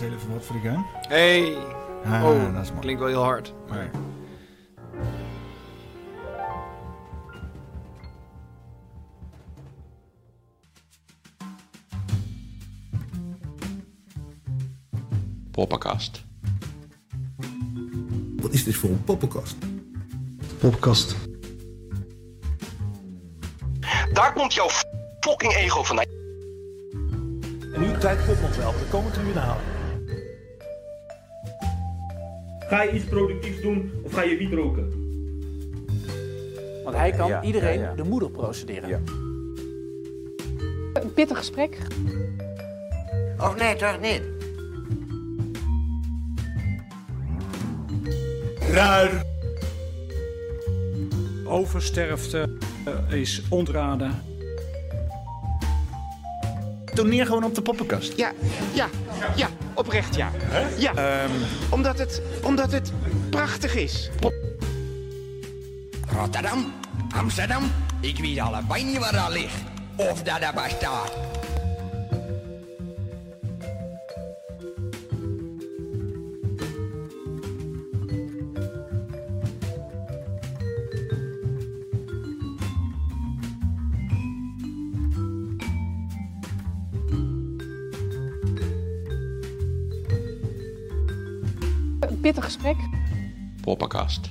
[0.00, 0.84] heel even wat voor de gun.
[1.08, 1.56] Hey!
[2.04, 3.54] Ah, oh, dat is klinkt wel heel hard.
[3.68, 3.90] Maar...
[15.50, 16.24] Poppenkast.
[18.36, 19.56] Wat is dit voor een poppenkast?
[20.58, 21.16] Poppenkast.
[24.12, 24.68] Daar komt jouw
[25.20, 26.06] fucking ego vandaan.
[27.74, 28.72] En nu tijd nog wel.
[28.72, 29.79] De komende uur halen.
[32.70, 34.88] Ga je iets productiefs doen of ga je wiet roken?
[36.84, 37.94] Want hij kan Ja, iedereen ja, ja.
[37.94, 38.88] de moeder procederen.
[38.88, 39.00] Ja.
[40.92, 41.78] Een pittig gesprek.
[43.38, 44.22] Of nee, toch niet?
[48.72, 49.24] Raar.
[51.44, 52.48] Oversterfte
[52.84, 54.22] eh, is ontraden.
[56.94, 58.16] Toneer gewoon op de poppenkast.
[58.16, 58.32] Ja,
[58.74, 58.88] ja,
[59.36, 59.49] ja,
[59.80, 60.30] oprecht ja.
[60.78, 60.92] Ja,
[61.68, 62.92] omdat, het, omdat het
[63.30, 64.10] prachtig is.
[66.08, 66.72] Rotterdam,
[67.14, 69.62] Amsterdam, ik weet allebei niet waar dat ligt.
[69.96, 71.29] Of dat er bestaat.
[92.50, 92.76] Gesprek.
[93.62, 94.30] Poppenkast.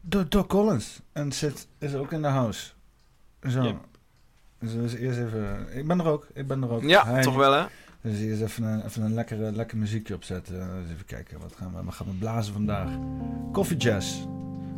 [0.00, 1.00] Doc, Doc Collins.
[1.12, 2.72] En zit is ook in de house.
[3.48, 3.62] Zo.
[3.62, 3.76] Yep.
[4.58, 5.76] Dus eerst even...
[5.76, 6.26] Ik ben er ook.
[6.34, 6.82] Ik ben er ook.
[6.82, 7.22] Ja, Hi.
[7.22, 7.66] toch wel hè?
[8.06, 10.54] Dus eerst even een, even een lekkere, lekker muziekje opzetten.
[10.54, 12.88] Dus even kijken, wat gaan we, wat gaan we blazen vandaag?
[13.52, 14.24] Coffee Jazz.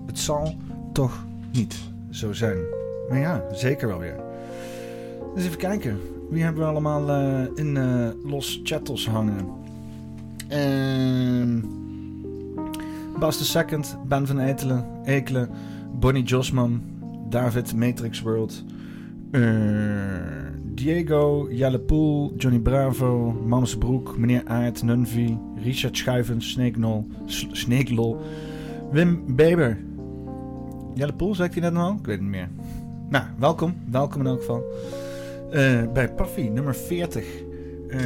[0.07, 0.57] Het zal
[0.93, 1.77] toch niet
[2.11, 2.59] zo zijn.
[3.09, 4.21] Maar ja, zeker wel weer.
[5.35, 6.01] Dus even kijken.
[6.31, 9.47] Wie hebben we allemaal eh, in eh, Los Chattels hangen?
[10.49, 11.61] Ehm
[13.19, 15.51] Bas de Second, Ben van Etelen, Ekelen,
[15.99, 16.83] Bonnie Josman,
[17.29, 18.65] David Matrix World,
[19.31, 19.43] eh,
[20.79, 27.07] Diego, Jelle Poel, Johnny Bravo, Mannes Broek, Meneer Aert, Nunvi, Richard Schuivens, Sneeknol,
[27.53, 28.21] Sneeklol,
[28.91, 29.79] Wim Beber.
[30.95, 31.93] Jelle Poel, zei ik die net nog al?
[31.93, 32.49] Ik weet het niet meer.
[33.09, 33.75] Nou, welkom.
[33.91, 34.63] Welkom in elk geval.
[35.51, 37.25] Eh, bij Puffy, nummer 40.
[37.89, 38.01] Eh,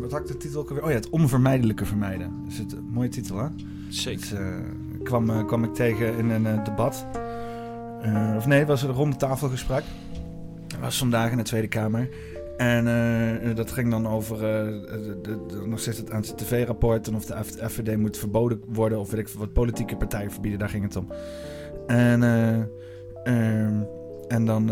[0.00, 0.84] wat had ik de titel ook alweer?
[0.84, 2.30] Oh ja, het onvermijdelijke vermijden.
[2.48, 3.46] Is het een mooie titel, hè?
[3.88, 4.20] Zeker.
[4.20, 4.46] Dus, eh,
[5.02, 7.06] kwam, eh, kwam ik tegen in een eh, debat.
[8.02, 9.84] Eh, of nee, het was een ronde tafelgesprek.
[10.80, 12.08] Was vandaag in de Tweede Kamer.
[12.56, 17.08] En eh, dat ging dan over eh, de, de, de- nog steeds het anti-tv-rapport...
[17.08, 18.98] en of de FVD moet verboden worden...
[19.00, 21.08] of weet ik wat politieke partijen verbieden, daar ging het om.
[21.86, 22.54] En, eh,
[23.24, 23.80] ehm,
[24.28, 24.70] en dan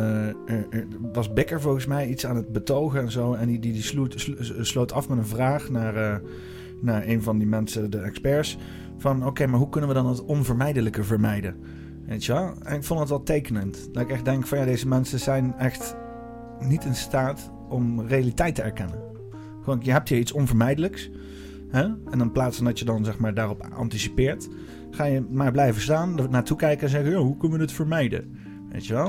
[1.13, 3.35] was Becker volgens mij iets aan het betogen en zo...
[3.35, 6.21] en die, die, die sloot, slo- sloot af met een vraag naar,
[6.81, 8.59] naar een van die mensen, de experts...
[8.99, 11.57] van oké, maar hoe kunnen we dan het onvermijdelijke vermijden?
[12.07, 12.55] Weet je wel?
[12.63, 13.89] En ik vond het wel tekenend.
[13.93, 15.97] Dat ik echt denk van ja, deze mensen zijn echt
[16.59, 19.03] niet in staat om realiteit te erkennen.
[19.63, 21.11] Gewoon, je hebt hier iets onvermijdelijks.
[21.69, 21.83] Hè?
[21.83, 24.49] En in plaats van dat je dan zeg maar daarop anticipeert,
[24.91, 28.39] ga je maar blijven staan, naartoe kijken en zeggen, "Ja, hoe kunnen we het vermijden?
[28.71, 29.09] Weet je wel?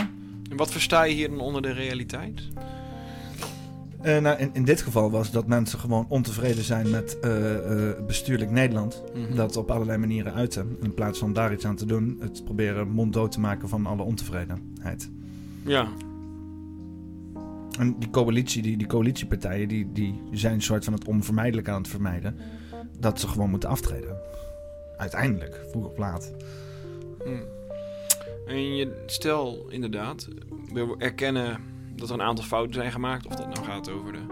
[0.50, 2.48] En wat versta je hier dan onder de realiteit?
[4.06, 8.06] Eh, nou, in, in dit geval was dat mensen gewoon ontevreden zijn met eh, eh,
[8.06, 9.04] bestuurlijk Nederland.
[9.16, 9.36] Mhm.
[9.36, 10.78] Dat op allerlei manieren uiten.
[10.82, 14.02] In plaats van daar iets aan te doen, het proberen monddood te maken van alle
[14.02, 15.10] ontevredenheid.
[15.64, 15.88] Ja.
[17.80, 21.82] En die coalitie, die, die coalitiepartijen, die, die zijn een soort van het onvermijdelijk aan
[21.82, 22.38] het vermijden.
[23.00, 24.18] Dat ze gewoon moeten aftreden.
[24.98, 26.34] Uiteindelijk, vroeg of laat.
[27.24, 27.30] Hm.
[28.48, 30.28] En je, stel inderdaad,
[30.74, 31.60] we erkennen
[31.96, 33.28] dat er een aantal fouten zijn gemaakt.
[33.28, 34.26] Of dat nou gaat over de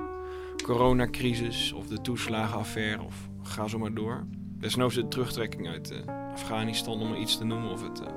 [0.64, 4.26] coronacrisis of de toeslagenaffaire of ga zo maar door.
[4.60, 7.72] Desnoods de terugtrekking uit eh, Afghanistan om maar iets te noemen.
[7.72, 8.08] Of het, eh,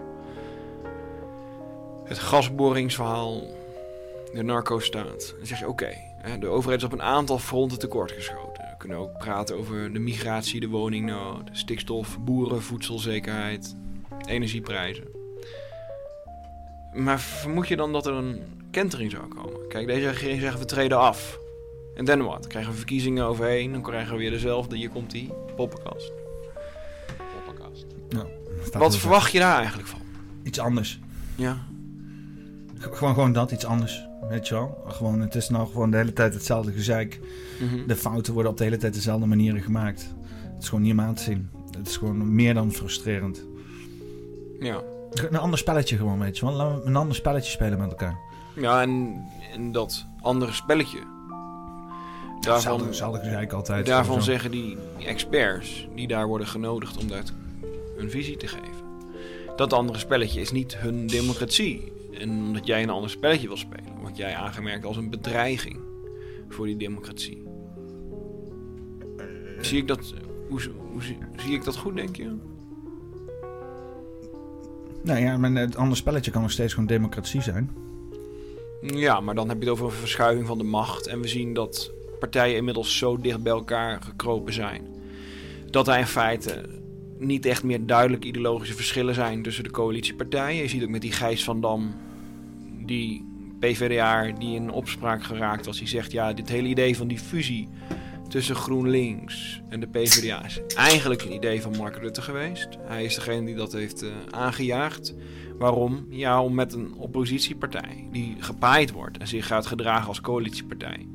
[2.05, 3.43] het gasboringsverhaal,
[4.33, 5.35] de narco-staat.
[5.37, 5.95] Dan zeg je oké,
[6.41, 8.65] de overheid is op een aantal fronten tekortgeschoten.
[8.65, 13.77] We kunnen ook praten over de migratie, de woningnood, stikstof, boeren, voedselzekerheid,
[14.27, 15.16] energieprijzen.
[16.97, 18.39] Maar vermoed je dan dat er een
[18.71, 19.69] kentering zou komen?
[19.69, 21.39] Kijk, deze regering zegt we treden af.
[21.95, 22.47] En dan wat?
[22.47, 24.77] Krijgen we verkiezingen overheen, dan krijgen we weer dezelfde.
[24.77, 26.13] Hier komt die poppenkast.
[27.35, 27.87] Poppenkast.
[28.09, 28.27] Nou,
[28.73, 30.01] Wat er- verwacht je daar eigenlijk van?
[30.43, 31.01] Iets anders.
[31.35, 31.59] Ja.
[32.79, 34.05] Gewoon, gewoon dat, iets anders.
[34.29, 34.85] weet je wel.
[34.87, 37.21] Gewoon, het is nou gewoon de hele tijd hetzelfde gezeik.
[37.61, 37.87] Mhm.
[37.87, 40.15] De fouten worden op de hele tijd dezelfde manieren gemaakt.
[40.55, 41.49] Het is gewoon niet om aan te zien.
[41.77, 43.45] Het is gewoon meer dan frustrerend.
[44.61, 44.83] Ja.
[45.11, 46.55] Een ander spelletje gewoon, weet je wel.
[46.55, 48.19] Laten we een ander spelletje spelen met elkaar.
[48.55, 50.99] Ja, en, en dat andere spelletje.
[52.41, 53.87] Daarvan, hetzelfde gezeik altijd.
[53.87, 54.31] daarvan sowieso.
[54.31, 54.77] zeggen die
[55.07, 57.23] experts die daar worden genodigd om daar
[57.97, 58.85] hun visie te geven.
[59.57, 61.93] Dat andere spelletje is niet hun democratie.
[62.19, 65.81] En omdat jij een ander spelletje wil spelen, word jij aangemerkt als een bedreiging
[66.49, 67.43] voor die democratie.
[69.61, 70.15] Zie ik dat,
[70.49, 70.61] hoe,
[70.93, 71.03] hoe,
[71.37, 72.37] zie ik dat goed, denk je?
[75.07, 77.71] Nou ja, maar het andere spelletje kan nog steeds gewoon democratie zijn.
[78.81, 81.07] Ja, maar dan heb je het over een verschuiving van de macht.
[81.07, 84.87] En we zien dat partijen inmiddels zo dicht bij elkaar gekropen zijn.
[85.71, 86.65] Dat er in feite
[87.19, 90.63] niet echt meer duidelijk ideologische verschillen zijn tussen de coalitiepartijen.
[90.63, 91.95] Je ziet ook met die Gijs van Dam,
[92.87, 93.25] die
[93.61, 95.79] PvdA, die in opspraak geraakt was.
[95.79, 97.69] Die zegt, ja, dit hele idee van die fusie
[98.29, 102.69] tussen GroenLinks en de PvdA is eigenlijk een idee van Mark Rutte geweest.
[102.81, 105.15] Hij is degene die dat heeft eh, aangejaagd.
[105.59, 106.07] Waarom?
[106.11, 111.09] Ja, om met een oppositiepartij die gepaaid wordt en zich gaat gedragen als coalitiepartij.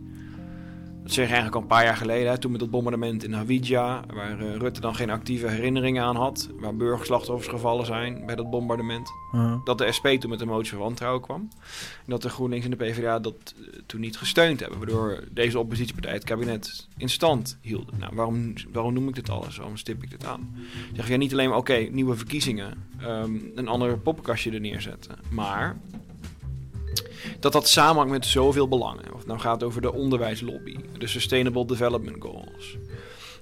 [1.03, 3.33] Dat zeg je eigenlijk al een paar jaar geleden, hè, toen met dat bombardement in
[3.33, 8.35] Hawija, waar eh, Rutte dan geen actieve herinneringen aan had, waar burgerslachtoffers gevallen zijn bij
[8.35, 9.09] dat bombardement.
[9.35, 11.49] Uh, Dat de SP toen met een motie van wantrouwen kwam.
[12.05, 14.77] En dat de GroenLinks en de PvdA dat eh, toen niet gesteund hebben.
[14.77, 17.99] Waardoor deze oppositiepartij het kabinet in stand hielden.
[17.99, 19.57] Nou, waarom, waarom noem ik dit alles?
[19.57, 20.55] Waarom stip ik dit aan?
[20.95, 22.73] Zeg je niet alleen maar, oké, nieuwe verkiezingen.
[23.01, 25.15] ehm, een ander poppenkastje er neerzetten.
[25.29, 25.77] Maar
[27.41, 29.13] dat dat samenhangt met zoveel belangen.
[29.13, 30.75] Of het nou gaat over de onderwijslobby.
[30.97, 32.77] De Sustainable Development Goals.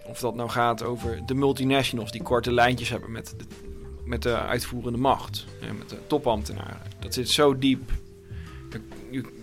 [0.05, 3.45] Of dat nou gaat over de multinationals die korte lijntjes hebben met de
[4.09, 5.45] met de uitvoerende macht.
[5.77, 6.81] Met de topambtenaren.
[6.99, 7.91] Dat zit zo diep.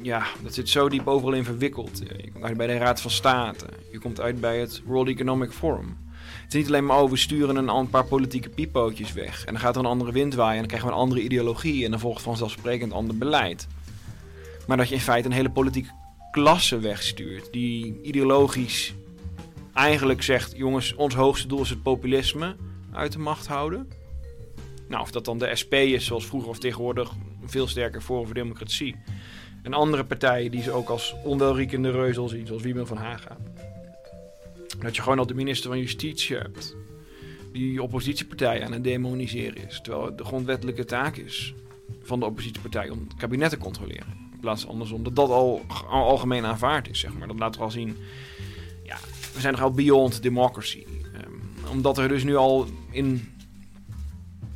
[0.03, 1.99] Ja, dat zit zo diep overal in verwikkeld.
[1.99, 3.67] Je komt uit bij de Raad van State.
[3.93, 5.97] Je komt uit bij het World Economic Forum.
[6.43, 9.45] Het is niet alleen maar over we sturen een, paar politieke pipootjes weg.
[9.45, 10.55] En dan gaat er een andere wind waaien.
[10.55, 11.85] En dan krijgen we een andere ideologie.
[11.85, 13.67] En dan volgt vanzelfsprekend ander beleid.
[14.67, 15.91] Maar dat je in feite een hele politieke
[16.31, 17.53] klasse wegstuurt.
[17.53, 18.95] Die ideologisch
[19.73, 20.57] eigenlijk zegt...
[20.57, 22.57] jongens, ons hoogste doel is het populisme
[22.93, 23.89] uit de macht houden.
[24.89, 27.13] Nou, of dat dan de SP is, zoals vroeger of tegenwoordig,
[27.45, 28.97] veel sterker voor democratie.
[29.63, 33.37] En andere partijen die ze ook als onwelriekende reuzel zien, zoals Wiebel van Haga.
[34.79, 36.77] Dat je gewoon al de minister van Justitie hebt,
[37.53, 39.81] die oppositiepartij aan het demoniseren is.
[39.83, 41.55] Terwijl het de grondwettelijke taak is
[42.03, 44.26] van de oppositiepartij om het kabinet te controleren.
[44.47, 47.29] Plaats van andersom, dat dat al, al algemeen aanvaard is, zeg maar.
[47.29, 47.97] Dat laat al zien,
[48.85, 48.97] ja,
[49.35, 50.85] we zijn al beyond democracy.
[51.15, 53.35] Ehm, omdat er dus nu al in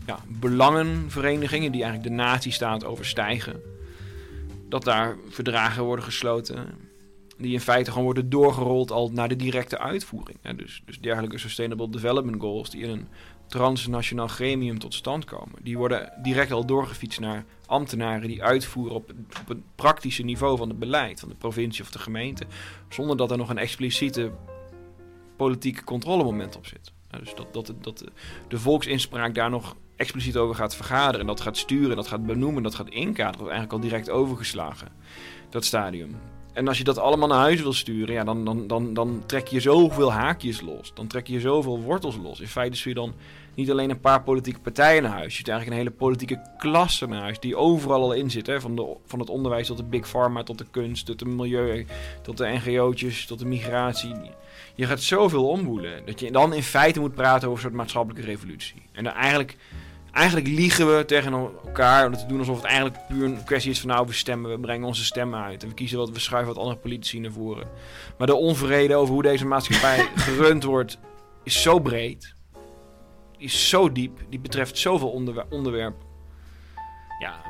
[0.06, 3.60] ja, belangenverenigingen die eigenlijk de nazistaat overstijgen.
[4.68, 6.66] Dat daar verdragen worden gesloten
[7.40, 10.38] die in feite gewoon worden doorgerold al naar de directe uitvoering.
[10.42, 13.08] Ja, dus, dus dergelijke Sustainable Development Goals die in een
[13.50, 15.58] transnationaal gremium tot stand komen.
[15.62, 20.68] Die worden direct al doorgefietst naar ambtenaren die uitvoeren op, op het praktische niveau van
[20.68, 22.46] het beleid van de provincie of de gemeente.
[22.88, 24.30] Zonder dat er nog een expliciete
[25.36, 26.92] politieke controlemoment op zit.
[27.18, 28.04] Dus dat, dat, dat
[28.48, 31.20] de, volksinspraak daar nog expliciet over gaat vergaderen.
[31.20, 33.38] En dat gaat sturen, dat gaat benoemen, dat gaat inkaderen.
[33.38, 34.88] Dat is eigenlijk al direct overgeslagen,
[35.48, 36.16] dat stadium.
[36.52, 39.46] En als je dat allemaal naar huis wil sturen, ja, dan, dan, dan, dan trek
[39.46, 40.94] je zoveel haakjes los.
[40.94, 42.40] Dan trek je zoveel wortels los.
[42.40, 43.14] In feite stuur je dan
[43.60, 45.24] niet alleen een paar politieke partijen naar huis.
[45.24, 47.40] Je stuurt eigenlijk een hele politieke klasse naar huis.
[47.40, 48.46] Die overal al in zit.
[48.46, 48.60] Hè?
[48.60, 51.86] Van, de, van het onderwijs tot de big pharma, tot de kunst, tot de milieu,
[52.22, 54.14] tot de NGO'tjes, tot de migratie.
[54.74, 56.06] Je gaat zoveel omboelen.
[56.06, 58.82] Dat je dan in feite moet praten over een soort maatschappelijke revolutie.
[58.92, 59.56] En dan eigenlijk
[60.12, 63.80] Eigenlijk liegen we tegen elkaar om te doen alsof het eigenlijk puur een kwestie is
[63.80, 66.54] van nou we stemmen, we brengen onze stemmen uit en we kiezen wat, we schuiven
[66.54, 67.68] wat andere politici naar voren.
[68.18, 70.98] Maar de onvrede over hoe deze maatschappij gerund wordt
[71.44, 72.34] is zo breed,
[73.40, 76.08] is zo diep, die betreft zoveel onderwer onderwerpen.
[77.18, 77.40] Ja,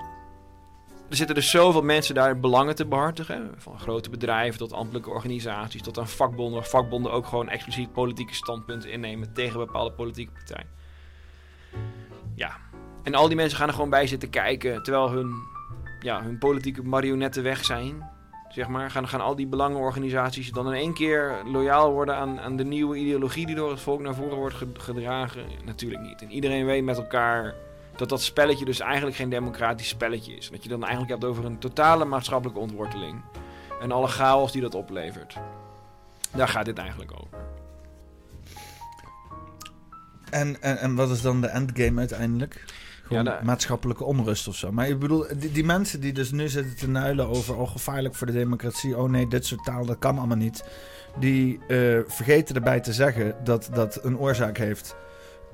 [1.10, 3.54] er zitten dus zoveel mensen daar belangen te behartigen.
[3.56, 6.60] Van grote bedrijven tot ambtelijke organisaties tot aan vakbonden.
[6.60, 10.66] Waar vakbonden ook gewoon expliciet politieke standpunten innemen tegen bepaalde politieke partij.
[12.34, 12.56] Ja,
[13.02, 14.82] en al die mensen gaan er gewoon bij zitten kijken.
[14.82, 15.32] Terwijl hun,
[16.00, 18.10] ja, hun politieke marionetten weg zijn.
[18.50, 18.90] Zeg maar.
[18.90, 22.96] Gaan, gaan al die belangenorganisaties dan in één keer loyaal worden aan, aan de nieuwe
[22.96, 25.44] ideologie die door het volk naar voren wordt gedragen?
[25.64, 26.22] Natuurlijk niet.
[26.22, 27.54] En iedereen weet met elkaar
[27.96, 30.50] dat dat spelletje dus eigenlijk geen democratisch spelletje is.
[30.50, 33.20] Dat je dan eigenlijk hebt over een totale maatschappelijke ontworteling.
[33.80, 35.36] En alle chaos die dat oplevert.
[36.34, 37.38] Daar gaat dit eigenlijk over.
[40.30, 42.64] En, en, en wat is dan de endgame uiteindelijk?
[43.10, 44.72] Ja, maatschappelijke onrust of zo.
[44.72, 47.56] Maar ik bedoel, die, die mensen die dus nu zitten te nuilen over...
[47.56, 48.96] oh, gevaarlijk voor de democratie.
[48.96, 50.64] Oh nee, dit soort taal, dat kan allemaal niet.
[51.18, 54.96] Die eh, vergeten erbij te zeggen dat dat een oorzaak heeft.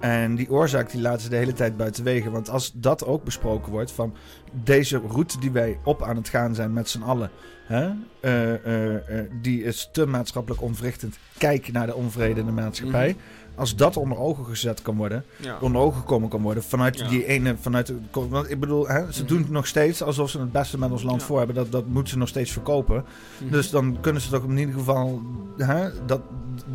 [0.00, 2.32] En die oorzaak die laten ze de hele tijd buiten wegen.
[2.32, 4.14] Want als dat ook besproken wordt van
[4.50, 7.30] deze route die wij op aan het gaan zijn met z'n allen...
[7.66, 11.18] Hè, eh, eh, die is te maatschappelijk onverrichtend.
[11.38, 13.08] Kijk naar de onvrede in de maatschappij.
[13.08, 13.18] Mhm.
[13.56, 15.58] Als dat onder ogen gezet kan worden Ja.
[15.60, 16.62] onder ogen gekomen kan worden.
[16.62, 17.08] Vanuit Ja.
[17.08, 17.96] die ene, vanuit de,
[18.28, 19.28] want ik bedoel, hè, ze Mhm.
[19.32, 21.26] doen het nog steeds alsof ze het beste met ons land Ja.
[21.26, 21.56] voor hebben.
[21.56, 23.04] Dat, dat moeten ze nog steeds verkopen.
[23.38, 23.52] Mhm.
[23.52, 25.20] Dus dan kunnen ze toch in ieder geval
[25.56, 26.20] hè, dat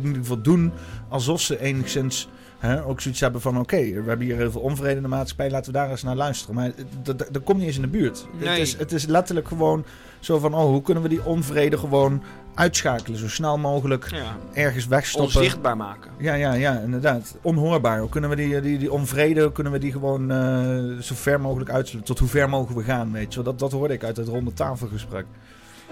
[0.00, 0.72] in ieder geval doen
[1.08, 4.96] alsof ze enigszins hè, ook zoiets hebben van: oké, we hebben hier heel veel onvrede
[4.96, 6.54] in de maatschappij, laten we daar eens naar luisteren.
[6.54, 6.72] Maar
[7.02, 8.26] dat, dat, dat komt niet eens in de buurt.
[8.36, 9.84] Het, is, het is letterlijk gewoon
[10.20, 12.22] zo van: oh, hoe kunnen we die onvrede gewoon
[12.54, 14.36] uitschakelen, zo snel mogelijk ja.
[14.52, 15.36] ergens wegstoppen.
[15.36, 16.10] Onzichtbaar maken.
[16.18, 17.36] Ja, ja, ja, inderdaad.
[17.42, 18.00] Onhoorbaar.
[18.00, 21.70] Hoe kunnen we die, die, die onvrede, kunnen we die gewoon eh, zo ver mogelijk
[21.70, 22.14] uitsluiten?
[22.14, 23.42] Tot hoe ver mogen we gaan, weet je?
[23.42, 25.26] Dat, dat hoorde ik uit het ronde tafelgesprek.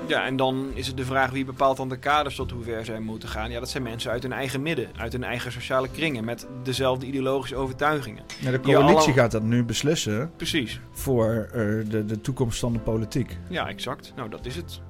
[0.06, 2.84] Ja, en dan is het de vraag wie bepaalt dan de kaders tot hoe ver
[2.84, 3.50] zij moeten gaan.
[3.50, 7.06] Ja, dat zijn mensen uit hun eigen midden, uit hun eigen sociale kringen, met dezelfde
[7.06, 8.24] ideologische overtuigingen.
[8.40, 10.80] Ja, de coalitie gaat dat nu beslissen Precies.
[10.92, 13.36] voor eh, de, de toekomst van de politiek.
[13.48, 14.12] Ja, exact.
[14.16, 14.80] Nou, dat is het.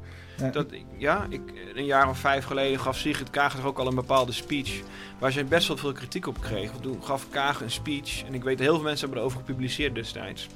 [0.53, 0.67] Dat,
[0.97, 1.41] ja, ik,
[1.75, 4.81] een jaar of vijf geleden gaf Sigrid Kaag er ook al een bepaalde speech.
[5.19, 6.71] Waar ze best wel veel kritiek op kreeg.
[6.81, 8.25] Toen gaf Kaag een speech.
[8.25, 10.49] En ik weet heel veel mensen hebben erover gepubliceerd destijds.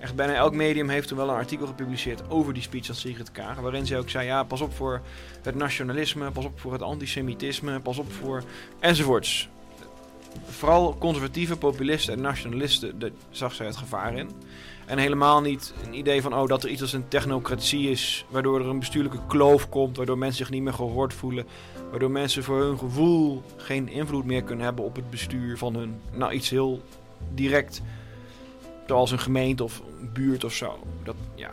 [0.00, 3.32] Echt bijna elk medium heeft toen wel een artikel gepubliceerd over die speech van Sigrid
[3.32, 3.56] Kaag.
[3.60, 5.00] Waarin zij ook zei, ja, pas op voor
[5.42, 8.42] het nationalisme, pas op voor het antisemitisme, pas op voor
[8.80, 9.48] enzovoorts.
[10.44, 14.30] Vooral conservatieve populisten en nationalisten, daar zag zij het gevaar in.
[14.92, 18.60] En helemaal niet een idee van oh, dat er iets als een technocratie is, waardoor
[18.60, 21.46] er een bestuurlijke kloof komt, waardoor mensen zich niet meer gehoord voelen,
[21.90, 26.00] waardoor mensen voor hun gevoel geen invloed meer kunnen hebben op het bestuur van hun,
[26.12, 26.82] nou iets heel
[27.34, 27.82] direct,
[28.86, 30.78] zoals een gemeente of een buurt of zo.
[31.02, 31.50] Dat, ja.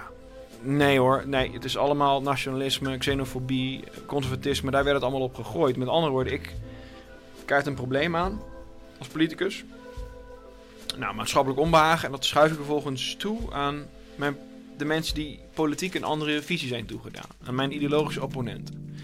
[0.62, 5.77] Nee hoor, nee, het is allemaal nationalisme, xenofobie, conservatisme, daar werd het allemaal op gegooid.
[5.77, 6.55] Met andere woorden, ik
[7.46, 8.41] kaart een probleem aan
[8.98, 9.65] als politicus.
[10.98, 12.05] Nou, maatschappelijk onbehagen.
[12.05, 14.38] En dat schuif ik vervolgens toe aan mijn,
[14.77, 17.29] de mensen die politiek een andere visie zijn toegedaan.
[17.46, 18.98] Aan mijn ideologische opponenten.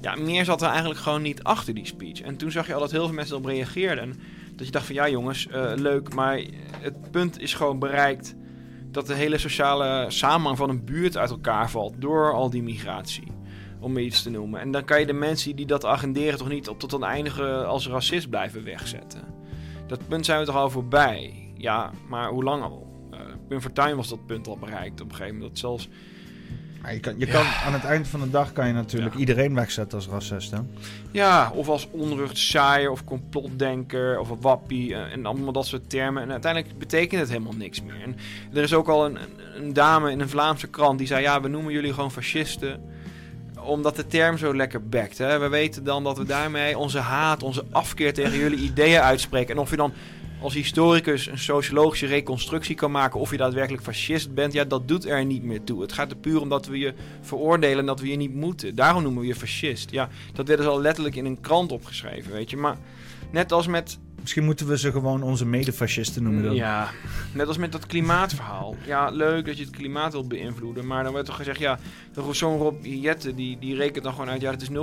[0.00, 2.20] Ja, meer zat er eigenlijk gewoon niet achter die speech.
[2.20, 4.04] En toen zag je al dat heel veel mensen erop reageerden.
[4.04, 4.20] En
[4.56, 6.42] dat je dacht van ja jongens, eh, leuk, maar
[6.78, 8.34] het punt is gewoon bereikt
[8.90, 13.32] dat de hele sociale samenhang van een buurt uit elkaar valt door al die migratie.
[13.80, 14.60] Om iets te noemen.
[14.60, 17.64] En dan kan je de mensen die dat agenderen toch niet op tot een eindige
[17.64, 19.24] als racist blijven wegzetten.
[19.92, 21.50] Dat punt zijn we toch al voorbij.
[21.56, 22.86] Ja, maar hoe lang al?
[23.14, 25.50] Uh, Pim Fortuyn was dat punt al bereikt op een gegeven moment.
[25.52, 25.88] Dat zelfs...
[26.82, 29.20] Maar je kan, je kan, aan het eind van de dag kan je natuurlijk Ja.
[29.20, 30.50] iedereen wegzetten als racist.
[30.50, 30.58] Hè?
[31.10, 36.22] Ja, of als onruchtzaaier of complotdenker of een wappie eh, en allemaal dat soort termen.
[36.22, 38.02] En uiteindelijk betekent het helemaal niks meer.
[38.02, 38.16] En
[38.52, 39.18] er is ook al een,
[39.56, 41.22] een dame in een Vlaamse krant die zei...
[41.22, 42.80] ja, we noemen jullie gewoon fascisten
[43.64, 45.18] omdat de term zo lekker bekt.
[45.18, 45.38] Hè?
[45.38, 49.54] We weten dan dat we daarmee onze haat, onze afkeer tegen jullie ideeën uitspreken.
[49.54, 49.92] En of je dan
[50.42, 55.06] als historicus een sociologische reconstructie kan maken of je daadwerkelijk fascist bent, ja, dat doet
[55.06, 55.82] er niet meer toe.
[55.82, 58.74] Het gaat er puur om dat we je veroordelen en dat we je niet moeten.
[58.74, 59.90] Daarom noemen we je fascist.
[59.90, 62.56] Ja, dat werd dus al letterlijk in een krant opgeschreven, weet je.
[62.56, 62.76] Maar
[63.30, 66.54] net als met Misschien moeten we ze gewoon onze medefascisten noemen dan.
[66.54, 66.90] ja,
[67.32, 68.76] net als met dat klimaatverhaal.
[68.86, 70.86] Ja, leuk dat je het klimaat wilt beïnvloeden.
[70.86, 71.78] Maar dan werd toch gezegd, ja,
[72.30, 74.40] zo'n Rob Jette, die, die rekent dan gewoon uit...
[74.40, 74.74] ja, het is 0,00038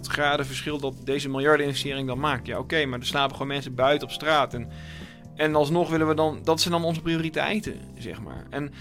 [0.00, 2.46] graden verschil dat deze miljardeninvestering dan maakt.
[2.46, 4.54] Ja, oké, maar er slapen gewoon mensen buiten op straat.
[4.54, 4.68] En,
[5.36, 6.40] en alsnog willen we dan...
[6.44, 8.46] Dat zijn dan onze prioriteiten, zeg maar.
[8.50, 8.72] En,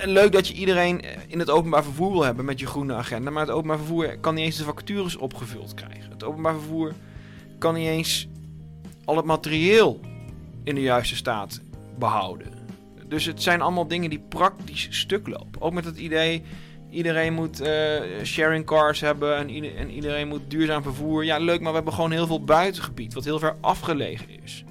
[0.00, 3.30] en leuk dat je iedereen in het openbaar vervoer wil hebben met je groene agenda.
[3.30, 6.10] Maar het openbaar vervoer kan niet eens de vacatures opgevuld krijgen.
[6.10, 6.92] Het openbaar vervoer
[7.58, 8.28] kan niet eens
[9.04, 10.00] al het materieel
[10.64, 11.60] in de juiste staat
[11.98, 12.46] behouden.
[13.08, 15.60] Dus het zijn allemaal dingen die praktisch stuk lopen.
[15.60, 16.42] Ook met het idee,
[16.90, 17.72] iedereen moet eh,
[18.22, 21.24] sharing cars hebben en, ieder- en iedereen moet duurzaam vervoer.
[21.24, 24.64] Ja, leuk, maar we hebben gewoon heel veel buitengebied, wat heel ver afgelegen is.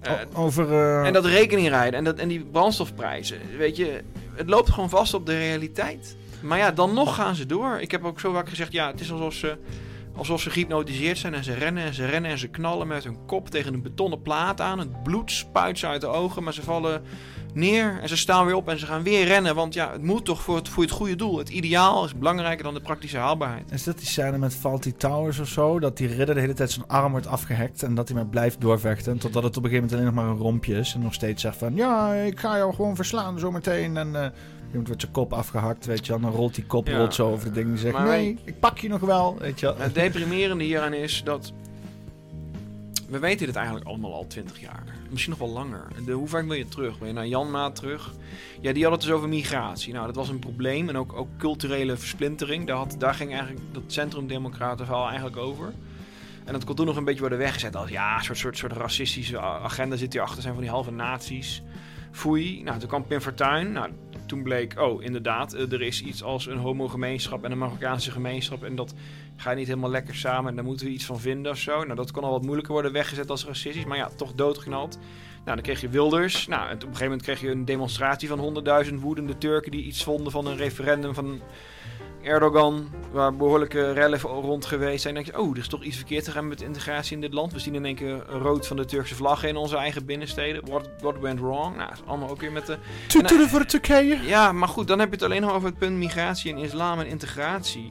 [0.00, 4.00] Eh, Over, eh, en dat rekening rijden en, dat, en die brandstofprijzen, weet je,
[4.34, 6.16] het loopt gewoon vast op de realiteit.
[6.42, 7.78] Maar ja, dan nog gaan ze door.
[7.80, 9.56] Ik heb ook zo vaak gezegd, ja, het is alsof ze,
[10.16, 13.18] alsof ze gehypnotiseerd zijn en ze rennen en ze rennen en ze knallen met hun
[13.26, 14.78] kop tegen een betonnen plaat aan.
[14.78, 17.02] Het bloed spuit ze uit de ogen, maar ze vallen
[17.54, 19.54] neer en ze staan weer op en ze gaan weer rennen.
[19.54, 21.38] Want ja, het moet toch voor het, voor het goede doel.
[21.38, 23.70] Het ideaal is belangrijker dan de praktische haalbaarheid.
[23.72, 25.78] Is dat die scène met Faulty Towers of zo?
[25.78, 28.60] Dat die ridder de hele tijd zijn arm wordt afgehakt en dat hij maar blijft
[28.60, 29.18] doorvechten.
[29.18, 30.94] Totdat het op een gegeven moment alleen nog maar een rompje is.
[30.94, 33.96] En nog steeds zegt van, ja, ik ga jou gewoon verslaan zometeen.
[33.96, 34.30] En eh
[34.68, 36.20] iemand wordt zijn kop afgehakt, weet je wel.
[36.20, 36.96] Dan rolt die kop Ja.
[36.98, 37.68] rolt zo over de ding.
[37.68, 39.76] Die zegt, Maar nee, ik pak je nog wel, weet je wel.
[39.78, 41.52] Het deprimerende hieraan is dat
[43.08, 44.82] we weten dit eigenlijk allemaal al twintig jaar.
[45.10, 45.86] Misschien nog wel langer.
[46.04, 46.98] De, hoe vaak wil je terug?
[46.98, 48.14] Ben je naar Janmaat terug?
[48.60, 49.92] Ja, die had het dus over migratie.
[49.92, 50.88] Nou, dat was een probleem.
[50.88, 52.66] En ook, ook culturele versplintering.
[52.66, 55.72] Daar, had, daar ging eigenlijk dat centrumdemocraten verhaal eigenlijk over.
[56.44, 58.72] En dat kon toen nog een beetje worden weggezet als ja, een soort, soort, soort
[58.72, 61.62] racistische agenda zit hierachter, zijn van die halve nazi's.
[62.10, 62.62] Foei.
[62.62, 63.72] Nou, toen kwam Pim Fortuyn.
[63.72, 63.90] Nou,
[64.26, 68.64] toen bleek, oh, inderdaad, eh, er is iets als een homogemeenschap en een Marokkaanse gemeenschap.
[68.64, 68.94] En dat
[69.36, 71.82] gaat niet helemaal lekker samen en daar moeten we iets van vinden of zo.
[71.82, 74.98] Nou, dat kon al wat moeilijker worden weggezet als racistisch, maar ja, toch doodgeknald.
[75.44, 76.46] Nou, dan kreeg je Wilders.
[76.46, 79.84] Nou, en op een gegeven moment kreeg je een demonstratie van 100.000 woedende Turken die
[79.84, 81.40] iets vonden van een referendum van
[82.26, 85.14] Erdogan, waar behoorlijke rellen rond geweest zijn.
[85.14, 87.52] Denk je, oh, er is toch iets verkeerd te gaan met integratie in dit land.
[87.52, 90.66] We zien in één keer rood van de Turkse vlag in onze eigen binnensteden.
[90.66, 91.76] What, what went wrong?
[91.76, 92.78] Nou, allemaal ook weer met de...
[93.08, 94.18] Toeteren voor Turkije.
[94.22, 97.00] Ja, maar goed, dan heb je het alleen nog over het punt migratie en islam
[97.00, 97.90] en integratie.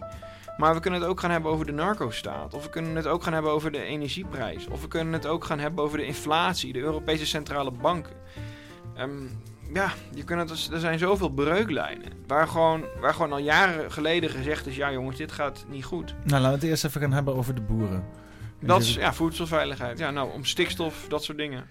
[0.57, 2.53] Maar we kunnen het ook gaan hebben over de narco-staat.
[2.53, 4.67] Of we kunnen het ook gaan hebben over de energieprijs.
[4.67, 8.09] Of we kunnen het ook gaan hebben over de inflatie, de Europese Centrale Bank.
[8.99, 9.41] Um,
[9.73, 12.11] ja, je kunt het, dus, er zijn zoveel breuklijnen.
[12.27, 16.15] Waar gewoon, waar gewoon al jaren geleden gezegd is: ja, jongens, dit gaat niet goed.
[16.23, 18.05] Nou, laten we het eerst even gaan hebben over de boeren.
[18.59, 19.97] Dat is ja, voedselveiligheid.
[19.97, 21.69] Ja, nou, om stikstof, dat soort dingen.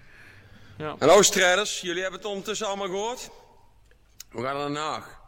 [0.77, 0.95] Ja.
[0.99, 3.29] Hallo strijders, jullie hebben het ondertussen allemaal gehoord.
[4.31, 5.23] We gaan naar Den Haag.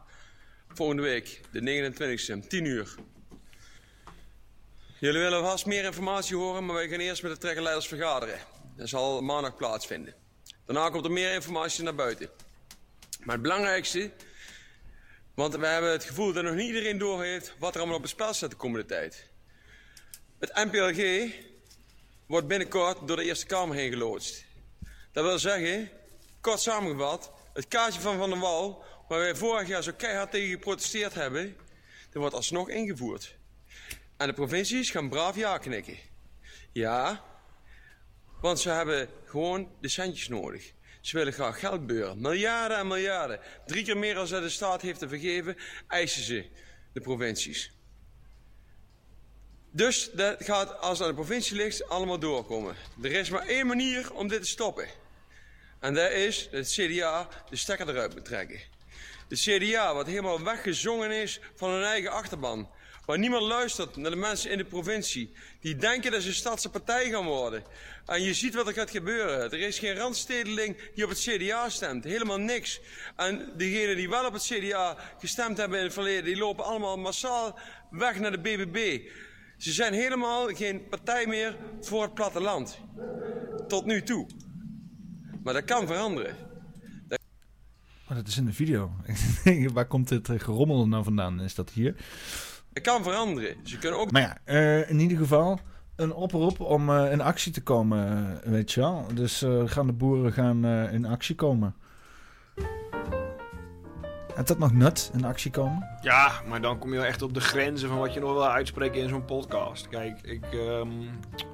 [0.68, 1.92] Volgende week, de
[2.42, 2.94] 29e, 10 uur.
[4.98, 8.38] Jullie willen vast meer informatie horen, maar wij gaan eerst met de trekkerleiders vergaderen.
[8.76, 10.14] Dat zal maandag plaatsvinden.
[10.64, 12.30] Daarna komt er meer informatie naar buiten.
[13.18, 14.10] Maar het belangrijkste,
[15.34, 18.10] want we hebben het gevoel dat nog niet iedereen doorheeft wat er allemaal op het
[18.10, 19.28] spel staat de komende tijd.
[20.38, 21.32] Het NPLG
[22.26, 24.44] wordt binnenkort door de Eerste Kamer heen geloodst.
[25.12, 25.90] Dat wil zeggen,
[26.40, 30.50] kort samengevat, het kaartje van Van der Wal, waar wij vorig jaar zo keihard tegen
[30.50, 31.56] geprotesteerd hebben,
[32.10, 33.36] dat wordt alsnog ingevoerd.
[34.16, 35.96] En de provincies gaan braaf ja knikken.
[36.72, 37.24] Ja,
[38.40, 40.72] want ze hebben gewoon de centjes nodig.
[41.00, 42.20] Ze willen graag geld beuren.
[42.20, 43.40] Miljarden en miljarden.
[43.66, 45.56] Drie keer meer als de staat heeft te vergeven,
[45.86, 46.46] eisen ze
[46.92, 47.72] de provincies.
[49.70, 52.76] Dus dat gaat, als het aan de provincie ligt, allemaal doorkomen.
[53.02, 54.88] Er is maar één manier om dit te stoppen.
[55.80, 58.60] En dat is dat het CDA de stekker eruit moet trekken.
[59.28, 62.70] De CDA, wat helemaal weggezongen is van hun eigen achterban.
[63.08, 65.32] Waar niemand luistert naar de mensen in de provincie.
[65.60, 67.62] Die denken dat ze stadse partij gaan worden.
[68.06, 69.50] En je ziet wat er gaat gebeuren.
[69.50, 72.04] Er is geen randstedeling die op het CDA stemt.
[72.04, 72.80] Helemaal niks.
[73.16, 76.96] En degenen die wel op het CDA gestemd hebben in het verleden, die lopen allemaal
[76.96, 77.58] massaal
[77.90, 79.08] weg naar de BBB.
[79.56, 82.78] Ze zijn helemaal geen partij meer voor het platteland.
[83.68, 84.26] Tot nu toe.
[85.42, 86.36] Maar dat kan veranderen.
[88.08, 88.90] Oh, dat is in de video.
[89.72, 91.40] Waar komt dit gerommel nou vandaan?
[91.40, 91.94] Is dat hier?
[92.78, 93.56] Het kan veranderen.
[93.62, 94.10] Ze kunnen ook...
[94.10, 95.60] Maar ja, uh, in ieder geval
[95.96, 99.06] een oproep om uh, in actie te komen, uh, weet je wel.
[99.14, 101.74] Dus gaan de boeren gaan in actie komen.
[104.34, 105.88] Heb dat nog nut, in actie komen?
[106.00, 108.48] Ja, maar dan kom je wel echt op de grenzen van wat je nog wil
[108.48, 109.88] uitspreken in zo'n podcast.
[109.88, 110.44] Kijk, ik...
[110.52, 111.02] Um,
[111.36, 111.46] ik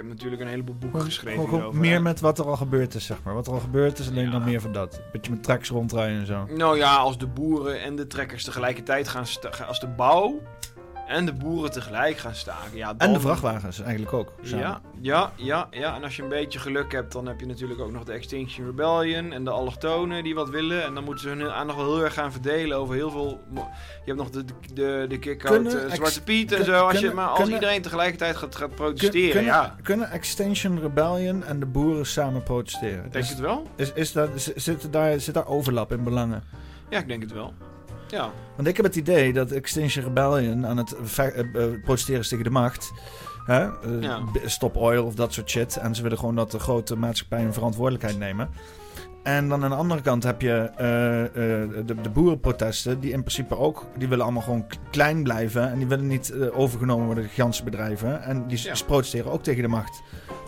[0.00, 1.48] heb natuurlijk een heleboel boeken geschreven.
[1.48, 3.34] Gewoon, meer met wat er al gebeurd is, zeg maar.
[3.34, 5.00] Wat er al gebeurd is, alleen dan meer van dat.
[5.12, 6.46] Beetje met tracks rondrijden en zo.
[6.56, 9.24] Nou ja, als de boeren en de trekkers tegelijkertijd gaan...
[9.66, 10.40] Als de bouw
[11.10, 12.76] en de boeren tegelijk gaan staken.
[12.76, 13.08] Ja, dan...
[13.08, 14.32] En de vrachtwagens eigenlijk ook.
[14.42, 15.94] Ja, ja, ja, ja.
[15.94, 18.66] En als je een beetje geluk hebt, dan heb je natuurlijk ook nog de Extinction
[18.66, 20.84] Rebellion en de allochtonen die wat willen.
[20.84, 23.40] En dan moeten ze hun aandacht wel heel erg gaan verdelen over heel veel...
[23.54, 23.60] Je
[24.04, 24.44] hebt nog de,
[24.74, 26.86] de, de kick-out uh, Zwarte Piet en zo.
[26.86, 29.76] Als je, maar als iedereen tegelijkertijd gaat, gaat protesteren, kunnen, ja.
[29.82, 33.10] Kunnen Extinction Rebellion en de boeren samen protesteren?
[33.10, 33.66] Denk je het wel?
[33.76, 36.42] Is, is dat, zit, daar, zit daar overlap in belangen?
[36.90, 37.52] Ja, ik denk het wel.
[38.10, 38.32] Ja.
[38.56, 42.50] Want ik heb het idee dat Extinction Rebellion aan het uh, protesteren is tegen de
[42.50, 42.92] macht.
[43.44, 43.68] Hè?
[44.00, 45.76] Uh, Stop oil of dat soort shit.
[45.76, 48.48] En ze willen gewoon dat de grote maatschappij een verantwoordelijkheid nemen.
[49.22, 53.56] En dan aan de andere kant heb je uh, de, de, boerenprotesten, die in principe
[53.56, 55.70] ook, die willen allemaal gewoon klein blijven.
[55.70, 58.22] En die willen niet overgenomen worden door gigantische bedrijven.
[58.22, 58.74] En die ja.
[58.86, 60.02] protesteren ook tegen de macht.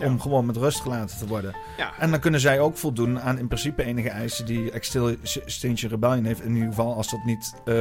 [0.05, 1.57] Om gewoon met rust gelaten te worden.
[1.77, 1.93] Ja.
[1.99, 6.43] En dan kunnen zij ook voldoen aan in principe enige eisen die Extinction Rebellion heeft.
[6.43, 7.55] In ieder geval als dat niet...
[7.65, 7.75] Uh,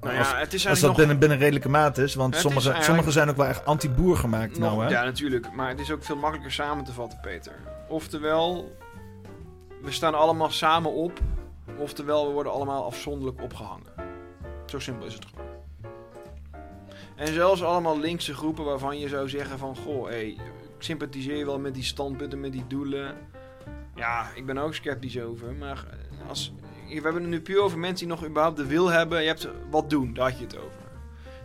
[0.00, 2.14] nou ja, het is als dat binnen, binnen redelijke maat is.
[2.14, 2.84] Want sommige, eigenlijk...
[2.84, 4.58] sommige zijn ook wel echt anti-boer gemaakt.
[4.58, 4.90] Nog, nou, hè?
[4.90, 5.52] Ja, natuurlijk.
[5.52, 7.52] Maar het is ook veel makkelijker samen te vatten, Peter.
[7.88, 8.72] Oftewel,
[9.84, 11.20] we staan allemaal samen op.
[11.78, 13.92] Oftewel, we worden allemaal afzonderlijk opgehangen.
[14.66, 15.44] Zo simpel is het gewoon.
[17.16, 19.76] En zelfs allemaal linkse groepen waarvan je zou zeggen van...
[19.76, 20.40] Goh, hé, ik
[20.78, 23.16] sympathiseer wel met die standpunten, met die doelen.
[23.94, 25.54] Ja, ik ben ook sceptisch over.
[25.54, 25.86] Maar
[26.28, 26.52] als,
[26.88, 29.20] we hebben het nu puur over mensen die nog überhaupt de wil hebben.
[29.20, 30.84] Je hebt wat doen, daar had je het over.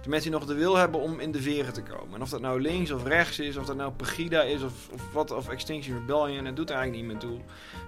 [0.02, 2.16] De mensen die nog de wil hebben om in de veren te komen.
[2.16, 5.14] En of dat nou links of rechts is, of dat nou Pegida is of, of
[5.14, 7.40] wat, of Extinction Rebellion, het doet er eigenlijk niet meer toe.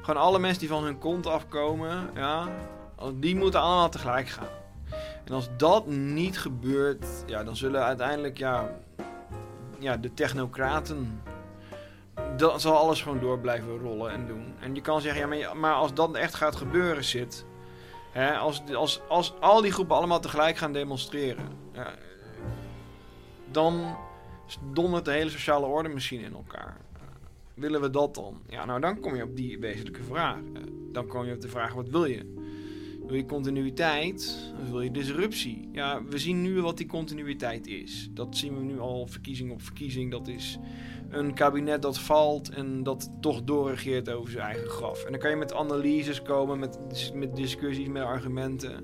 [0.01, 2.47] Gewoon alle mensen die van hun kont afkomen, ja,
[3.13, 4.47] die moeten allemaal tegelijk gaan.
[5.25, 8.69] En als dat niet gebeurt, ja, dan zullen uiteindelijk ja,
[9.79, 11.21] ja, de technocraten.
[12.37, 14.53] Dat zal alles gewoon door blijven rollen en doen.
[14.59, 17.45] En je kan zeggen, ja, maar, maar als dat echt gaat gebeuren, zit.
[18.11, 21.93] Hè, als, als, als al die groepen allemaal tegelijk gaan demonstreren, ja,
[23.51, 23.97] dan
[24.73, 26.77] dondert de hele sociale orde misschien in elkaar.
[27.61, 28.41] Willen we dat dan?
[28.49, 30.39] Ja, nou dan kom je op die wezenlijke vraag.
[30.91, 32.39] Dan kom je op de vraag, wat wil je?
[33.07, 35.69] Wil je continuïteit of wil je disruptie?
[35.71, 38.09] Ja, we zien nu wat die continuïteit is.
[38.11, 40.11] Dat zien we nu al verkiezing op verkiezing.
[40.11, 40.59] Dat is
[41.09, 45.03] een kabinet dat valt en dat toch doorregeert over zijn eigen graf.
[45.03, 46.79] En dan kan je met analyses komen, met,
[47.13, 48.83] met discussies, met argumenten.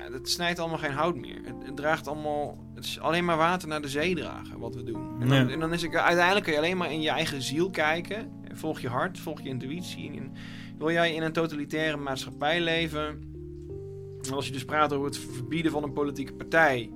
[0.00, 1.40] Ja, dat snijdt allemaal geen hout meer.
[1.44, 2.58] Het, het, draagt allemaal...
[2.74, 5.20] Het is alleen maar water naar de zee dragen, wat we doen.
[5.20, 7.70] En dan, en dan is het uiteindelijk kun je alleen maar in je eigen ziel
[7.70, 8.30] kijken.
[8.52, 10.10] Volg je hart, volg je intuïtie.
[10.16, 10.32] En
[10.78, 13.34] wil jij in een totalitaire maatschappij leven?
[14.22, 16.90] En als je dus praat over het verbieden van een politieke partij...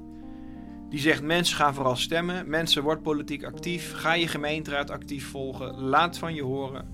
[0.88, 2.48] Die zegt mensen gaan vooral stemmen.
[2.48, 3.92] Mensen wordt politiek actief.
[3.92, 5.80] Ga je gemeenteraad actief volgen.
[5.80, 6.88] Laat van je horen.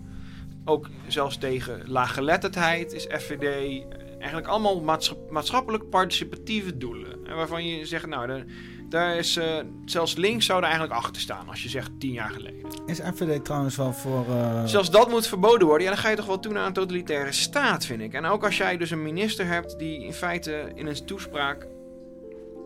[0.64, 3.84] Ook zelfs tegen laaggeletterdheid is FVD
[4.26, 7.26] eigenlijk allemaal maatschap- maatschappelijk participatieve doelen.
[7.26, 8.44] En waarvan je zegt, nou, daar,
[8.88, 12.30] daar is eh, zelfs links zou er eigenlijk achter staan als je zegt tien jaar
[12.30, 12.70] geleden.
[12.86, 14.24] Is FVD trouwens wel voor...
[14.28, 15.86] eh, Zelfs dat moet verboden worden.
[15.86, 18.12] Ja, dan ga je toch wel toe naar een totalitaire staat, vind ik.
[18.12, 21.66] En ook als jij dus een minister hebt die in feite in een toespraak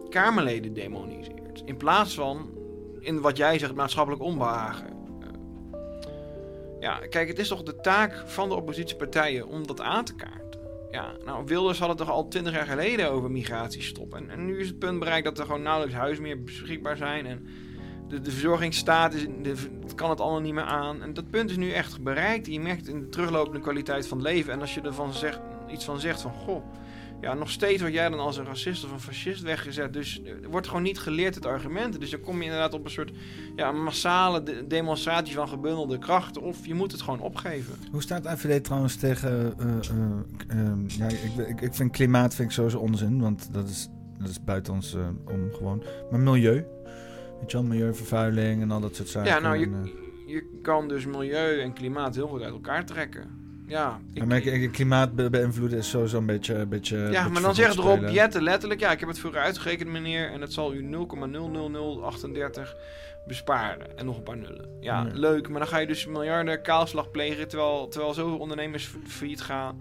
[0.09, 1.63] Kamerleden demoniseert.
[1.65, 2.51] In plaats van
[3.01, 4.87] in wat jij zegt maatschappelijk onbehagen.
[4.87, 5.29] Eh,
[6.81, 10.50] Ja, kijk, het is toch de taak van de oppositiepartijen om dat aan te kaarten.
[10.91, 14.15] Ja, nou, Wilders had het toch al twintig jaar geleden over migratiestop.
[14.15, 17.27] En, nu is het punt bereikt dat er gewoon nauwelijks huizen meer beschikbaar zijn.
[17.27, 17.47] En
[18.09, 21.03] de, de verzorgingsstaat is, de, het kan het allemaal niet meer aan.
[21.03, 22.47] En dat punt is nu echt bereikt.
[22.47, 24.53] Je merkt in de teruglopende kwaliteit van leven.
[24.53, 26.65] En als je ervan zegt, iets van zegt van, goh,
[27.21, 29.93] ja, nog steeds word jij dan als een racist of een fascist weggezet.
[29.93, 32.01] Dus er wordt gewoon niet geleerd het argumenten.
[32.01, 33.13] Dus dan kom je inderdaad op een soort
[33.57, 36.43] ja, massale de- demonstratie van gebundelde krachten.
[36.43, 37.75] Of je moet het gewoon opgeven.
[37.91, 39.55] Hoe staat FVD trouwens tegen...
[39.59, 43.69] eh, eh, eh, ja, ik, ik, ik vind klimaat vind ik sowieso onzin, want dat
[43.69, 45.83] is, dat is buiten ons om gewoon.
[46.11, 46.65] Maar milieu?
[47.41, 49.31] Weet je wel, milieuvervuiling en al dat soort zaken.
[49.31, 49.91] Ja, nou, je, en,
[50.27, 53.40] je kan dus milieu en klimaat heel goed uit elkaar trekken.
[53.71, 56.55] Ja, ik, ja, maar ik- klimaat be- beïnvloeden is sowieso een beetje...
[56.55, 58.09] Een beetje ja beetje maar dan zegt Rob.
[58.09, 58.81] Jetten letterlijk...
[58.81, 60.31] Ja, ik heb het vroeger uitgerekend, meneer...
[60.33, 62.75] en het zal u 0,00038
[63.27, 63.99] besparen.
[63.99, 64.69] En nog een paar nullen.
[64.81, 65.11] Ja, Ja.
[65.13, 65.49] leuk.
[65.49, 67.49] Maar dan ga je dus miljarden kaalslag plegen...
[67.49, 69.81] terwijl, terwijl zoveel ondernemers fa- failliet gaan...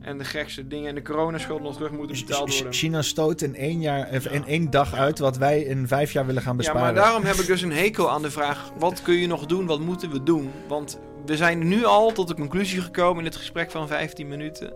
[0.00, 2.72] en de gekste dingen en de coronaschuld nog terug moeten betaald worden.
[2.72, 6.42] China stoot in één, jaar, in één dag uit wat wij in vijf jaar willen
[6.42, 6.80] gaan Ja, besparen.
[6.82, 9.66] maar daarom heb ik dus een hekel aan de vraag: wat kun je nog doen?
[9.66, 10.50] Wat moeten we doen?
[10.68, 14.72] Want we zijn nu al tot de conclusie gekomen in het gesprek van 15 minuten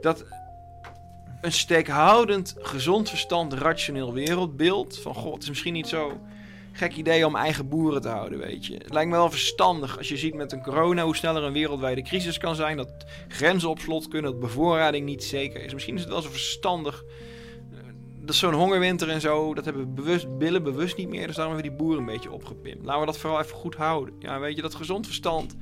[0.00, 0.24] dat
[1.40, 6.20] een steekhoudend, gezond verstand, rationeel wereldbeeld van god, het is misschien niet zo
[6.72, 8.74] gek idee om eigen boeren te houden, weet je.
[8.74, 12.02] Het lijkt me wel verstandig als je ziet met een corona hoe sneller een wereldwijde
[12.02, 12.90] crisis kan zijn, dat
[13.28, 15.72] grenzen op slot kunnen, dat bevoorrading niet zeker is.
[15.72, 17.04] Misschien is het wel zo verstandig
[18.26, 21.26] dat zo'n hongerwinter en zo, dat hebben we bewust, billen bewust niet meer.
[21.26, 22.84] Dus daarom hebben we die boeren een beetje opgepimpt.
[22.84, 24.14] Laten we dat vooral even goed houden.
[24.18, 25.56] Ja, weet je, dat gezond verstand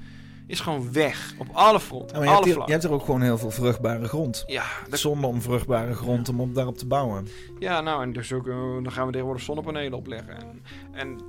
[0.46, 1.34] is gewoon weg.
[1.38, 3.50] Op alle fronten, Ja, je, alle hebt hier, je hebt er ook gewoon heel veel
[3.50, 4.44] vruchtbare grond.
[4.46, 7.28] Ja, dat- Zonde om vruchtbare grond om op, daarop te bouwen.
[7.58, 10.36] Ja, nou, en dus ook, eh, dan gaan we tegenwoordig zonnepanelen opleggen.
[10.36, 11.20] En, en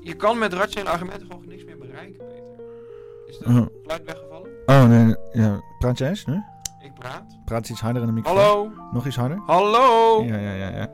[0.00, 2.42] je kan met rationele argumenten gewoon niks meer bereiken, Peter.
[3.26, 3.66] Is de Uh-huh.
[3.82, 4.50] geluid weggevallen?
[4.66, 5.62] Oh nee, ja.
[5.78, 6.42] praat jij eens nu?
[7.04, 7.38] Praat.
[7.44, 8.42] Praat iets harder in de microfoon.
[8.42, 8.72] Hallo?
[8.92, 9.38] Nog iets harder?
[9.46, 10.22] Hallo?
[10.24, 10.70] Ja, ja, ja.
[10.70, 10.90] ja.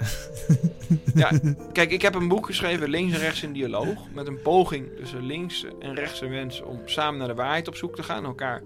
[1.14, 1.30] Ja,
[1.72, 4.06] kijk, ik heb een boek geschreven, Links en Rechts in Dialoog.
[4.14, 7.94] Met een poging tussen links en rechtse mensen om samen naar de waarheid op zoek
[7.94, 8.24] te gaan.
[8.24, 8.62] Elkaar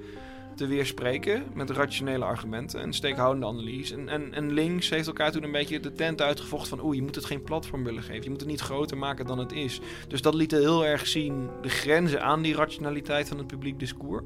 [0.57, 3.95] te weerspreken met rationele argumenten en steekhoudende analyse.
[3.95, 6.87] En, en, en links heeft elkaar toen een beetje de tent uitgevochten van...
[6.87, 8.23] oeh, je moet het geen platform willen geven.
[8.23, 9.81] Je moet het niet groter maken dan het is.
[10.09, 14.25] Dus dat liet heel erg zien de grenzen aan die rationaliteit van het publiek discours.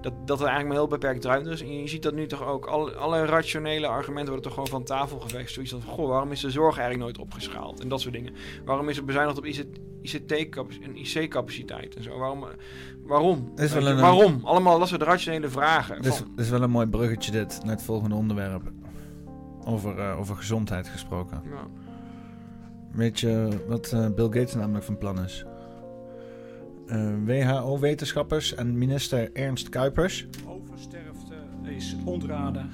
[0.00, 1.60] Dat, dat er eigenlijk maar heel beperkt ruimte is.
[1.62, 2.66] En je ziet dat nu toch ook.
[2.66, 5.54] Alle, alle rationele argumenten worden toch gewoon van tafel geweest.
[5.54, 7.80] Zoiets van, goh, waarom is de zorg eigenlijk nooit opgeschaald?
[7.80, 8.32] En dat soort dingen.
[8.64, 9.46] Waarom is er bezuinigd op
[10.02, 10.32] ICT
[10.82, 12.18] en IC-capaciteit en zo?
[12.18, 12.44] Waarom?
[13.04, 13.52] waarom?
[13.56, 14.40] Is wel een- waarom?
[14.42, 15.96] Allemaal dat soort rationele vragen.
[16.02, 18.72] Dat is, Van- is wel een mooi bruggetje dit, naar het volgende onderwerp.
[19.66, 21.42] Over, eh, over gezondheid gesproken.
[21.44, 21.66] Ja.
[22.92, 25.44] Weet je wat eh, Bill Gates namelijk van plan is?
[26.90, 30.26] Eh, WHO-wetenschappers en minister Ernst Kuipers.
[30.46, 32.70] Oversterfte is ontraden.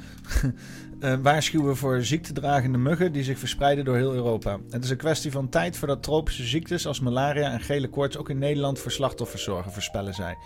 [1.00, 4.58] uh, waarschuwen voor ziektedragende muggen die zich verspreiden door heel Europa.
[4.70, 8.30] Het is een kwestie van tijd voordat tropische ziektes als malaria en gele koorts ook
[8.30, 10.36] in Nederland voor slachtoffers zorgen, voorspellen zij.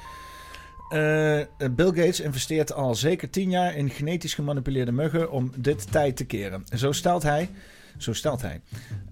[0.93, 6.17] Uh, Bill Gates investeert al zeker 10 jaar in genetisch gemanipuleerde muggen om dit tijd
[6.17, 6.65] te keren.
[6.77, 7.51] Zo stelt hij.
[7.97, 8.61] Zo stelt hij.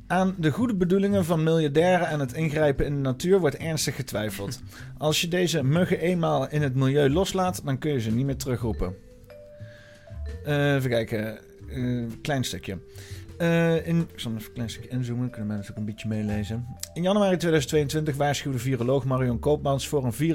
[0.08, 4.60] Aan de goede bedoelingen van miljardairen en het ingrijpen in de natuur wordt ernstig getwijfeld.
[4.98, 8.36] Als je deze muggen eenmaal in het milieu loslaat, dan kun je ze niet meer
[8.36, 8.96] terugroepen.
[10.46, 11.38] Uh, even kijken.
[11.68, 12.78] Uh, klein stukje.
[13.38, 16.66] Uh, in, ik zal even klein stukje inzoomen, kunnen mensen ook een beetje meelezen.
[16.94, 20.34] In januari 2022 waarschuwde viroloog Marion Koopmans voor een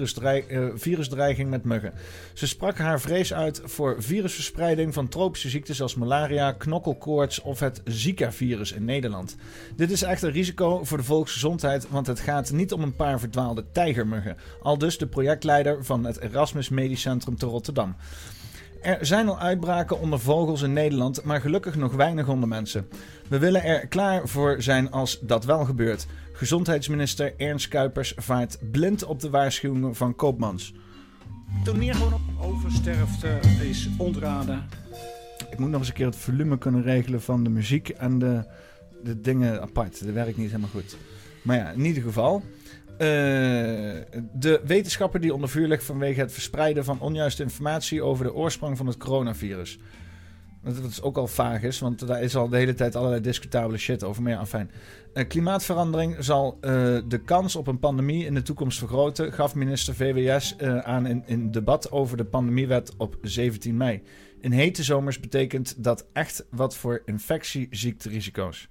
[0.50, 1.94] uh, virusdreiging met muggen.
[2.34, 7.82] Ze sprak haar vrees uit voor virusverspreiding van tropische ziektes als malaria, knokkelkoorts of het
[7.86, 9.36] Zika-virus in Nederland.
[9.76, 13.20] Dit is echt een risico voor de volksgezondheid, want het gaat niet om een paar
[13.20, 14.38] verdwaalde tijgermuggen.
[14.62, 17.96] Al dus de projectleider van het Erasmus Medisch Centrum te Rotterdam.
[18.84, 22.88] Er zijn al uitbraken onder vogels in Nederland, maar gelukkig nog weinig onder mensen.
[23.30, 26.08] We willen er klaar voor zijn als dat wel gebeurt.
[26.34, 30.74] Gezondheidsminister Ernst Kuipers vaart blind op de waarschuwingen van Koopmans.
[31.64, 32.22] Doe meer gewoon op.
[32.42, 34.66] Oversterfte is ontraden.
[35.52, 38.44] Ik moet nog eens een keer het volume kunnen regelen van de muziek en de,
[39.04, 40.06] de dingen apart.
[40.06, 40.98] Dat werkt niet helemaal goed.
[41.42, 42.44] Maar ja, in ieder geval.
[42.94, 43.00] Uh,
[44.34, 48.78] de wetenschapper die onder vuur ligt vanwege het verspreiden van onjuiste informatie over de oorsprong
[48.78, 49.80] van het coronavirus.
[50.62, 53.78] Wat is ook al vaag is, want daar is al de hele tijd allerlei discutabele
[53.78, 54.24] shit over.
[54.24, 54.72] Maar ja, fijn.
[55.14, 56.70] Uh, klimaatverandering zal uh,
[57.08, 61.52] de kans op een pandemie in de toekomst vergroten, gaf minister VWS aan in, in
[61.52, 64.02] debat over de pandemiewet op 17 mei.
[64.40, 68.70] In hete zomers betekent dat echt wat voor infectieziekterisico's.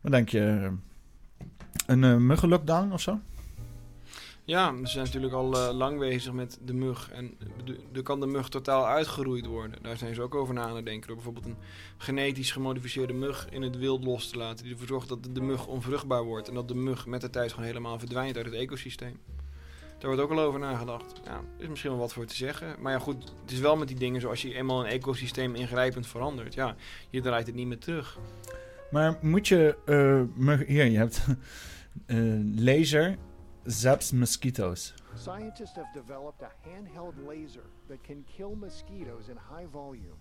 [0.00, 0.70] Wat denk je?
[1.90, 3.20] Een uh, muggenlockdown of zo?
[4.44, 7.10] Ja, we zijn natuurlijk al uh, lang bezig met de mug.
[7.10, 7.36] En
[7.92, 9.82] er kan de mug totaal uitgeroeid worden.
[9.82, 11.06] Daar zijn ze ook over na aan het denken.
[11.06, 11.56] Door bijvoorbeeld een
[11.96, 14.64] genetisch gemodificeerde mug in het wild los te laten.
[14.64, 16.48] Die ervoor zorgt dat de mug onvruchtbaar wordt.
[16.48, 19.18] En dat de mug met de tijd gewoon helemaal verdwijnt uit het ecosysteem.
[19.98, 21.20] Daar wordt ook al over nagedacht.
[21.24, 22.76] Ja, is misschien wel wat voor te zeggen.
[22.80, 26.06] Maar ja, goed, het is wel met die dingen zoals je eenmaal een ecosysteem ingrijpend
[26.06, 26.54] verandert.
[26.54, 26.74] Ja,
[27.10, 28.18] je draait het niet meer terug.
[28.90, 29.76] Maar moet je...
[30.36, 31.26] Uh, hier, je hebt
[32.08, 32.14] Eh,
[32.56, 33.16] laser
[33.66, 34.92] zaps mosquitoes.
[35.14, 40.16] Scientists have developed a handheld laser that can kill mosquitoes in high volume.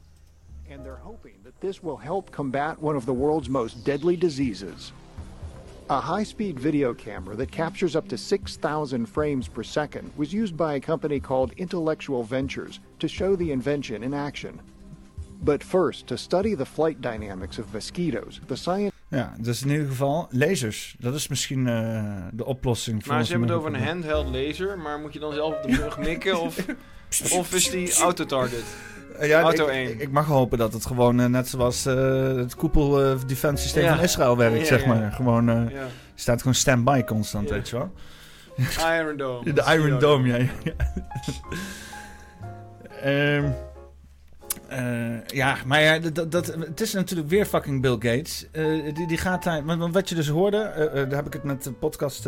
[0.70, 4.92] And they're hoping that this will help combat one of the world's most deadly diseases.
[5.90, 10.76] A high-speed video camera that captures up to 6,000 frames per second was used by
[10.76, 14.60] a company called Intellectual Ventures to show the invention in action.
[15.42, 18.92] But first, to study the flight dynamics of mosquitoes, the science.
[19.08, 20.96] Ja, dus in ieder geval lasers.
[21.00, 23.06] Dat is misschien uh, de oplossing.
[23.06, 25.78] Maar ze hebben het over een handheld laser, maar moet je dan zelf op de
[25.78, 26.66] brug mikken of,
[27.40, 28.64] of is die auto-target?
[29.20, 30.02] Uh, ja, Auto ik, 1.
[30.02, 33.96] Ik mag hopen dat het gewoon uh, net zoals het koepel defense systeem ja.
[33.96, 35.02] van Israël werkt, ja, zeg maar.
[35.02, 35.10] Ja.
[35.10, 35.88] Gewoon, ja.
[36.16, 37.92] staat gewoon stand-by constant, weet je wel.
[39.00, 39.54] Iron Dome.
[39.54, 40.48] De Iron Dome, ja.
[43.06, 43.54] um,
[44.72, 48.48] Uh, ja, maar ja, dat, dat, het is natuurlijk weer fucking Bill Gates.
[48.52, 49.66] Uh, die, die gaat daar.
[49.66, 52.28] Want wat je dus hoorde, uh, daar heb ik het met de podcast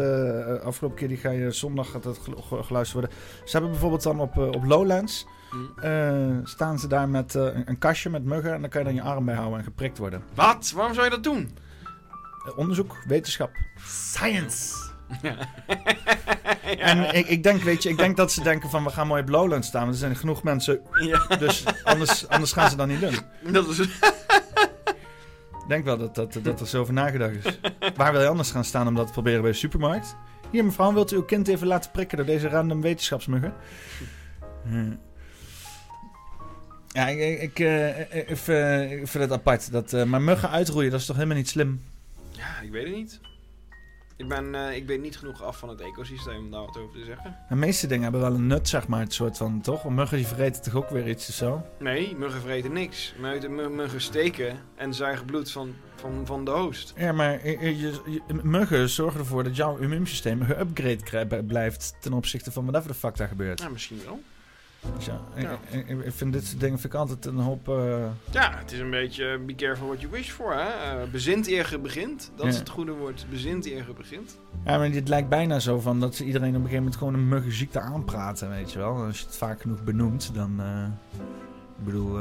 [0.63, 3.11] afgelopen keer, die ga je zondag gaat dat geluisterd worden.
[3.43, 5.25] Ze hebben bijvoorbeeld dan op, op Lowlands.
[5.51, 6.41] Mm.
[6.45, 9.01] staan ze daar met een, een, kastje met muggen en dan kan je dan je
[9.01, 10.23] arm bij houden en geprikt worden.
[10.33, 10.71] Wat?
[10.75, 11.57] Waarom zou je dat doen?
[12.55, 13.51] onderzoek, wetenschap.
[13.75, 14.90] Science.
[15.21, 15.35] Ja.
[16.77, 19.21] En ik, ik, denk, weet je, ik denk dat ze denken van we gaan mooi
[19.21, 19.81] op Lowland staan.
[19.81, 20.79] Want er zijn genoeg mensen.
[20.93, 21.35] Ja.
[21.37, 23.15] Dus anders, anders gaan ze dat niet doen.
[23.51, 23.79] Dat is...
[23.79, 27.59] Ik denk wel dat, dat, dat er zo over nagedacht is.
[27.95, 30.15] Waar wil je anders gaan staan om dat te proberen bij de supermarkt?
[30.51, 33.53] Hier mevrouw, wilt u uw kind even laten prikken door deze random wetenschapsmuggen?
[36.87, 38.37] Ja, ik, ik, uh, ik, ik,
[39.07, 39.71] vind het apart.
[39.71, 41.81] Dat, uh, maar muggen uitroeien, dat is toch helemaal niet slim?
[42.31, 43.19] Ja, ik weet het niet.
[44.21, 46.99] Ik, ben, uh, ik weet niet genoeg af van het ecosysteem om daar wat over
[46.99, 47.37] te zeggen.
[47.49, 49.89] De meeste dingen hebben wel een nut, zeg maar, het soort van, toch?
[49.89, 51.65] Muggen die vreten toch ook weer iets of zo?
[51.79, 53.13] Nee, muggen vreten niks.
[53.49, 56.93] Muggen steken en zuigen bloed van, van, van de host.
[56.97, 62.63] Ja, maar je, je, muggen zorgen ervoor dat jouw immuunsysteem geüpgrade blijft ten opzichte van
[62.63, 63.59] whatever de fuck daar gebeurt.
[63.59, 64.21] Ja, misschien wel.
[64.95, 65.59] Dus ja, ja.
[66.03, 67.67] Ik, vind dit soort dingen vind ik altijd een hoop...
[67.67, 68.05] Uh...
[68.31, 71.01] Ja, het is een beetje be careful what you wish for, hè.
[71.01, 72.31] Uh, bezint eer begint.
[72.35, 72.51] Dat ja.
[72.51, 73.25] is het goede woord.
[73.29, 74.39] Bezint eer begint.
[74.65, 77.13] Ja, maar dit lijkt bijna zo van dat ze iedereen op een gegeven moment gewoon
[77.13, 78.95] een muggenziekte aanpraten, weet je wel.
[78.95, 80.61] Als je het vaak genoeg benoemt, dan...
[80.61, 80.85] Uh,
[81.77, 82.19] ik bedoel...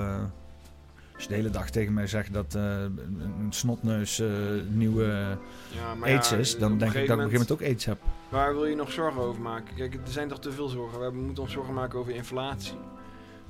[1.21, 4.29] Als je de hele dag tegen mij zegt dat uh, een snotneus uh,
[4.69, 5.37] nieuwe
[5.69, 7.85] ja, aids ja, is, dan denk ik dat ik op een gegeven moment ook aids
[7.85, 7.99] heb.
[8.29, 9.75] Waar wil je nog zorgen over maken?
[9.75, 11.01] Kijk, er zijn toch te veel zorgen.
[11.01, 12.79] We moeten ons zorgen maken over inflatie.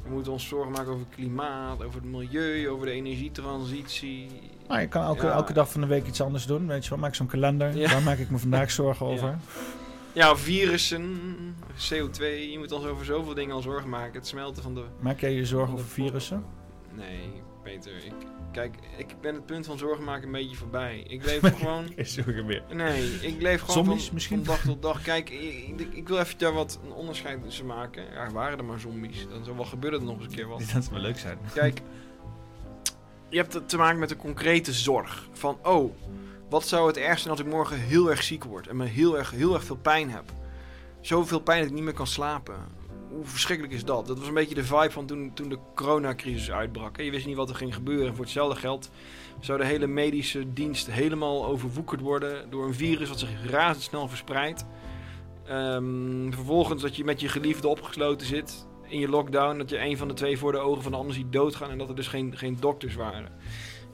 [0.03, 4.29] We moeten ons zorgen maken over het klimaat, over het milieu, over de energietransitie.
[4.69, 5.33] Maar je kan elke, Ja.
[5.33, 6.67] elke dag van de week iets anders doen.
[6.67, 7.89] Weet je wel, maak zo'n kalender.
[7.89, 9.39] Daar maak ik me vandaag zorgen over.
[10.13, 11.19] Ja, virussen,
[11.77, 12.23] CO2.
[12.51, 14.15] Je moet ons over zoveel dingen al zorgen maken.
[14.15, 14.85] Het smelten van de...
[15.01, 16.45] Maak jij je zorgen over virussen?
[16.95, 18.05] Nee, Peter.
[18.05, 18.13] Ik,
[18.53, 21.05] kijk, ik ben het punt van zorgen maken een beetje voorbij.
[21.09, 21.93] Ik leef gewoon...
[21.95, 22.63] Geen zorgen meer.
[22.73, 24.45] Nee, ik leef gewoon Zombies van, misschien?
[24.45, 25.03] van dag tot dag.
[25.03, 28.13] Kijk, ik, ik, wil even daar wat een onderscheid tussen maken.
[28.13, 29.27] Ja, waren er maar zombies.
[29.29, 30.59] Dan zou wel gebeuren er nog eens een keer wat.
[30.73, 31.39] Dat zou wel leuk zijn.
[31.55, 31.81] Kijk,
[33.29, 35.29] je hebt te maken met een concrete zorg.
[35.33, 35.95] Van, oh,
[36.49, 39.19] wat zou het ergste zijn als ik morgen heel erg ziek word en me heel
[39.19, 40.25] erg, heel erg veel pijn heb?
[41.01, 42.57] Zoveel pijn dat ik niet meer kan slapen.
[43.11, 44.07] Hoe verschrikkelijk is dat?
[44.07, 46.97] Dat was een beetje de vibe van toen, toen de coronacrisis uitbrak.
[47.01, 48.07] Je wist niet wat er ging gebeuren.
[48.07, 48.91] En voor hetzelfde geld
[49.41, 54.65] zou de hele medische dienst helemaal overwoekerd worden door een virus wat zich razendsnel verspreidt.
[55.47, 59.59] Ehm, vervolgens dat je met je geliefde opgesloten zit in je lockdown.
[59.59, 61.71] Dat je een van de twee voor de ogen van de ander ziet doodgaan.
[61.71, 63.29] En dat er dus geen, geen dokters waren.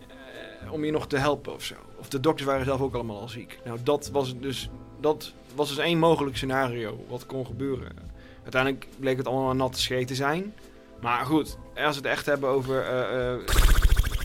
[0.09, 1.75] eh, om je nog te helpen of zo.
[1.99, 3.59] Of de dokters waren zelf ook allemaal al ziek.
[3.65, 8.15] Nou, dat was dus, dat was dus één mogelijk scenario wat kon gebeuren.
[8.47, 10.55] Uiteindelijk bleek het allemaal natte scheet te zijn.
[11.01, 12.83] Maar goed, als we het echt hebben over...
[12.83, 13.41] eh, eh,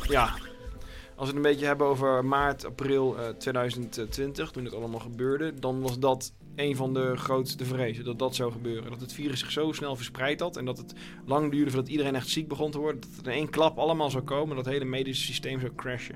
[0.07, 0.23] ja,
[1.15, 5.53] als we het een beetje hebben over maart, april eh, 2020, toen het allemaal gebeurde,
[5.59, 8.05] dan was dat een van de grootste vrezen.
[8.05, 8.91] Dat dat zou gebeuren.
[8.91, 10.93] Dat het virus zich zo snel verspreid had en dat het
[11.25, 13.01] lang duurde voordat iedereen echt ziek begon te worden.
[13.01, 16.15] Dat het in één klap allemaal zou komen, dat het hele medische systeem zou crashen.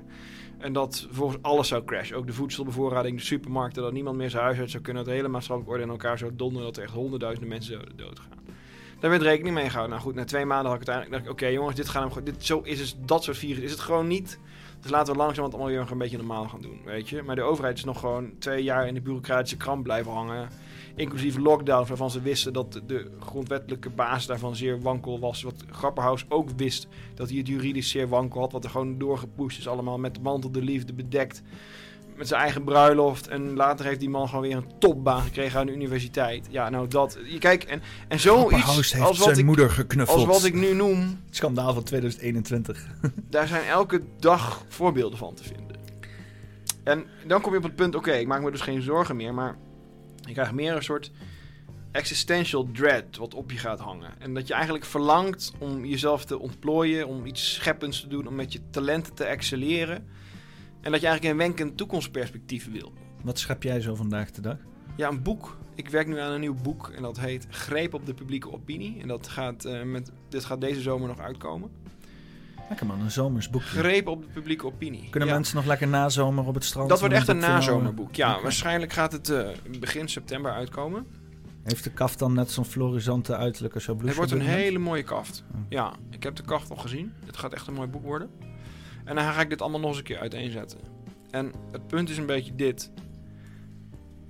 [0.58, 2.16] En dat vervolgens alles zou crashen.
[2.16, 5.02] Ook de voedselbevoorrading, de supermarkten, dat niemand meer zijn huis uit zou kunnen.
[5.02, 6.66] Dat de hele maatschappelijke orde in elkaar zou donderen.
[6.66, 8.30] Dat er echt honderdduizenden mensen zouden doodgaan.
[9.00, 9.90] Daar werd rekening mee gehouden.
[9.90, 11.30] Nou goed, na twee maanden had ik uiteindelijk...
[11.30, 13.80] Oké jongens, dit, gaan we, gewoon- dit, zo is het, dat soort virus is het
[13.80, 14.38] gewoon niet.
[14.80, 17.22] Dus laten we langzaam het allemaal weer een beetje normaal gaan doen, weet je.
[17.22, 20.48] Maar de overheid is nog gewoon twee jaar in de bureaucratische kramp blijven hangen.
[20.96, 25.42] Inclusief lockdowns waarvan ze wisten dat de- grondwettelijke basis daarvan zeer wankel was.
[25.42, 28.52] Wat Grapperhaus ook wist dat hij het juridisch zeer wankel had.
[28.52, 31.42] Wat er gewoon doorgepusht is allemaal met de mantel de liefde bedekt.
[32.16, 33.28] Met zijn eigen bruiloft.
[33.28, 36.46] En later heeft die man gewoon weer een topbaan gekregen aan de universiteit.
[36.50, 37.18] Ja, nou dat...
[37.26, 40.18] Je kijk, en, en zoiets heeft als wat, zijn ik, moeder geknuffeld.
[40.18, 41.20] als wat ik nu noem...
[41.30, 42.86] Schandaal van 2021.
[43.30, 45.76] Daar zijn elke dag voorbeelden van te vinden.
[46.84, 49.34] En dan kom je op het punt, oké, ik maak me dus geen zorgen meer,
[49.34, 49.56] maar
[50.26, 51.10] je krijgt meer een soort
[51.90, 54.20] existential dread wat op je gaat hangen.
[54.20, 58.34] En dat je eigenlijk verlangt om jezelf te ontplooien, om iets scheppends te doen, om
[58.34, 60.06] met je talenten te excelleren.
[60.80, 62.92] En dat je eigenlijk een wenkend toekomstperspectief wil.
[63.22, 64.56] Wat schep jij zo vandaag de dag?
[64.96, 65.56] Ja, een boek.
[65.74, 69.00] Ik werk nu aan een nieuw boek en dat heet Greep op de publieke opinie.
[69.00, 71.70] En dat gaat, eh, met, dit gaat deze zomer nog uitkomen.
[72.68, 73.78] Lekker man, een zomers boekje.
[73.78, 75.08] Greep op de publieke opinie.
[75.10, 75.34] Kunnen Ja.
[75.34, 76.88] mensen nog lekker nazomer op het strand?
[76.88, 78.14] Dat wordt echt een nazomerboek.
[78.14, 79.48] Ja, waarschijnlijk gaat het eh,
[79.80, 81.06] begin september uitkomen.
[81.62, 85.02] Heeft de kaft dan net zo'n florisante uiterlijk als jouw Het wordt een hele mooie
[85.02, 85.44] kaft.
[85.54, 85.60] Oh.
[85.68, 87.12] Ja, ik heb de kaft al gezien.
[87.24, 88.30] Het gaat echt een mooi boek worden.
[89.04, 90.78] En dan ga ik dit allemaal nog eens een keer uiteenzetten.
[91.30, 92.90] En het punt is een beetje dit.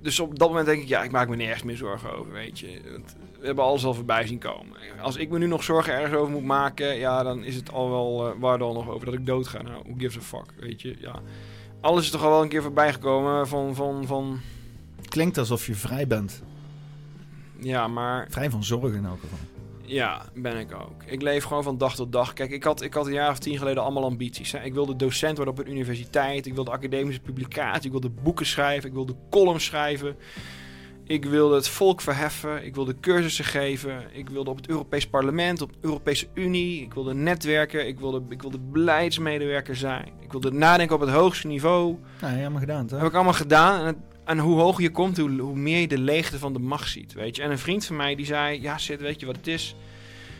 [0.01, 2.59] Dus op dat moment denk ik, ja, ik maak me nergens meer zorgen over, weet
[2.59, 2.81] je.
[2.91, 4.77] Want We hebben alles al voorbij zien komen.
[5.01, 7.89] Als ik me nu nog zorgen ergens over moet maken, ja, dan is het al
[7.89, 9.61] wel, eh, waar al nog over dat ik dood ga.
[9.61, 10.95] Nou, who gives a fuck, weet je.
[10.99, 11.21] Ja.
[11.81, 14.39] Alles is toch al wel een keer voorbij gekomen van, van, van,
[15.09, 16.43] Klinkt alsof je vrij bent.
[17.59, 19.37] ja, maar Vrij van zorgen in elk geval.
[19.81, 21.03] Ja, ben ik ook.
[21.05, 22.33] Ik leef gewoon van dag tot dag.
[22.33, 24.51] Kijk, ik had, ik had een jaar of tien geleden allemaal ambities.
[24.51, 24.63] Hè.
[24.63, 26.45] Ik wilde docent worden op een universiteit.
[26.45, 27.85] Ik wilde academische publicatie.
[27.85, 28.89] Ik wilde boeken schrijven.
[28.89, 30.15] Ik wilde columns schrijven.
[31.07, 32.65] Ik wilde het volk verheffen.
[32.65, 34.03] Ik wilde cursussen geven.
[34.11, 36.81] Ik wilde op het Europees Parlement, op de Europese Unie.
[36.81, 37.87] Ik wilde netwerken.
[37.87, 40.05] Ik wilde, ik wilde beleidsmedewerker zijn.
[40.21, 41.95] Ik wilde nadenken op het hoogste niveau.
[42.21, 42.99] Nou, helemaal gedaan, Dat toch?
[42.99, 43.79] heb ik allemaal gedaan.
[43.79, 43.95] En, het-
[44.25, 47.13] en hoe hoger je komt, hoe, hoe meer je de leegte van de macht ziet.
[47.13, 47.41] Weet je?
[47.41, 49.75] En een vriend van mij die zei: Ja, Sid, weet je wat het is?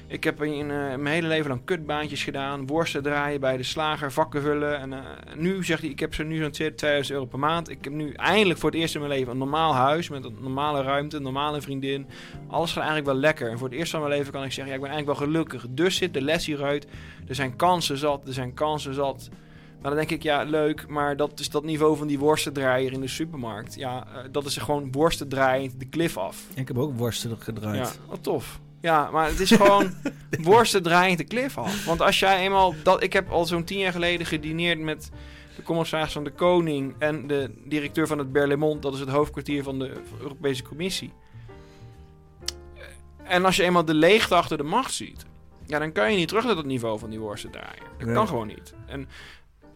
[0.09, 2.67] Ik heb in, eh, mijn hele leven lang kutbaantjes gedaan.
[2.67, 4.79] Worsten draaien bij de slager, vakken vullen.
[4.79, 4.99] En eh,
[5.35, 7.69] nu zegt hij: Ik heb zo nu zo'n 2000 euro per maand.
[7.69, 10.09] Ik heb nu eindelijk voor het eerst in mijn leven een normaal huis.
[10.09, 12.07] Met een normale ruimte, een normale vriendin.
[12.47, 13.49] Alles gaat eigenlijk wel lekker.
[13.49, 15.27] En voor het eerst van mijn leven kan ik zeggen: Ja, ik ben eigenlijk wel
[15.29, 15.65] gelukkig.
[15.69, 16.87] Dus zit de les hieruit.
[17.27, 18.27] Er zijn kansen zat.
[18.27, 19.29] Er zijn kansen zat.
[19.81, 23.01] Maar dan denk ik, ja, leuk, maar dat is dat niveau van die worstendraaier in
[23.01, 23.75] de supermarkt.
[23.75, 26.45] Ja, eh, dat is gewoon worsten draaiend de klif af.
[26.53, 27.99] Ik heb ook worsten Ja, gedraaid.
[28.07, 28.59] wat tof.
[28.81, 29.93] Ja, maar het is gewoon
[30.41, 31.85] worsten draaiend de klif af.
[31.85, 32.75] Want als jij eenmaal...
[32.83, 35.09] Dat, ik heb al zo'n tien jaar geleden gedineerd met
[35.55, 36.95] de commissaris van de Koning...
[36.99, 38.81] en de directeur van het Berlaymont.
[38.81, 41.13] Dat is het hoofdkwartier van de Europese Commissie.
[43.23, 45.25] En als je eenmaal de leegte achter de macht ziet...
[45.65, 47.83] Ja, dan kan je niet terug naar dat niveau van die worstendraaier.
[47.97, 48.15] Dat Nee.
[48.15, 48.73] kan gewoon niet.
[48.85, 49.07] En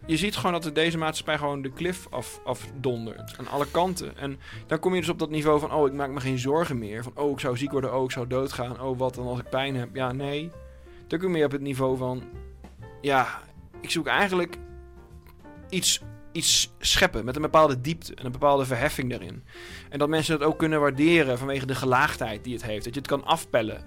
[0.06, 3.38] je ziet gewoon dat deze maatschappij gewoon de klif af, afdondert.
[3.38, 4.16] Aan alle kanten.
[4.16, 5.72] En dan kom je dus op dat niveau van...
[5.72, 7.02] Oh, ik maak me geen zorgen meer.
[7.02, 7.94] Van, oh, ik zou ziek worden.
[7.94, 8.80] Oh, ik zou doodgaan.
[8.80, 9.94] Oh, wat dan als ik pijn heb?
[9.94, 10.50] Ja, nee.
[11.06, 12.22] Dan kom je op het niveau van...
[13.00, 13.42] Ja,
[13.80, 14.56] ik zoek eigenlijk
[15.68, 19.44] iets, iets scheppen met een bepaalde diepte en een bepaalde verheffing daarin.
[19.88, 22.84] En dat mensen het ook kunnen waarderen vanwege de gelaagdheid die het heeft.
[22.84, 23.84] Dat je het kan afpellen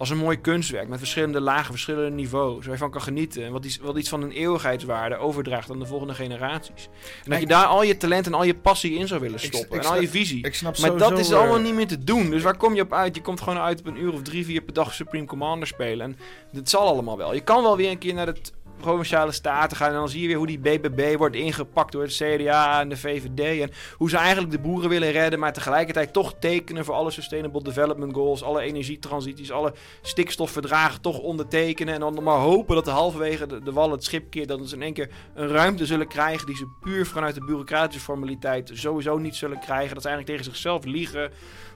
[0.00, 3.52] als een mooi kunstwerk met verschillende lagen, verschillende niveaus, waar je van kan genieten en
[3.52, 6.88] wat iets, wat iets van een eeuwigheidswaarde overdraagt aan de volgende generaties.
[7.24, 9.76] En dat je daar al je talent en al je passie in zou willen stoppen
[9.76, 10.46] ik en al je visie.
[10.46, 12.30] ik snap maar dat is allemaal eh, niet meer te doen.
[12.30, 13.14] Dus waar kom je op uit?
[13.14, 16.06] Je komt gewoon uit op een uur of drie, vier per dag Supreme Commander spelen.
[16.06, 16.16] En
[16.52, 17.34] dit zal allemaal wel.
[17.34, 19.88] Je kan wel weer een keer naar het provinciale staten gaan.
[19.88, 22.96] En dan zie je weer hoe die BBB wordt ingepakt door het CDA en de
[22.96, 23.60] VVD.
[23.60, 25.38] En hoe ze eigenlijk de boeren willen redden.
[25.38, 28.42] Maar tegelijkertijd toch tekenen voor alle Sustainable Development Goals.
[28.42, 29.72] Alle energietransities, alle
[30.02, 31.94] stikstofverdragen toch ondertekenen.
[31.94, 34.48] En dan maar hopen dat de halverwege de, de wal het schip keert.
[34.48, 38.04] Dat ze in één keer een ruimte zullen krijgen die ze puur vanuit de bureaucratische
[38.04, 39.94] formaliteit sowieso niet zullen krijgen.
[39.94, 41.30] Dat ze eigenlijk tegen zichzelf liegen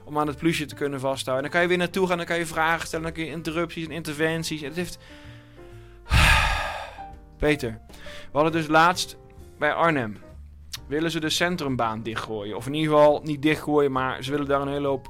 [0.05, 1.45] om aan het plusje te kunnen vasthouden.
[1.45, 3.31] En dan kan je weer naartoe gaan, dan kan je vragen stellen, dan kun je
[3.31, 4.61] interrupties en interventies.
[4.61, 4.97] Het heeft...
[7.37, 7.79] Peter,
[8.31, 9.17] we hadden dus laatst
[9.59, 10.17] bij Arnhem.
[10.87, 12.55] Willen ze de centrumbaan dichtgooien?
[12.55, 15.07] Of in ieder geval niet dichtgooien, maar ze willen daar een hele hoop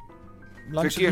[0.72, 1.04] Langs het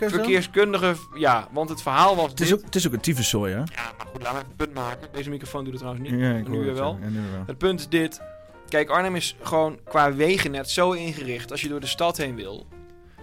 [0.00, 0.16] en zo?
[0.16, 0.94] verkeerskundige...
[1.14, 2.58] Ja, want het verhaal was Het is, dit.
[2.58, 3.58] ook, het is ook een tyfuszooi, hè?
[3.58, 5.08] Ja, maar goed, laat me even een punt maken.
[5.12, 6.20] Deze microfoon doet het trouwens niet.
[6.20, 6.98] Ja, ik En nu hoor weer het, wel.
[7.00, 7.42] ja, nu weer wel.
[7.46, 8.20] Het punt is dit.
[8.68, 12.66] Kijk, Arnhem is gewoon qua wegennet zo ingericht als je door de stad heen wil.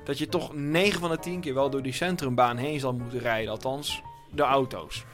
[0.03, 3.19] Dat je toch 9 van de 10 keer wel door die centrumbaan heen zal moeten
[3.19, 3.51] rijden.
[3.51, 4.01] Althans,
[4.31, 5.05] de auto's.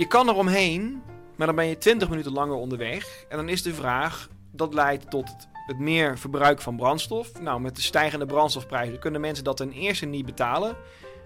[0.00, 1.02] Je kan er omheen,
[1.36, 3.24] maar dan ben je 20 minuten langer onderweg.
[3.28, 5.28] En dan is de vraag, dat leidt tot
[5.66, 7.40] het, meer verbruik van brandstof.
[7.40, 10.76] Nou, met de stijgende brandstofprijzen kunnen mensen dat ten eerste niet betalen.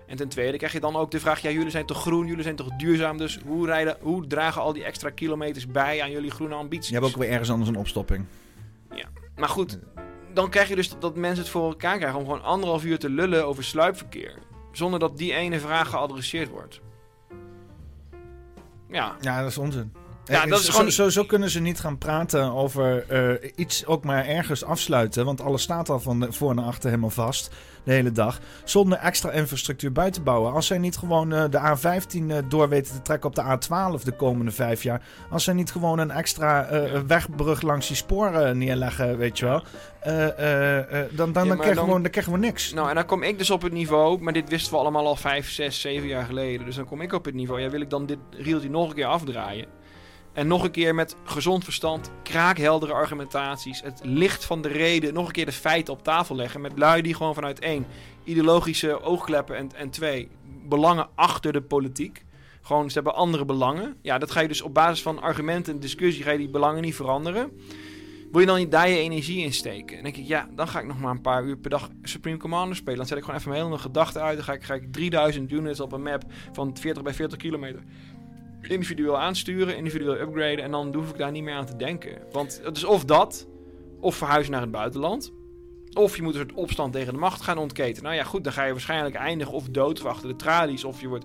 [0.06, 2.42] En ten tweede krijg je dan ook de vraag: ja, jullie zijn toch groen, jullie
[2.42, 6.30] zijn toch duurzaam, dus hoe, rijden, hoe dragen al die extra kilometers bij aan jullie
[6.30, 6.88] groene ambities?
[6.88, 8.24] Je hebt ook weer ergens anders een opstopping.
[8.94, 9.06] Ja,
[9.36, 9.78] maar goed,
[10.32, 12.98] dan krijg je dus dat, dat mensen het voor elkaar krijgen om gewoon anderhalf uur
[12.98, 14.38] te lullen over sluipverkeer.
[14.72, 16.80] Zonder dat die ene vraag geadresseerd wordt.
[18.88, 19.92] Ja, Ja, dat is onzin.
[20.26, 23.50] Ja, Eh, dat is zo, gewoon- zo, zo kunnen ze niet gaan praten over eh,
[23.56, 25.24] iets ook maar ergens afsluiten.
[25.24, 27.50] Want alles staat al van voor naar achter helemaal vast.
[27.84, 28.40] De hele dag.
[28.64, 30.52] Zonder extra infrastructuur bij te bouwen.
[30.52, 34.02] Als zij niet gewoon eh, de A15 eh, door weten te trekken op de A12
[34.04, 35.02] de komende vijf jaar.
[35.30, 36.68] Als zij niet gewoon een extra
[37.06, 39.62] wegbrug langs die sporen neerleggen, weet je wel.
[41.10, 42.72] dan, dan, krijgen we dan- gewoon, dan krijgen we niks.
[42.72, 45.16] nou en dan kom ik dus op het niveau, maar dit wisten we allemaal al
[45.16, 46.66] 5, 6, 7 jaar geleden.
[46.66, 48.94] Dus dan kom ik op het niveau, ja, wil ik dan dit rieltje nog een
[48.94, 49.66] keer afdraaien?
[50.34, 55.26] En nog een keer met gezond verstand, kraakheldere argumentaties, het licht van de reden, nog
[55.26, 56.60] een keer de feiten op tafel leggen.
[56.60, 57.86] Met lui die gewoon vanuit één,
[58.24, 60.28] ideologische oogkleppen en, en twee,
[60.68, 62.24] belangen achter de politiek.
[62.62, 63.96] Gewoon, ze hebben andere belangen.
[64.02, 66.82] Ja, dat ga je dus op basis van argumenten en discussie, ga je die belangen
[66.82, 67.50] niet veranderen.
[68.30, 69.96] Wil je dan niet daar je energie in steken?
[69.96, 72.36] En denk ik, ja, dan ga ik nog maar een paar uur per dag Supreme
[72.36, 72.98] Commander spelen.
[72.98, 74.36] Dan zet ik gewoon even mijn hele gedachten uit.
[74.36, 76.22] Dan ga ik, ga ik 3000 units op een map
[76.52, 77.82] van 40 bij 40 kilometer
[78.70, 80.64] individueel aansturen, individueel upgraden.
[80.64, 82.18] En dan hoef ik daar niet meer aan te denken.
[82.32, 83.46] Want het is of dat,
[84.00, 85.32] of verhuizen naar het buitenland.
[85.92, 88.02] Of je moet een soort opstand tegen de macht gaan ontketen.
[88.02, 90.84] Nou ja, goed, dan ga je waarschijnlijk eindigen of dood de tralies.
[90.84, 91.24] Of je wordt...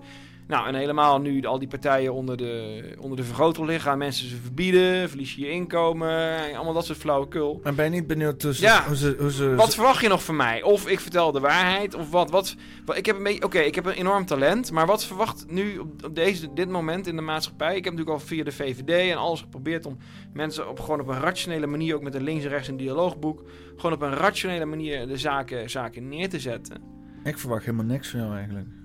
[0.49, 3.89] Nou, en helemaal nu al die partijen onder de, onder de vergrootglas liggen.
[3.89, 6.37] Gaan mensen ze verbieden, verlies je je inkomen.
[6.55, 7.59] Allemaal dat soort flauwekul.
[7.63, 8.61] Maar ben je niet benieuwd hoe ze...
[8.61, 8.83] Ja.
[8.87, 10.61] hoe ze, hoe ze Wat verwacht je nog van mij?
[10.63, 12.31] Of ik vertel de waarheid, of wat?
[12.31, 15.45] wat, wat ik heb een beetje, oké, ik heb een enorm talent, maar wat verwacht
[15.47, 17.75] nu op, op deze, dit moment in de maatschappij?
[17.75, 19.97] Ik heb natuurlijk al via de VVD en alles geprobeerd om
[20.33, 23.43] mensen op, gewoon op een rationele manier, ook met een links en rechts een dialoogboek,
[23.75, 26.81] gewoon op een rationele manier de zaken, zaken neer te zetten.
[27.23, 28.78] Ik verwacht helemaal niks van jou eigenlijk.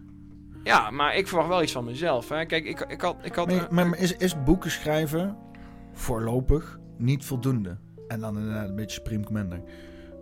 [0.65, 2.29] Ja, maar ik verwacht wel iets van mezelf.
[2.29, 2.47] Hè.
[2.47, 3.17] Kijk, ik, ik had...
[3.23, 5.37] Ik had Maar, maar, maar is, is boeken schrijven
[5.93, 7.77] voorlopig niet voldoende?
[8.09, 9.62] En dan inderdaad een beetje Supreme Commander.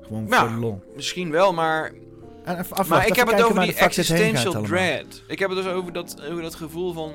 [0.02, 0.82] Gewoon voor de lol.
[0.94, 1.84] misschien wel, maar
[2.44, 5.22] En even afwachten, maar ik heb het over die existential dread.
[5.26, 7.12] Ik heb het dus over dat, over dat gevoel van,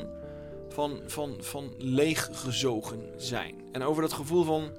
[0.69, 3.55] van, van, van leeggezogen zijn.
[3.71, 4.71] En over dat gevoel van...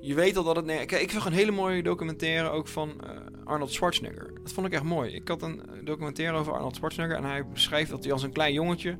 [0.00, 0.64] Je weet al dat het...
[0.64, 3.10] Nee, kijk, ik zag een hele mooie documentaire ook van eh,
[3.44, 4.30] Arnold Schwarzenegger.
[4.42, 5.14] Dat vond ik echt mooi.
[5.14, 7.16] Ik had een documentaire over Arnold Schwarzenegger.
[7.16, 8.96] En hij beschrijft dat hij als een klein jongetje...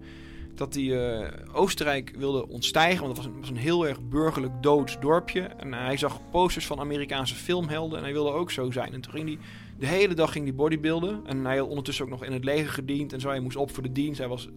[0.54, 3.04] Dat hij eh, Oostenrijk wilde ontstijgen.
[3.04, 5.40] Want het was een, was een heel erg burgerlijk doods dorpje.
[5.40, 7.98] En hij zag posters van Amerikaanse filmhelden.
[7.98, 8.92] En hij wilde ook zo zijn.
[8.92, 9.38] En toen ging hij...
[9.84, 11.20] De hele dag ging hij bodybuilden.
[11.26, 13.12] En hij had ondertussen ook nog in het leger gediend.
[13.12, 14.18] En zo, hij moest op voor de dienst.
[14.18, 14.48] Hij was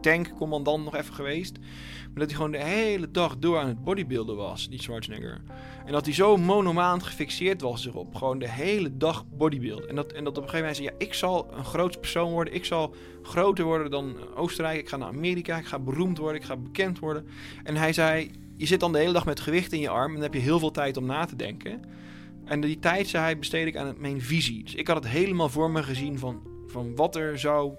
[0.00, 1.58] tankcommandant nog even geweest.
[1.58, 5.42] Maar dat hij gewoon de hele dag door aan het bodybuilden was, die Schwarzenegger.
[5.86, 8.14] En dat hij zo monomaand gefixeerd was erop.
[8.14, 9.88] Gewoon de hele dag bodybuilden.
[9.88, 12.32] En dat, en dat op een gegeven moment zei, ja, ik zal een groot persoon
[12.32, 12.54] worden.
[12.54, 14.78] Ik zal groter worden dan Oostenrijk.
[14.78, 15.58] Ik ga naar Amerika.
[15.58, 16.40] Ik ga beroemd worden.
[16.40, 17.26] Ik ga bekend worden.
[17.64, 20.08] En hij zei, je zit dan de hele dag met gewicht in je arm.
[20.08, 21.80] En dan heb je heel veel tijd om na te denken.
[22.50, 24.62] En die tijd, zei hij, besteed ik aan mijn visie.
[24.62, 27.74] Dus ik had het helemaal voor me gezien van, van wat er zou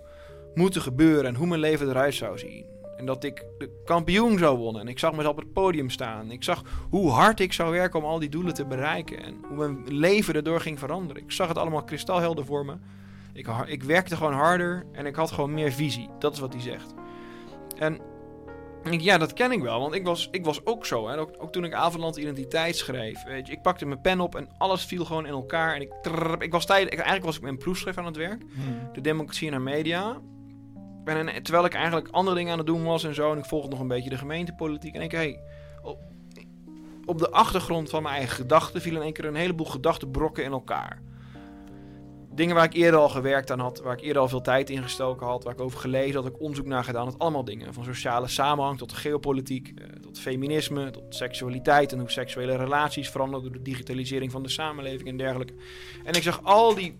[0.54, 2.66] moeten gebeuren en hoe mijn leven eruit zou zien.
[2.98, 4.82] En dat ik de kampioen zou wonnen.
[4.82, 6.32] En ik zag mezelf op het podium staan.
[6.32, 9.24] Ik zag hoe hard ik zou werken om al die doelen te bereiken.
[9.24, 11.24] En hoe mijn leven erdoor ging veranderen.
[11.24, 12.76] Ik zag het allemaal kristalhelder voor me.
[13.34, 16.10] Ik, ik werkte gewoon harder en ik had gewoon meer visie.
[16.20, 16.94] Dat is wat hij zegt.
[17.78, 18.00] En
[18.90, 19.80] ja, dat ken ik wel.
[19.80, 21.08] Want ik was, ik was ook zo.
[21.08, 21.18] Hè.
[21.18, 23.24] Ook, ook toen ik Avondland Identiteit schreef.
[23.24, 25.76] Weet je, ik pakte mijn pen op en alles viel gewoon in elkaar.
[25.76, 25.94] En ik,
[26.40, 28.42] ik was tijd, ik, eigenlijk was ik mijn proefschrift aan het werk.
[28.94, 30.22] De democratie en haar media.
[31.06, 33.32] En, en terwijl ik eigenlijk andere dingen aan het doen was en zo.
[33.32, 34.96] En ik volgde nog een beetje de gemeentepolitiek.
[34.96, 35.40] En ik, hey,
[35.82, 36.00] op,
[37.06, 40.52] op de achtergrond van mijn eigen gedachten vielen in één keer een heleboel gedachtenbrokken in
[40.52, 41.02] elkaar.
[42.34, 44.84] Dingen waar ik eerder al gewerkt aan had, waar ik eerder al veel tijd in
[44.84, 47.20] gestoken had, waar ik over gelezen had, ik onderzoek naar gedaan had.
[47.20, 47.74] Allemaal dingen.
[47.74, 53.44] Van sociale samenhang tot geopolitiek, eh, tot feminisme, tot seksualiteit en hoe seksuele relaties veranderen
[53.44, 55.54] door de digitalisering van de samenleving en dergelijke.
[56.04, 57.00] En ik zag al die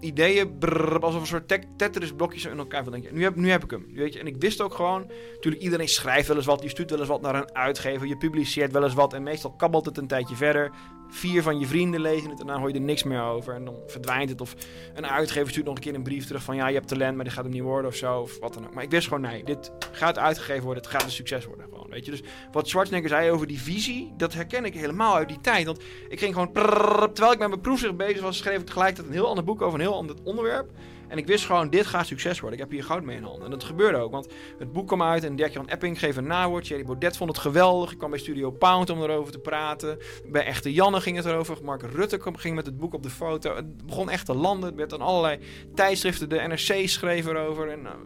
[0.00, 2.84] ideeën brrr, alsof een soort tek- Tetris-blokjes in elkaar.
[2.84, 3.86] Van denk nu heb, nu heb ik hem.
[3.94, 4.18] Weet je?
[4.18, 7.08] En ik wist ook gewoon, natuurlijk iedereen schrijft wel eens wat, je stuurt wel eens
[7.08, 10.36] wat naar een uitgever, je publiceert wel eens wat en meestal kabbelt het een tijdje
[10.36, 10.70] verder.
[11.08, 13.64] Vier van je vrienden lezen het en dan hoor je er niks meer over en
[13.64, 14.40] dan verdwijnt het.
[14.40, 14.54] Of
[14.94, 17.24] een uitgever stuurt nog een keer een brief terug van ja, je hebt talent, maar
[17.24, 18.20] dit gaat hem niet worden of zo.
[18.20, 18.74] Of wat dan ook.
[18.74, 21.66] Maar ik wist gewoon, nee, dit gaat uitgegeven worden, het gaat een succes worden.
[21.70, 22.10] Gewoon, weet je?
[22.10, 25.66] Dus wat Schwarzenegger zei over die visie, dat herken ik helemaal uit die tijd.
[25.66, 29.14] Want ik ging gewoon, terwijl ik met mijn proefschrift bezig was, schreef ik tegelijkertijd een
[29.14, 30.70] heel ander boek over een heel ander onderwerp.
[31.08, 32.58] En ik wist gewoon, dit gaat succes worden.
[32.58, 33.44] Ik heb hier goud mee in handen.
[33.44, 34.28] En dat gebeurde ook, want
[34.58, 36.64] het boek kwam uit en Dirk Jan Epping geef een nawoord.
[36.64, 37.92] Thierry Baudet vond het geweldig.
[37.92, 39.98] Ik kwam bij Studio Pound om erover te praten.
[40.26, 41.56] Bij Echte Janne ging het erover.
[41.62, 43.56] Mark Rutte kwam, ging met het boek op de foto.
[43.56, 44.68] Het begon echt te landen.
[44.68, 45.38] Het werd aan allerlei
[45.74, 46.28] tijdschriften.
[46.28, 47.68] De NRC schreef erover.
[47.68, 47.96] En, nou,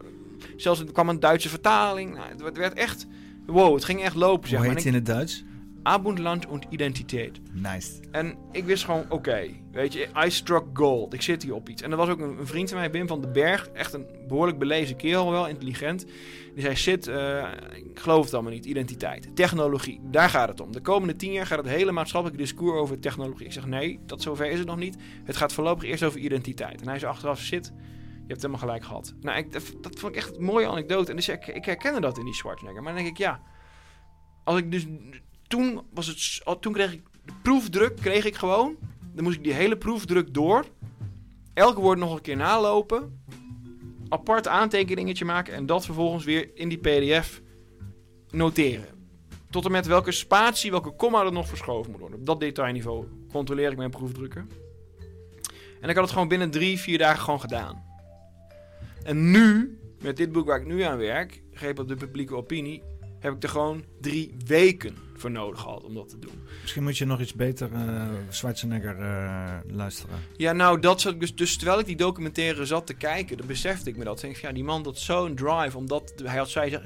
[0.55, 2.13] zelfs er kwam een Duitse vertaling.
[2.15, 3.07] Nou, het werd- echt...
[3.45, 4.75] Wow, het ging echt lopen, zeg Hoe maar.
[4.75, 5.43] heet het in het Duits?
[5.83, 7.39] Abendland und Identiteit.
[7.53, 7.99] Nice.
[8.11, 11.13] En ik wist gewoon, oké, weet je, I struck gold.
[11.13, 11.81] Ik zit hier op iets.
[11.81, 14.05] En er was ook een, een vriend van mij, Wim van den Berg, echt een
[14.27, 16.05] behoorlijk belezen kerel, wel intelligent.
[16.53, 20.71] Die zei, zit, eh, ik geloof het allemaal niet, identiteit, technologie, daar gaat het om.
[20.71, 23.45] De komende tien jaar gaat het hele maatschappelijke discours over technologie.
[23.45, 24.97] Ik zeg, nee, dat zover is het nog niet.
[25.23, 26.81] Het gaat voorlopig eerst over identiteit.
[26.81, 27.71] En hij zei achteraf, zit,
[28.21, 29.13] je hebt helemaal gelijk gehad.
[29.21, 31.09] Nou, ik, dat, dat vond ik echt een mooie anekdote.
[31.09, 32.83] En dus ik, ik herkende dat in die Schwarzenegger.
[32.83, 33.41] Maar dan denk ik, ja,
[34.43, 34.85] als ik dus
[35.51, 38.77] toen was het al- toen kreeg ik de proefdruk kreeg ik gewoon.
[39.13, 40.65] Dan moest ik die hele proefdruk door.
[41.53, 43.23] Elke woord nog een keer nalopen.
[44.09, 47.41] Apart aantekeningetje maken en dat vervolgens weer in die pdf
[48.29, 48.87] noteren.
[49.49, 52.19] Tot en met welke spatie welke komma er nog verschoven moet worden.
[52.19, 54.49] Op dat detailniveau controleer ik mijn proefdrukken.
[55.81, 57.83] En ik had het gewoon binnen drie vier dagen gewoon gedaan.
[59.03, 62.83] En nu met dit boek waar ik nu aan werk greep op de publieke opinie
[63.21, 66.43] heb ik er gewoon drie weken voor nodig gehad om dat te doen.
[66.61, 70.15] Misschien moet je nog iets beter eh Schwarzenegger eh, luisteren.
[70.37, 73.89] Ja, nou, dat zat dus, dus terwijl ik die documentaire zat te kijken, dan besefte
[73.89, 74.19] ik me dat.
[74.19, 76.79] Denk, ja, die man had zo'n drive, omdat hij had zei,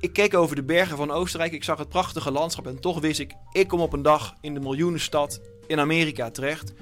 [0.00, 3.20] ik keek over de bergen van Oostenrijk, ik zag het prachtige landschap en toch wist
[3.20, 6.72] ik, ik kom op een dag in de miljoenenstad in Amerika terecht.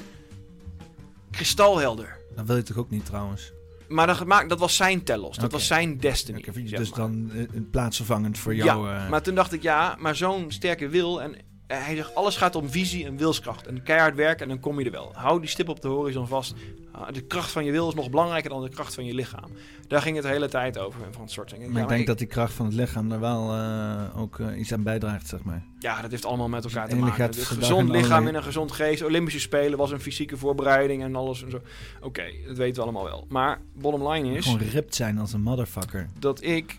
[1.31, 2.19] Kristalhelder.
[2.35, 3.53] Dat wil je toch ook niet trouwens?
[3.91, 6.45] Maar dat, gemaakt, dat was zijn telos, dat was zijn destiny.
[6.65, 6.99] Zeg dus maar.
[6.99, 8.89] dan eh, plaatsvervangend voor jou.
[8.89, 11.23] Ja, eh, maar toen dacht ik, ja, maar zo'n sterke wil.
[11.23, 11.35] En
[11.79, 13.67] hij zegt, alles gaat om visie en wilskracht.
[13.67, 15.11] En keihard werken en dan kom je er wel.
[15.15, 16.55] Hou die stip op de horizon vast.
[16.93, 19.51] Ah, De kracht van je wil is nog belangrijker dan de kracht van je lichaam.
[19.89, 21.01] Daar ging het de hele tijd over.
[21.11, 21.69] Van het soort dingen.
[21.71, 24.59] maar ja, ik denk dat die kracht van het lichaam daar wel eh, ook eh,
[24.59, 25.63] iets aan bijdraagt, zeg maar.
[25.79, 27.25] Ja, dat heeft allemaal met elkaar te maken.
[27.25, 29.03] Een gezond in lichaam en een gezond geest.
[29.05, 31.61] Olympische Spelen was een fysieke voorbereiding en alles en zo.
[32.01, 33.25] Oké, dat weten we allemaal wel.
[33.29, 36.07] Maar bottom line is Gewoon ripped zijn als een motherfucker.
[36.19, 36.79] dat ik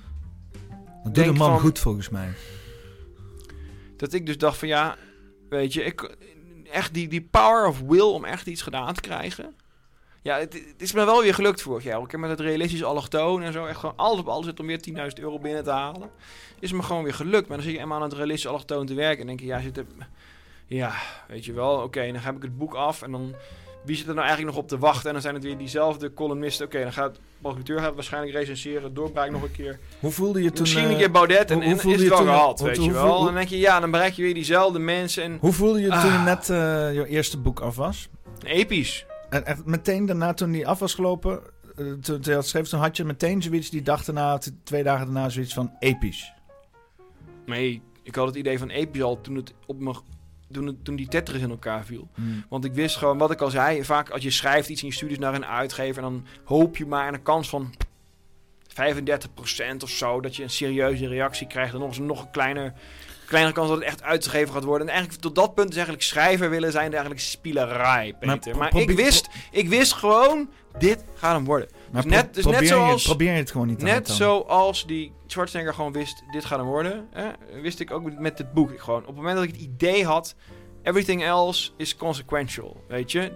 [1.03, 2.29] Dat doet een man van- goed volgens mij.
[4.01, 4.95] Dat ik dus dacht van ja,
[5.49, 6.15] weet je, ik,
[6.71, 9.55] echt die, die power of will om echt iets gedaan te krijgen.
[10.21, 12.01] Ja, het, is me wel weer gelukt vorig jaar.
[12.01, 14.67] Ik heb met het realistische allochtoon en zo echt gewoon alles op alles zit om
[14.67, 16.09] weer 10.000 euro binnen te halen.
[16.59, 17.47] Is me gewoon weer gelukt.
[17.47, 19.61] Maar dan zie je eenmaal aan het realistische allochtoon te werken en denk je, ja,
[19.61, 19.85] zit er,
[20.67, 20.93] ja,
[21.27, 23.35] weet je wel, oké, dan heb ik het boek af en dan
[23.85, 25.05] wie zit er nou eigenlijk nog op te wachten?
[25.07, 26.65] En dan zijn het weer diezelfde columnisten.
[26.65, 29.79] Oké, dan gaat Balkatuur gaat waarschijnlijk recenseren, doorbraak nog een keer.
[29.99, 30.61] Hoe voelde je toen...
[30.61, 32.59] Misschien een eh, keer Baudet en, hoe- en hoe voelde is je het wel gehad,
[32.59, 33.19] weet hoe- je wel.
[33.19, 35.23] En dan denk je, ja, dan bereik je weer diezelfde mensen.
[35.23, 36.25] En Hoe voelde je toen je Ah.
[36.25, 38.09] net eh je eerste boek af was?
[38.43, 39.05] episch.
[39.29, 41.39] En echt meteen daarna toen die af was gelopen,
[41.75, 45.05] eh, toen, je dat schreef, toen had je meteen zoiets die dag daarna, twee dagen
[45.05, 46.33] daarna zoiets van episch.
[47.45, 49.93] Nee, ik had het idee van episch al toen het op me...
[50.51, 52.07] Toen, toen die Tetris in elkaar viel.
[52.15, 52.45] Hmm.
[52.49, 54.93] Want ik wist gewoon, wat ik al zei, vaak als je schrijft iets in je
[54.93, 57.73] studies naar een uitgever, en dan hoop je maar een kans van
[58.71, 61.73] 35% of zo dat je een serieuze reactie krijgt.
[61.73, 62.73] En nog eens een nog een kleiner,
[63.25, 64.87] kleinere kans dat het echt uitgegeven gaat worden.
[64.87, 68.57] En eigenlijk tot dat punt is eigenlijk schrijver willen zijn eigenlijk spielerij, Peter.
[68.57, 71.69] Maar Maar, ik, wist, ik wist gewoon, dit gaat hem worden.
[71.91, 73.01] Maar Dus net, dus net probeer, zoals...
[73.01, 76.57] je, probeer je het gewoon niet te Net zoals die Schwarzenegger gewoon wist, dit gaat
[76.59, 77.07] hem worden.
[77.11, 77.29] Hè,
[77.61, 78.79] wist ik ook met- het boek.
[78.81, 80.35] Gewoon, op het moment dat ik het idee had,
[80.83, 82.83] everything else is consequential.
[82.87, 83.31] Weet je?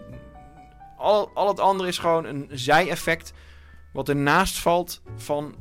[0.97, 3.34] Al, al het andere is gewoon een zij-effect
[3.93, 5.56] wat ernaast valt van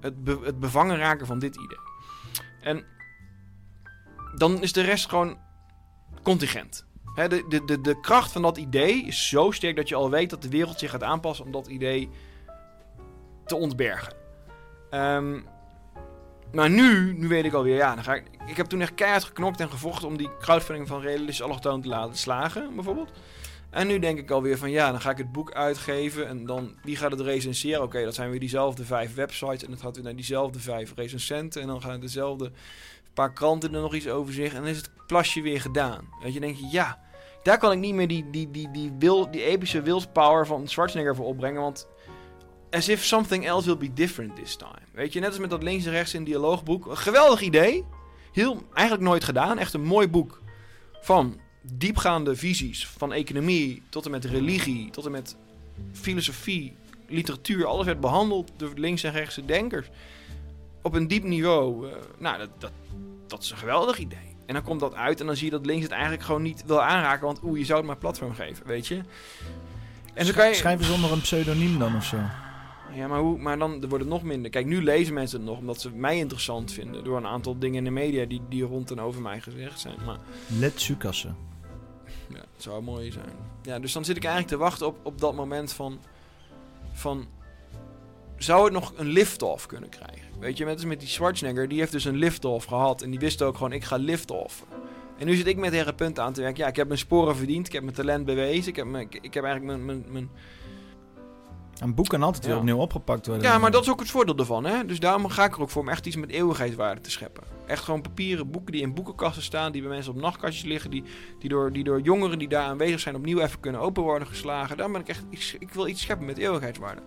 [0.00, 1.78] het, be- het bevangen raken van dit idee.
[2.60, 2.84] En
[4.36, 5.38] dan is de rest gewoon
[6.22, 6.85] contingent.
[7.16, 10.42] De, de, de, kracht van dat idee is zo sterk dat je al weet dat
[10.42, 12.10] de wereld zich gaat aanpassen om dat idee
[13.44, 14.14] te ontbergen.
[14.90, 15.40] Ehm,
[16.52, 19.24] maar nu, nu weet ik alweer, ja, dan ga ik, ik heb toen echt keihard
[19.24, 23.10] geknokt en gevochten om die crowdfunding van Realistisch Allochtoon te laten slagen, bijvoorbeeld.
[23.70, 26.74] En nu denk ik alweer van, ja, dan ga ik het boek uitgeven en dan,
[26.82, 27.82] wie gaat het recenseren?
[27.82, 31.62] Oké, dat zijn weer diezelfde vijf websites en het gaat weer naar diezelfde vijf recensenten
[31.62, 32.52] en dan gaan dezelfde
[33.16, 36.08] paar kranten er nog iets over zeggen en dan is het plasje weer gedaan.
[36.22, 36.98] Weet je, dan denk je, ja,
[37.46, 41.16] daar kan ik niet meer die, die, die, die, wil, die epische willpower van Schwarzenegger
[41.16, 41.88] voor opbrengen, want
[42.70, 44.80] as if something else will be different this time.
[44.92, 46.86] Weet je, net als met dat links en rechts in dialoogboek.
[46.86, 47.84] Een geweldig idee.
[48.32, 49.58] Heel, eigenlijk nooit gedaan.
[49.58, 50.42] Echt een mooi boek
[51.00, 52.86] van diepgaande visies.
[52.86, 55.36] Van economie tot en met religie, tot en met
[55.92, 56.76] filosofie,
[57.08, 57.66] literatuur.
[57.66, 59.88] Alles werd behandeld door links en rechtse denkers.
[60.82, 61.88] Op een diep niveau.
[61.88, 62.72] eh, nou, dat, dat,
[63.26, 64.25] dat is een geweldig idee.
[64.46, 66.64] En dan komt dat uit en dan zie je dat links het eigenlijk gewoon niet
[66.66, 67.26] wil aanraken.
[67.26, 69.00] Want oeh, je zou het maar platform geven, weet je.
[70.14, 70.54] En zo kan je...
[70.54, 72.16] Schrijven zonder een pseudoniem dan of zo.
[72.92, 74.50] Ja, maar, hoe, maar dan wordt het nog minder.
[74.50, 77.04] Kijk, nu lezen mensen het nog omdat ze mij interessant vinden.
[77.04, 79.96] Door een aantal dingen in de media die, die rond en over mij gezegd zijn.
[80.04, 80.18] Maar
[80.58, 81.28] Let Sukasse.
[82.28, 83.32] ja, het zou mooi zijn.
[83.62, 86.00] Ja, dus dan zit ik eigenlijk te wachten op, op dat moment van...
[86.92, 87.26] van
[88.36, 90.25] zou het nog een lift-off kunnen krijgen?
[90.38, 93.02] Weet je, net als met die Schwarzenegger, die heeft dus een lift-off gehad.
[93.02, 94.64] En die wist ook gewoon, ik ga lift-off.
[95.18, 96.62] En nu zit ik met hele punten aan te werken.
[96.62, 98.68] Ja, ik heb mijn sporen verdiend, ik heb mijn talent bewezen.
[98.68, 100.30] Ik heb, mijn, ik, ik heb eigenlijk mijn, mijn, mijn,
[101.80, 103.44] Een boek kan altijd weer opnieuw opgepakt worden.
[103.44, 104.84] Ja, maar dat is ook het voordeel ervan, hè?
[104.84, 107.42] Dus daarom ga ik er ook voor om echt iets met eeuwigheidswaarde te scheppen.
[107.66, 111.02] Echt gewoon papieren boeken die in boekenkasten staan, die bij mensen op nachtkastjes liggen, die,
[111.38, 114.76] die, door, die door jongeren die daar aanwezig zijn opnieuw even kunnen open worden geslagen.
[114.76, 117.02] Daar ben ik echt, ik, ik wil iets scheppen met eeuwigheidswaarde.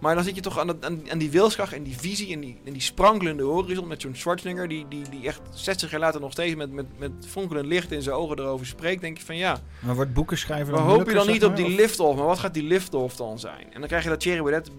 [0.00, 2.40] Maar dan zit je toch aan, dat, aan, aan die wilskracht en die visie en
[2.40, 6.20] die, en die sprankelende horizon met zo'n Schwarzenegger, die, die, die echt 60 jaar later
[6.20, 9.00] nog steeds met, met, met fonkelend licht in zijn ogen erover spreekt.
[9.00, 11.56] Denk je van ja, Maar wordt boeken schrijven maar dan hoop je dan niet op
[11.56, 11.76] die maar?
[11.76, 12.16] lift-off?
[12.16, 13.72] Maar wat gaat die lift-off dan zijn?
[13.72, 14.70] En dan krijg je dat Thierry Baudet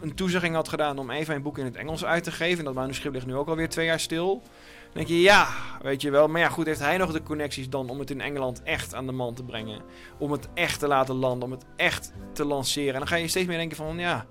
[0.00, 2.58] een toezegging had gedaan om even een boek in het Engels uit te geven.
[2.58, 4.42] En dat manuscript ligt nu ook alweer twee jaar stil.
[4.42, 5.48] Dan denk je, ja,
[5.82, 6.28] weet je wel.
[6.28, 9.06] Maar ja, goed, heeft hij nog de connecties dan om het in Engeland echt aan
[9.06, 9.82] de man te brengen?
[10.18, 12.92] Om het echt te laten landen, om het echt te lanceren.
[12.92, 14.26] En dan ga je steeds meer denken van, ja,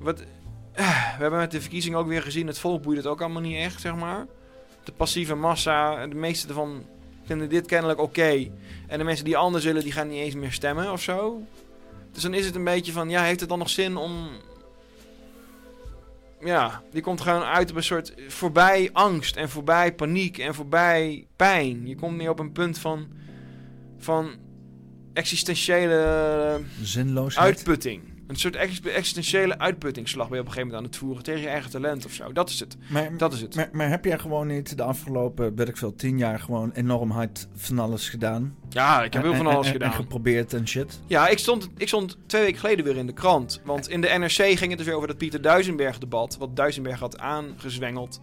[0.00, 0.20] wat...
[0.72, 3.42] eh, We hebben met de verkiezingen ook weer gezien, het volk boeit het ook allemaal
[3.42, 4.26] niet echt, zeg maar.
[4.84, 6.84] De passieve massa, de meeste ervan
[7.24, 8.48] vinden dit kennelijk oké.
[8.86, 11.42] En de mensen die anders willen, die gaan niet eens meer stemmen of zo.
[12.12, 14.28] Dus dan is het een beetje van, ja, heeft het dan nog zin om...
[16.44, 21.26] Ja, die komt gewoon uit op een soort voorbij angst en voorbij paniek en voorbij
[21.36, 21.86] pijn.
[21.86, 23.08] Je komt meer op een punt van,
[23.98, 24.30] van
[25.12, 27.46] existentiële Zinloosheid.
[27.46, 28.02] uitputting.
[28.30, 31.40] Een soort ex- existentiële uitputtingsslag ben je op een gegeven moment aan het voeren tegen
[31.40, 32.32] je eigen talent of zo.
[32.32, 32.76] Dat is het.
[32.88, 33.54] Maar, Dat is het.
[33.54, 37.10] Maar, maar heb jij gewoon niet de afgelopen, weet ik veel, tien jaar gewoon enorm
[37.10, 38.54] hard van alles gedaan?
[38.68, 39.90] Ja, ik heb heel En- van alles en- gedaan.
[39.90, 41.00] En geprobeerd en shit.
[41.06, 43.60] Ja, ik stond, ik stond twee weken geleden weer in de krant.
[43.64, 46.36] Want in de NRC ging het dus weer over dat Pieter Duisenberg debat.
[46.38, 48.20] Wat Duisenberg had aangezwengeld.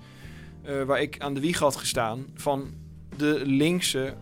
[0.64, 2.26] eh, waar ik aan de wieg had gestaan.
[2.36, 2.74] Van
[3.18, 4.14] de linkse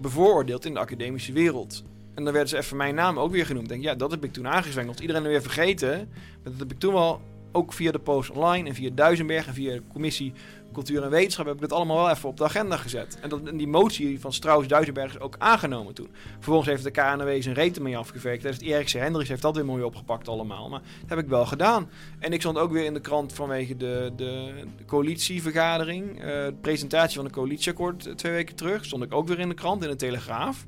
[0.00, 1.84] bevooroordeeld in de academische wereld.
[2.14, 3.68] En dan werden ze even mijn naam ook weer genoemd.
[3.68, 5.00] Denk, ja, dat heb ik toen aangezwengeld.
[5.00, 5.96] Iedereen er weer vergeten.
[6.42, 7.20] Maar dat heb ik toen wel
[7.52, 10.32] ook via de post online en via Duisenberg en via de commissie
[10.74, 13.18] Cultuur en Wetenschap heb ik dat allemaal wel even op de agenda gezet.
[13.20, 16.08] En, dat, die motie van Strauss-Duisenberg is ook aangenomen toen.
[16.34, 18.42] Vervolgens heeft de KNW zijn reten mee afgewerkt.
[18.42, 20.68] Heeft Erikse Hendricks heeft dat weer mooi opgepakt allemaal.
[20.68, 21.88] Maar dat heb ik wel gedaan.
[22.18, 26.20] En ik stond ook weer in de krant vanwege de, de, de coalitievergadering.
[26.20, 28.84] eh, de presentatie van de coalitieakkoord eh, twee weken terug.
[28.84, 30.66] Stond ik ook weer in de krant, in de Telegraaf.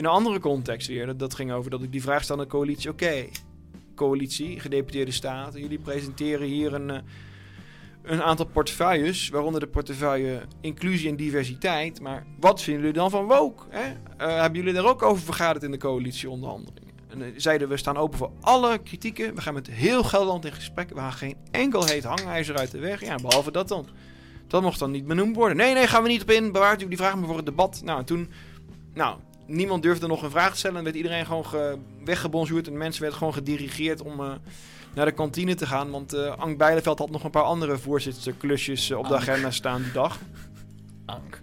[0.00, 1.16] In een andere context weer.
[1.16, 2.90] Dat, ging over dat ik die vraag stelde aan de coalitie.
[2.90, 3.24] Oké,
[3.94, 5.60] coalitie, gedeputeerde staten.
[5.60, 6.90] Jullie presenteren hier een...
[6.90, 6.98] eh,
[8.02, 12.00] een aantal portefeuilles, waaronder de portefeuille inclusie en diversiteit.
[12.00, 13.62] Maar wat vinden jullie dan van woke?
[13.68, 13.92] Hè?
[14.16, 16.94] Eh, hebben jullie daar ook over vergaderd in de coalitieonderhandelingen?
[17.08, 19.34] En eh, zeiden we staan open voor alle kritieken.
[19.34, 20.88] We gaan met heel Gelderland in gesprek.
[20.88, 23.04] We gaan geen enkel heet hangijzer uit de weg.
[23.04, 23.86] Ja, behalve dat dan.
[24.46, 25.56] Dat mocht dan niet benoemd worden.
[25.56, 26.52] Nee, nee, gaan we niet op in.
[26.52, 27.80] Bewaart u die vraag maar voor het debat.
[27.84, 28.30] Nou, en toen...
[28.94, 29.16] Nou,
[29.50, 30.76] niemand durfde nog een vraag te stellen.
[30.76, 32.66] En werd iedereen gewoon ge, weggebonjourd.
[32.66, 34.20] En mensen werden gewoon gedirigeerd om...
[34.20, 34.32] eh,
[34.94, 35.90] naar de kantine te gaan.
[35.90, 39.82] Want eh Ank Bijleveld had nog een paar andere voorzittersklusjes eh, op de agenda staan
[39.82, 40.18] die dag.
[41.06, 41.38] Ank.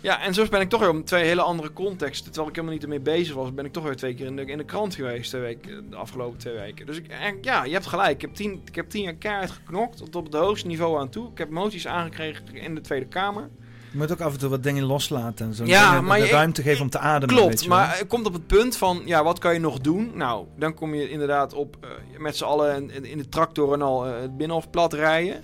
[0.00, 2.24] Ja, en zo ben ik toch weer om twee hele andere contexten.
[2.24, 4.44] Terwijl ik helemaal niet ermee bezig was, ben ik toch weer twee keer in de,
[4.44, 6.86] in de krant geweest de, week, de afgelopen twee weken.
[6.86, 7.06] Dus ik,
[7.40, 8.14] ja, je hebt gelijk.
[8.14, 11.08] Ik heb tien, ik heb tien jaar keihard geknokt, tot op het hoogste niveau aan
[11.08, 11.30] toe.
[11.30, 13.50] Ik heb moties aangekregen in de Tweede Kamer.
[13.90, 15.64] Je moet ook af en toe wat dingen loslaten en zo.
[15.64, 17.36] Ja, maar de ruimte geven om te ademen.
[17.36, 20.10] Klopt, maar het komt op het punt van, ja, wat kan je nog doen?
[20.14, 23.82] Nou, dan kom je inderdaad op eh, met z'n allen in, in de tractor en
[23.82, 25.42] al eh, het binnenhof plat rijden.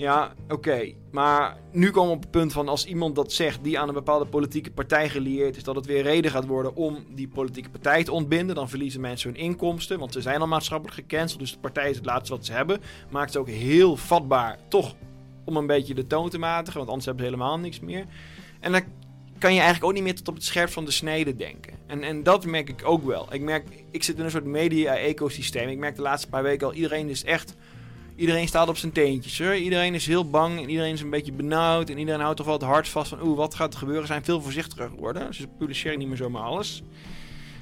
[0.00, 0.92] Ja, oké.
[1.10, 3.94] Maar nu komen we op het punt van als iemand dat zegt die aan een
[3.94, 8.04] bepaalde politieke partij gelieerd is, dat het weer reden gaat worden om die politieke partij
[8.04, 8.54] te ontbinden.
[8.54, 11.40] Dan verliezen mensen hun inkomsten, want ze zijn al maatschappelijk gecanceld.
[11.40, 12.80] Dus de partij is het laatste wat ze hebben.
[13.10, 14.94] Maakt ze ook heel vatbaar, toch,
[15.50, 18.04] om een beetje de toon te matigen, want anders hebben ze helemaal niks meer.
[18.60, 18.82] En dan
[19.38, 21.72] kan je eigenlijk ook niet meer tot op het scherp van de snede denken.
[21.86, 23.28] En, en dat merk ik ook wel.
[23.30, 25.68] Ik merk, ik zit in een soort media-ecosysteem.
[25.68, 27.56] Ik merk de laatste paar weken al, iedereen is echt...
[28.16, 29.40] Iedereen staat op zijn teentjes.
[29.40, 31.90] Iedereen is heel bang en iedereen is een beetje benauwd.
[31.90, 33.22] En iedereen houdt toch wel het hart vast van...
[33.22, 34.06] Oeh, wat gaat er gebeuren?
[34.06, 35.34] Ze zijn veel voorzichtiger geworden.
[35.34, 36.82] Ze publiceren niet meer zomaar alles.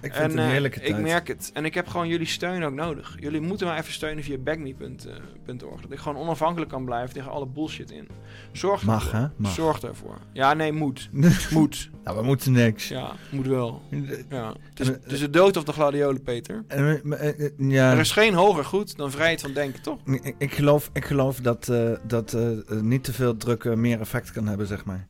[0.00, 1.50] Ik vind en, het een eh, Ik merk het.
[1.54, 3.16] En ik heb gewoon jullie steun ook nodig.
[3.20, 5.80] Jullie moeten me even steunen via backme.org.
[5.80, 8.08] Dat ik gewoon onafhankelijk kan blijven tegen alle bullshit in.
[8.52, 9.18] Zorg Mag, ervoor.
[9.20, 9.26] hè?
[9.36, 9.52] Mag.
[9.52, 10.18] Zorg daarvoor.
[10.32, 11.08] Ja, nee, moet.
[11.50, 11.90] moet.
[12.04, 12.88] Nou, we moeten niks.
[12.88, 13.82] Ja, moet wel.
[14.28, 14.54] Ja.
[14.70, 16.64] Het, is, het is de dood of de gladiolen, Peter.
[16.68, 17.92] Eh, eh, eh, ja.
[17.92, 19.98] Er is geen hoger goed dan vrijheid van denken, toch?
[20.04, 23.74] Ik, ik geloof, ik geloof dat, eh, dat eh, eh, niet te veel druk eh,
[23.74, 25.06] meer effect kan hebben, zeg maar.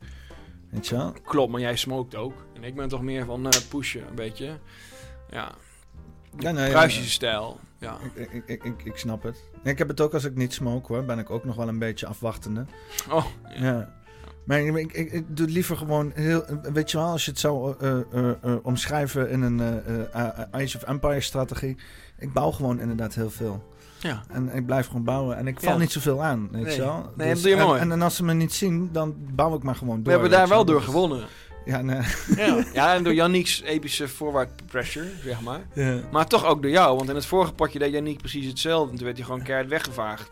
[0.70, 1.14] Weet je wel?
[1.24, 2.32] Klopt, maar jij smoked ook.
[2.60, 4.58] En ik ben toch meer van eh, pushen, een beetje.
[5.30, 5.52] Ja.
[6.38, 7.10] Ja, nee, Pruisische ja.
[7.10, 7.60] stijl.
[7.78, 7.96] Ja.
[8.14, 9.44] Ik, ik, ik, ik, snap het.
[9.64, 11.04] Ik heb het ook als ik niet smoke hoor.
[11.04, 12.66] Ben ik ook nog wel een beetje afwachtende.
[13.10, 13.26] Oh,
[13.60, 13.96] ja.
[14.44, 16.44] Maar ik, ik, ik, doe het liever gewoon heel...
[16.72, 19.60] Weet je wel, als je het zou eh, eh, omschrijven in een
[20.12, 21.76] eh, Age of Empire strategie.
[22.18, 23.64] Ik bouw gewoon inderdaad heel veel.
[23.98, 24.22] Ja.
[24.28, 25.36] En ik blijf gewoon bouwen.
[25.36, 25.78] En ik val Ja.
[25.78, 26.74] niet zoveel aan, weet Nee.
[26.74, 27.12] je wel.
[27.16, 27.80] Nee, dat doe je en, mooi.
[27.80, 30.04] En, en als ze me niet zien, dan bouw ik maar gewoon door.
[30.04, 31.26] We hebben daar wel door is- gewonnen.
[31.68, 32.00] Ja, nee.
[32.36, 32.64] Ja.
[32.72, 35.60] ja, en door Yannick's epische forward pressure, zeg maar.
[35.74, 36.00] Ja.
[36.10, 38.90] Maar toch ook door jou, want in het vorige potje deed Yannick precies hetzelfde.
[38.90, 40.28] En toen werd hij gewoon keihard weggevaagd.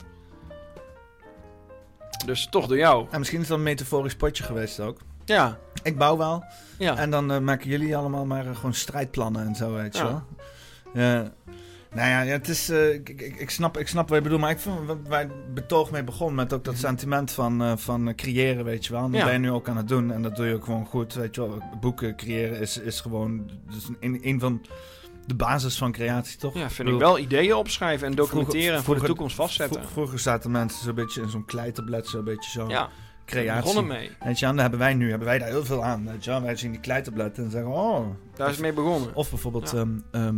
[2.26, 3.06] Dus toch door jou.
[3.10, 4.98] En misschien is dat een metaforisch potje geweest ook.
[5.24, 5.58] Ja.
[5.82, 6.44] Ik bouw wel.
[6.78, 6.96] Ja.
[6.96, 10.08] En dan eh, maken jullie allemaal maar eh, gewoon strijdplannen en zo, weet je Ja.
[10.08, 10.22] wel.
[11.02, 11.32] Ja.
[11.94, 14.50] Nou ja, het is, eh, ik, ik, ik, snap, ik snap wat je bedoelt, maar
[14.50, 14.74] ik vind
[15.08, 18.92] waar het betoog mee begon met ook dat sentiment van, eh, van creëren, weet je
[18.92, 19.04] wel.
[19.04, 19.24] En dat Ja.
[19.26, 21.34] ben je nu ook aan het doen en dat doe je ook gewoon goed, weet
[21.34, 21.62] je wel.
[21.80, 24.62] Boeken creëren is, is gewoon dus een, een van
[25.26, 26.54] de basis van creatie, toch?
[26.54, 29.80] Ja, vind ik bedoel, wel ideeën opschrijven en documenteren en voor de vroeger- toekomst vastzetten.
[29.80, 32.68] vro- Vroeger zaten mensen zo'n beetje in zo'n kleitablet, zo'n beetje zo.
[32.68, 32.88] Ja,
[33.24, 33.62] creatie.
[33.62, 34.10] begonnen mee.
[34.24, 36.04] Weet je, daar hebben wij nu hebben wij daar heel veel aan.
[36.10, 38.06] Weet je, wij zien die kleitabletten en zeggen, oh.
[38.36, 39.14] Daar is het mee begonnen.
[39.14, 39.78] Of bijvoorbeeld Ja.
[39.78, 40.34] ehm, ehm, eh, eh,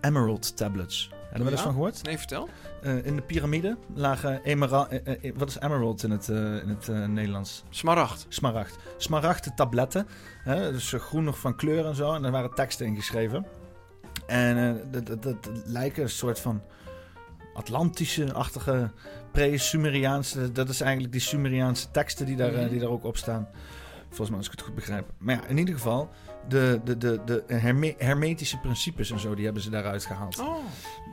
[0.00, 1.08] Emerald tablets.
[1.10, 2.02] Heb je er wel eens van gehoord?
[2.02, 2.48] Nee, vertel.
[2.82, 4.88] Eh, in de piramide lagen emerald.
[4.88, 7.64] eh, eh, wat is emerald in het, eh, in het eh, Nederlands?
[7.70, 8.26] Smaragd.
[8.28, 8.76] Smaragd.
[8.96, 10.06] Smaragden tabletten.
[10.42, 12.12] Hè, dus eh, groenig van kleur en zo.
[12.12, 13.46] En daar waren teksten in geschreven.
[14.26, 16.62] En eh, dat, dat, dat lijken een soort van
[17.54, 18.90] Atlantische-achtige
[19.32, 20.52] pre-Sumeriaanse.
[20.52, 22.68] Dat is eigenlijk die Sumeriaanse teksten die daar, eh, Mhm.
[22.68, 23.48] die daar ook op staan.
[24.08, 25.06] Volgens mij als ik het goed begrijp.
[25.18, 26.10] Maar ja, in ieder geval,
[26.48, 30.38] de, de, de, de herme- hermetische principes en zo, die hebben ze daaruit gehaald.
[30.38, 30.56] Oh.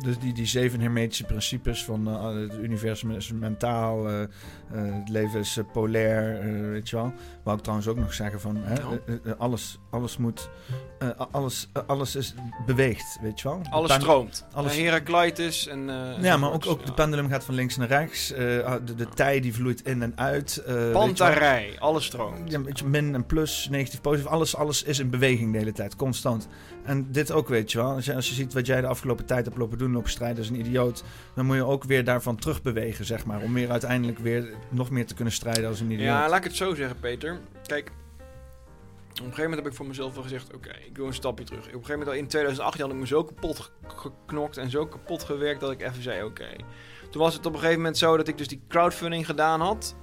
[0.04, 4.28] Dus die, die zeven hermetische principes van eh, het universum is mentaal, eh, eh,
[4.72, 6.40] het leven is polair,
[6.72, 7.14] weet je wel.
[7.44, 8.80] Wou ik trouwens ook nog zeggen van, hè, Ja.
[9.08, 10.50] eh, eh, alles, alles moet,
[11.00, 12.34] eh, alles, eh, alles is
[12.66, 13.62] beweegt, weet je wel.
[13.70, 14.46] Alles stroomt.
[14.54, 15.90] Alles, Eh, Heraclitus en...
[15.90, 18.32] eh, ja, maar ook, ook de pendulum gaat van links naar rechts.
[18.32, 20.58] eh, de, de tij die vloeit in en uit.
[20.58, 20.92] eh.
[20.92, 22.52] Pantarij, alles stroomt.
[22.52, 24.30] Ja, een beetje min en plus, negatief, positief.
[24.32, 26.48] Alles, alles is in beweging de hele tijd, constant.
[26.84, 27.92] En dit ook, weet je wel.
[27.92, 30.38] Als je, als je ziet wat jij de afgelopen tijd hebt lopen doen, lopen strijden
[30.38, 31.04] als een idioot.
[31.36, 33.42] Dan moet je ook weer daarvan terugbewegen, zeg maar.
[33.42, 36.08] Om weer uiteindelijk weer nog meer te kunnen strijden als een idioot.
[36.08, 37.40] Ja, laat ik het zo zeggen, Peter.
[37.66, 41.14] Kijk, op een gegeven moment heb ik voor mezelf wel gezegd: oké, ik doe een
[41.14, 41.60] stapje terug.
[41.60, 44.86] Op een gegeven moment, in 2008, had ik me zo kapot ge- geknokt en zo
[44.86, 46.48] kapot gewerkt dat ik even zei: oké.
[47.10, 49.96] Toen was het op een gegeven moment zo dat ik dus die crowdfunding gedaan had.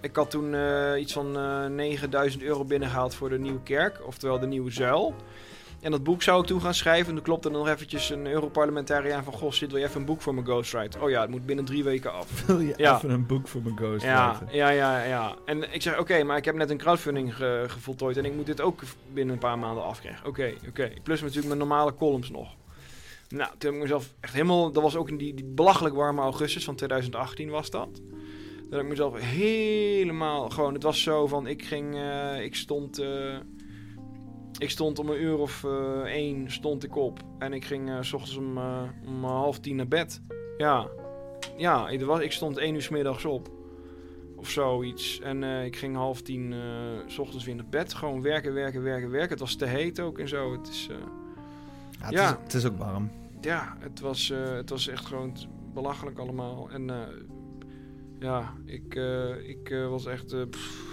[0.00, 4.38] Ik had toen eh, iets van eh 9000 euro binnengehaald voor de nieuwe kerk, oftewel
[4.38, 5.14] de nieuwe zuil.
[5.82, 7.08] En dat boek zou ik toen gaan schrijven.
[7.08, 9.32] En toen klopte er nog eventjes een Europarlementariër van...
[9.32, 11.00] Goh, zit wil je even een boek voor mijn ghostwrite?
[11.00, 12.46] Oh ja, het moet binnen drie weken af.
[12.46, 12.96] Wil je Ja.
[12.96, 15.34] even een boek voor mijn ghost Ja, ja, ja, ja.
[15.44, 18.46] En ik zeg, oké, maar ik heb net een crowdfunding ge- gevoltooid en ik moet
[18.46, 18.80] dit ook
[19.12, 20.26] binnen een paar maanden afkrijgen.
[20.26, 20.92] Oké, oké.
[21.02, 22.48] Plus natuurlijk mijn normale columns nog.
[23.28, 24.72] Nou, toen heb ik mezelf echt helemaal...
[24.72, 27.88] Dat was ook in die, die belachelijk warme augustus van 2018 was dat.
[28.70, 30.74] Heb ik mezelf helemaal gewoon...
[30.74, 31.94] Het was zo van, ik ging...
[31.94, 32.98] eh, ik stond...
[32.98, 33.36] eh,
[34.58, 37.20] ik stond om een uur of eh, één stond ik op.
[37.38, 40.20] En ik ging eh, s ochtends om, eh, om half tien naar bed.
[40.56, 40.88] Ja.
[41.56, 43.50] Ja, het was, ik stond één uur 's middags op
[44.36, 45.20] of zoiets.
[45.20, 46.54] En ik ging half tien
[47.06, 47.94] s ochtends weer naar bed.
[47.94, 49.30] Gewoon werken, werken, werken, werken.
[49.30, 50.52] Het was te heet ook en zo.
[50.52, 50.88] Het is,
[51.98, 52.30] Ja, het, Ja.
[52.30, 53.10] Is, het is ook warm.
[53.40, 55.36] ja, het was, het was echt gewoon
[55.74, 56.70] belachelijk allemaal.
[56.70, 56.90] En
[58.22, 60.42] ja, ik, eh, ik eh, was echt eh,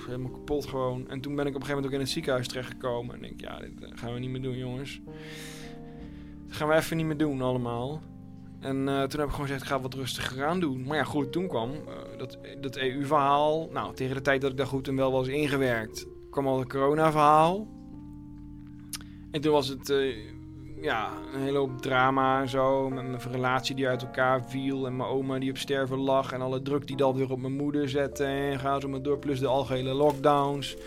[0.05, 1.09] helemaal kapot gewoon.
[1.09, 3.15] En toen ben ik op een gegeven moment ook in het ziekenhuis terechtgekomen.
[3.15, 5.01] En denk, ja, dit gaan we niet meer doen, jongens.
[6.47, 8.01] Dat gaan we even niet meer doen allemaal.
[8.59, 10.84] En toen heb ik gewoon gezegd, ik ga wat rustiger aan doen.
[10.84, 11.71] Maar ja, goed, toen kwam
[12.17, 13.69] dat, dat EU-verhaal.
[13.71, 16.69] Nou, tegen de tijd dat ik daar goed en wel was ingewerkt, kwam al het
[16.69, 17.67] corona-verhaal.
[19.32, 19.93] En toen was het
[20.82, 22.89] ja, een hele hoop drama en zo.
[22.89, 24.86] Met mijn relatie die uit elkaar viel.
[24.86, 26.32] En mijn oma die op sterven lag.
[26.32, 28.23] En alle druk die dat weer op mijn moeder zette.
[28.23, 29.19] En ga zo maar door.
[29.19, 30.77] Plus de algehele lockdowns.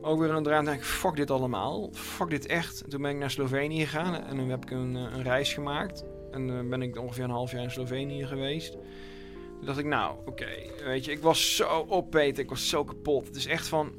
[0.00, 0.42] Ook weer een.
[0.42, 1.90] Toen dacht ik, fuck dit allemaal.
[1.92, 2.82] Fuck dit echt.
[2.82, 4.14] En toen ben ik naar Slovenië gegaan.
[4.14, 6.04] En toen heb ik een, eh, een reis gemaakt.
[6.30, 8.72] En dan ben ik ongeveer een half jaar in Slovenië geweest.
[8.72, 10.48] Toen dacht ik, nou, oké.
[10.84, 12.42] weet je, ik was zo opeten.
[12.42, 13.26] Ik was zo kapot.
[13.26, 13.92] Het is echt van...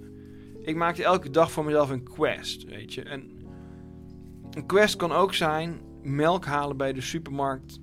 [0.61, 3.01] Ik maakte elke dag voor mezelf een quest, weet je.
[3.01, 3.42] En
[4.55, 7.79] een quest kan ook zijn melk halen bij de supermarkt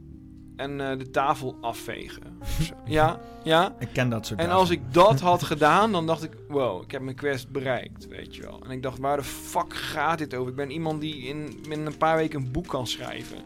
[0.56, 2.22] en eh, de tafel afvegen.
[2.84, 3.74] ja, ja.
[3.78, 4.60] Ik ken dat soort En dagen.
[4.60, 8.36] als ik dat had gedaan, dan dacht ik, wow, ik heb mijn quest bereikt, weet
[8.36, 8.60] je wel.
[8.64, 10.50] En ik dacht, waar de fuck gaat dit over?
[10.50, 13.38] Ik ben iemand die in, in een paar weken een boek kan schrijven.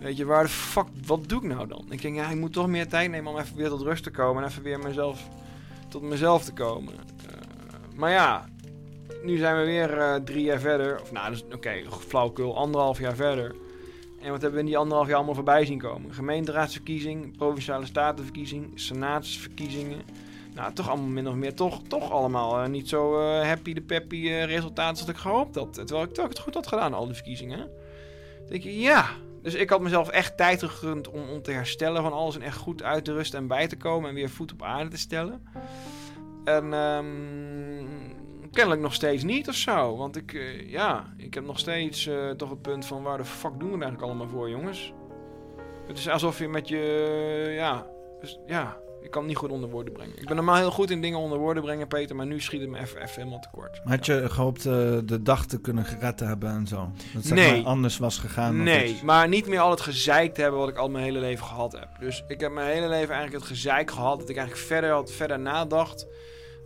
[0.00, 1.84] Weet je, waar de fuck, wat doe ik nou dan?
[1.90, 4.10] Ik denk, ja, ik moet toch meer tijd nemen om even weer tot rust te
[4.10, 4.42] komen.
[4.42, 5.28] En even weer mezelf,
[5.88, 6.92] tot mezelf te komen.
[6.94, 7.34] Eh,
[7.96, 8.48] maar ja,
[9.22, 11.00] nu zijn we weer eh, drie jaar verder.
[11.00, 13.54] Of nou, dus, oké, flauwkul, anderhalf jaar verder.
[14.20, 16.14] En wat hebben we in die anderhalf jaar allemaal voorbij zien komen?
[16.14, 20.02] Gemeenteraadsverkiezing, provinciale statenverkiezing, senaatsverkiezingen.
[20.56, 23.80] Nou, toch allemaal min of meer, toch, toch allemaal eh, niet zo eh, happy de
[23.80, 25.74] peppy eh, resultaten als ik gehoopt had.
[25.74, 27.58] Terwijl ik, ik het goed had gedaan, al die verkiezingen.
[27.58, 29.06] Dan denk je, ja.
[29.42, 32.56] Dus ik had mezelf echt tijd gegund om, om te herstellen van alles en echt
[32.56, 35.42] goed uit te rusten en bij te komen en weer voet op aarde te stellen.
[36.44, 37.55] En ehm,
[38.56, 39.96] kennelijk nog steeds niet of zo.
[39.96, 43.24] Want ik, eh, ja, ik heb nog steeds eh, toch het punt van waar de
[43.24, 44.92] fuck doen we het eigenlijk allemaal voor, jongens?
[45.86, 47.86] Het is alsof je met je, ja,
[48.20, 50.18] dus, ja, ik kan het niet goed onder woorden brengen.
[50.18, 52.70] Ik ben normaal heel goed in dingen onder woorden brengen, Peter, maar nu schiet het
[52.70, 53.80] me even, even helemaal tekort.
[53.84, 54.72] Had je gehoopt eh,
[55.04, 56.76] de dag te kunnen gered hebben en zo?
[56.76, 57.56] Dat het zeg Nee.
[57.56, 58.62] maar anders was gegaan?
[58.62, 61.46] Nee, maar niet meer al het gezeik te hebben wat ik al mijn hele leven
[61.46, 61.88] gehad heb.
[62.00, 65.12] Dus ik heb mijn hele leven eigenlijk het gezeik gehad dat ik eigenlijk verder had,
[65.12, 66.06] verder nadacht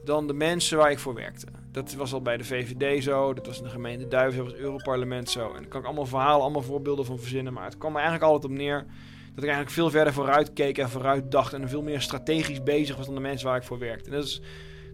[0.04, 1.46] dan de mensen waar ik voor werkte.
[1.72, 4.52] Dat was al bij de VVD zo, dat was in de gemeente Duiven, dat was
[4.52, 5.46] het Europarlement zo.
[5.46, 7.52] En daar kan ik allemaal verhalen, allemaal voorbeelden van verzinnen.
[7.52, 8.86] Maar het kwam er eigenlijk altijd op neer
[9.34, 11.52] dat ik eigenlijk veel verder vooruit keek en vooruit dacht.
[11.52, 14.10] En veel meer strategisch bezig was dan de mensen waar ik voor werkte.
[14.10, 14.40] En dat is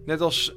[0.05, 0.55] net als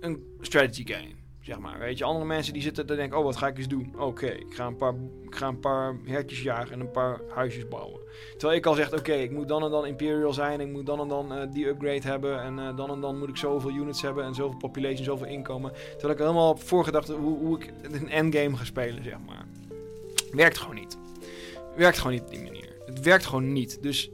[0.00, 1.19] een strategy game.
[1.40, 3.68] Zeg maar, weet je, andere mensen die zitten te denken, oh wat ga ik eens
[3.68, 3.94] doen?
[3.98, 7.68] Oké, ik ga een paar, ik ga een paar hertjes jagen en een paar huisjes
[7.68, 8.00] bouwen.
[8.30, 11.00] Terwijl ik al zeg, oké, ik moet dan en dan Imperial zijn, ik moet dan
[11.00, 14.02] en dan eh, die upgrade hebben en eh, dan en dan moet ik zoveel units
[14.02, 15.72] hebben en zoveel population, zoveel inkomen.
[15.90, 19.44] Terwijl ik helemaal op voorgedacht hoe, hoe ik een endgame ga spelen, zeg maar.
[20.32, 20.98] Werkt gewoon niet.
[21.76, 22.76] Werkt gewoon niet op die manier.
[22.86, 23.82] Het werkt gewoon niet.
[23.82, 24.10] Dus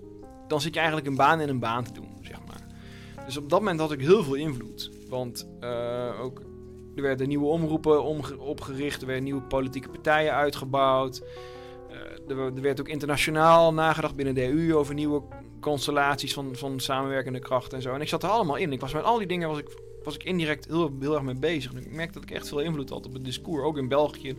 [0.48, 2.66] dan zit je eigenlijk een baan in een baan te doen, zeg maar.
[3.24, 4.90] Dus op dat moment had ik heel veel invloed.
[5.08, 6.42] Want eh, ook,
[6.96, 8.02] er werden nieuwe omroepen
[8.38, 11.22] opgericht, er werden nieuwe politieke partijen uitgebouwd.
[11.90, 15.22] Eh, er, er werd ook internationaal nagedacht binnen de EU over nieuwe
[15.60, 17.94] constellaties van, van samenwerkende krachten en zo.
[17.94, 18.72] En ik zat er allemaal in.
[18.72, 19.68] Ik was met al die dingen was ik,
[20.02, 21.72] was ik indirect heel, heel erg mee bezig.
[21.72, 23.62] En ik merkte dat ik echt veel invloed had op het discours.
[23.62, 24.36] Ook in België,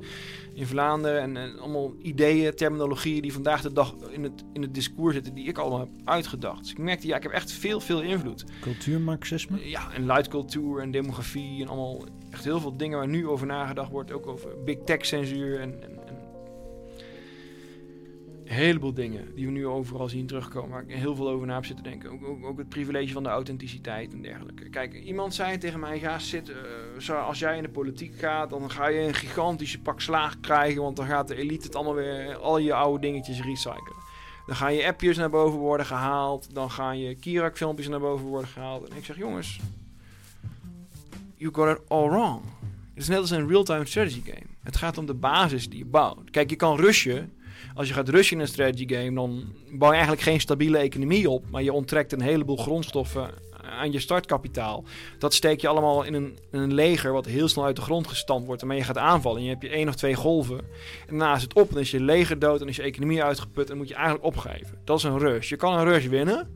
[0.54, 1.22] in Vlaanderen.
[1.22, 5.34] En, en allemaal ideeën, terminologieën die vandaag de dag in het, in het discours zitten,
[5.34, 6.62] die ik allemaal heb uitgedacht.
[6.62, 8.46] Dus ik merkte, ja, ik heb echt veel, veel invloed.
[8.62, 9.70] Cultuurmarxisme?
[9.70, 13.92] Ja, en luidcultuur en demografie en allemaal echt heel veel dingen waar nu over nagedacht
[13.92, 14.12] wordt.
[14.12, 16.18] Ook over big tech censuur en, en, en
[18.48, 20.70] een heleboel dingen die we nu overal zien terugkomen.
[20.70, 22.12] Waar ik heel veel over na heb zitten denken.
[22.12, 24.70] Ook, ook, ook het privilege van de authenticiteit en dergelijke.
[24.70, 28.72] Kijk, iemand zei tegen mij, zitten, eh, zo, als jij in de politiek gaat, dan
[28.72, 30.82] ga je een gigantische pak slaag krijgen.
[30.82, 34.06] Want dan gaat de elite het allemaal weer, al je oude dingetjes recyclen.
[34.46, 36.54] Dan gaan je appjes naar boven worden gehaald.
[36.54, 38.90] Dan gaan je Kirak filmpjes naar boven worden gehaald.
[38.90, 39.60] En ik zeg, jongens,
[41.38, 42.42] you got it all wrong.
[42.94, 44.46] Het is net als een real-time strategy game.
[44.64, 46.30] Het gaat om de basis die je bouwt.
[46.30, 47.32] Kijk, je kan rushen.
[47.74, 51.30] Als je gaat rushen in een strategy game, dan bouw je eigenlijk geen stabiele economie
[51.30, 51.50] op.
[51.50, 53.30] Maar je onttrekt een heleboel grondstoffen
[53.62, 54.84] aan je startkapitaal.
[55.20, 58.08] Dat steek je allemaal in een, in een leger wat heel snel uit de grond
[58.08, 58.62] gestampt wordt.
[58.62, 59.38] Waarmee je gaat aanvallen.
[59.38, 60.58] En je hebt je één of twee golven.
[61.08, 61.68] En daarna is het op.
[61.68, 62.62] En dan is je leger dood.
[62.62, 63.64] En is je economie uitgeput.
[63.64, 64.78] En dan moet je eigenlijk opgeven.
[64.84, 65.50] Dat is een rush.
[65.50, 66.48] Je kan een rush winnen.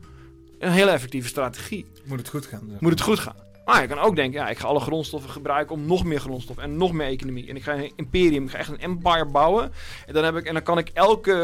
[0.58, 1.86] Een hele effectieve strategie.
[2.04, 2.66] Moet het goed gaan?
[2.70, 3.51] zeg Moet het goed gaan.
[3.64, 6.58] Maar je kan ook denken, ja, ik ga alle grondstoffen gebruiken om nog meer grondstof
[6.58, 7.48] en nog meer economie.
[7.48, 9.72] En ik ga een imperium, ik ga echt een empire bouwen.
[10.06, 11.34] En dan, heb ik, en dan kan ik elke,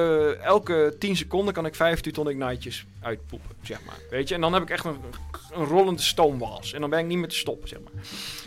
[0.42, 3.98] elke 10 seconden kan ik 15 ton ignitejes uitpoepen, zeg maar.
[4.10, 4.34] Weet je?
[4.34, 4.96] En dan heb ik echt een,
[5.52, 6.72] een rollende stoomwals.
[6.72, 8.02] En dan ben ik niet meer te stoppen, zeg maar.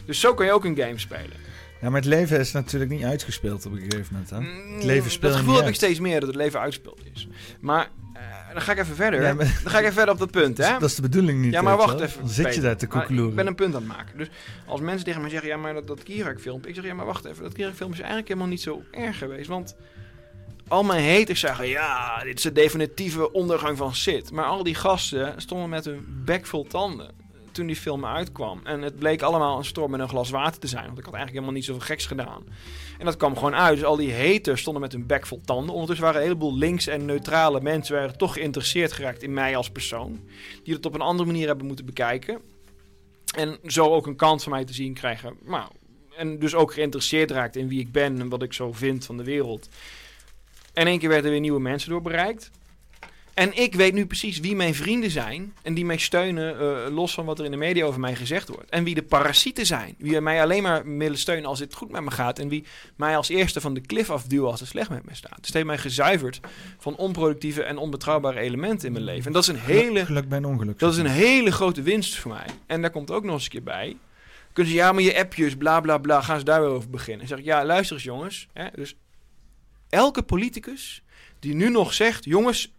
[0.05, 1.37] Dus zo kun je ook een game spelen.
[1.81, 4.29] Ja, maar het leven is natuurlijk niet uitgespeeld op een gegeven moment.
[4.29, 4.73] Hè?
[4.75, 7.27] Het leven speelt Mm, Dat gevoel heb ik steeds meer, dat het leven uitgespeeld is.
[7.59, 7.89] Maar
[8.53, 9.21] dan ga ik even verder.
[9.21, 10.71] Ja, maar- Dan ga ik even verder op dat punt, hè?
[10.79, 11.53] Dat is de bedoeling niet.
[11.53, 12.07] Ja, maar weet je wacht wel.
[12.09, 12.19] even.
[12.21, 13.29] Dan zit je daar te Maar koekeloeren.
[13.29, 14.17] Ik ben een punt aan het maken.
[14.17, 14.27] Dus
[14.65, 16.61] als mensen tegen mij zeggen, ja, maar dat, dat Kirak-film...
[16.65, 17.43] Ik zeg, ja, maar wacht even.
[17.43, 19.47] Dat Kirak-film is eigenlijk helemaal niet zo erg geweest.
[19.47, 19.75] Want
[20.67, 24.31] al mijn haters zeggen, ja, dit is de definitieve ondergang van Sid.
[24.31, 27.09] Maar al die gasten stonden met hun bek vol tanden
[27.51, 28.61] toen die film uitkwam.
[28.63, 30.85] En het bleek allemaal een storm met een glas water te zijn.
[30.85, 32.43] Want ik had eigenlijk helemaal niet zoveel geks gedaan.
[32.99, 33.75] En dat kwam gewoon uit.
[33.75, 35.73] Dus al die haters stonden met hun bek vol tanden.
[35.73, 37.95] Ondertussen waren een heleboel links en neutrale mensen...
[37.95, 40.19] waren toch geïnteresseerd geraakt in mij als persoon.
[40.63, 42.41] Die het op een andere manier hebben moeten bekijken.
[43.35, 45.37] En zo ook een kans van mij te zien krijgen.
[45.45, 45.69] Nou,
[46.15, 49.17] en dus ook geïnteresseerd raakt in wie ik ben en wat ik zo vind van
[49.17, 49.69] de wereld.
[50.73, 52.51] En in één keer werden er weer nieuwe mensen door bereikt.
[53.33, 55.53] En ik weet nu precies wie mijn vrienden zijn.
[55.61, 58.47] En die mij steunen, eh, los van wat er in de media over mij gezegd
[58.47, 58.69] wordt.
[58.69, 59.95] En wie de parasieten zijn.
[59.97, 62.39] Wie mij alleen maar willen steunen als het goed met me gaat.
[62.39, 62.63] En wie
[62.95, 65.37] mij als eerste van de klif afduwen als het slecht met me staat.
[65.37, 66.39] Dus het heeft mij gezuiverd
[66.77, 69.25] van onproductieve en onbetrouwbare elementen in mijn leven.
[69.25, 70.05] En dat is een hele...
[70.05, 70.79] Geluk bij een ongeluk.
[70.79, 72.47] Dat is een hele grote winst voor mij.
[72.65, 73.97] En daar komt ook nog eens een keer bij.
[74.53, 77.21] Kunnen ze, ja, maar je appjes, bla bla bla, gaan ze daar weer over beginnen.
[77.21, 78.47] En zeg ik, ja, luister eens jongens.
[78.53, 78.95] Hè, dus
[79.89, 81.03] elke politicus
[81.39, 82.71] die nu nog zegt, jongens,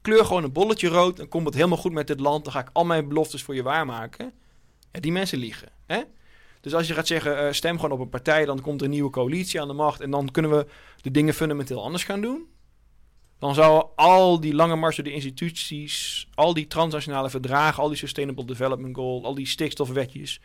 [0.00, 2.60] kleur gewoon een bolletje rood, dan komt het helemaal goed met dit land, dan ga
[2.60, 4.32] ik al mijn beloftes voor je waarmaken.
[4.92, 5.68] Ja, die mensen liegen.
[5.86, 6.00] Hè?
[6.60, 8.92] Dus als je gaat zeggen, eh, stem gewoon op een partij, dan komt er een
[8.92, 10.66] nieuwe coalitie aan de macht en dan kunnen we
[11.00, 12.48] de dingen fundamenteel anders gaan doen.
[13.38, 17.98] Dan zouden al die lange mars door de instituties, al die transnationale verdragen, al die
[17.98, 20.40] Sustainable Development Goal, al die stikstofwetjes,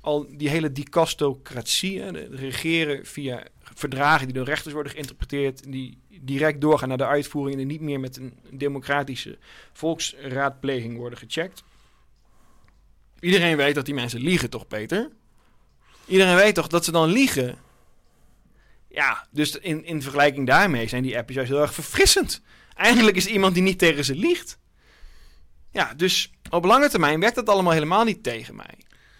[0.00, 3.42] al die hele dicastocratie, regeren via
[3.74, 8.00] verdragen die door rechters worden geïnterpreteerd, die direct doorgaan naar de uitvoering en niet meer
[8.00, 9.38] met een democratische
[9.72, 11.62] volksraadpleging worden gecheckt.
[13.20, 15.10] Iedereen weet dat die mensen liegen, toch, Peter?
[16.06, 17.58] Iedereen weet toch dat ze dan liegen?
[18.88, 22.42] Ja, dus in, in vergelijking daarmee zijn die appjes juist heel erg verfrissend.
[22.74, 24.58] Eigenlijk is iemand die niet tegen ze liegt.
[25.70, 28.74] Ja, dus op lange termijn werkt dat allemaal helemaal niet tegen mij.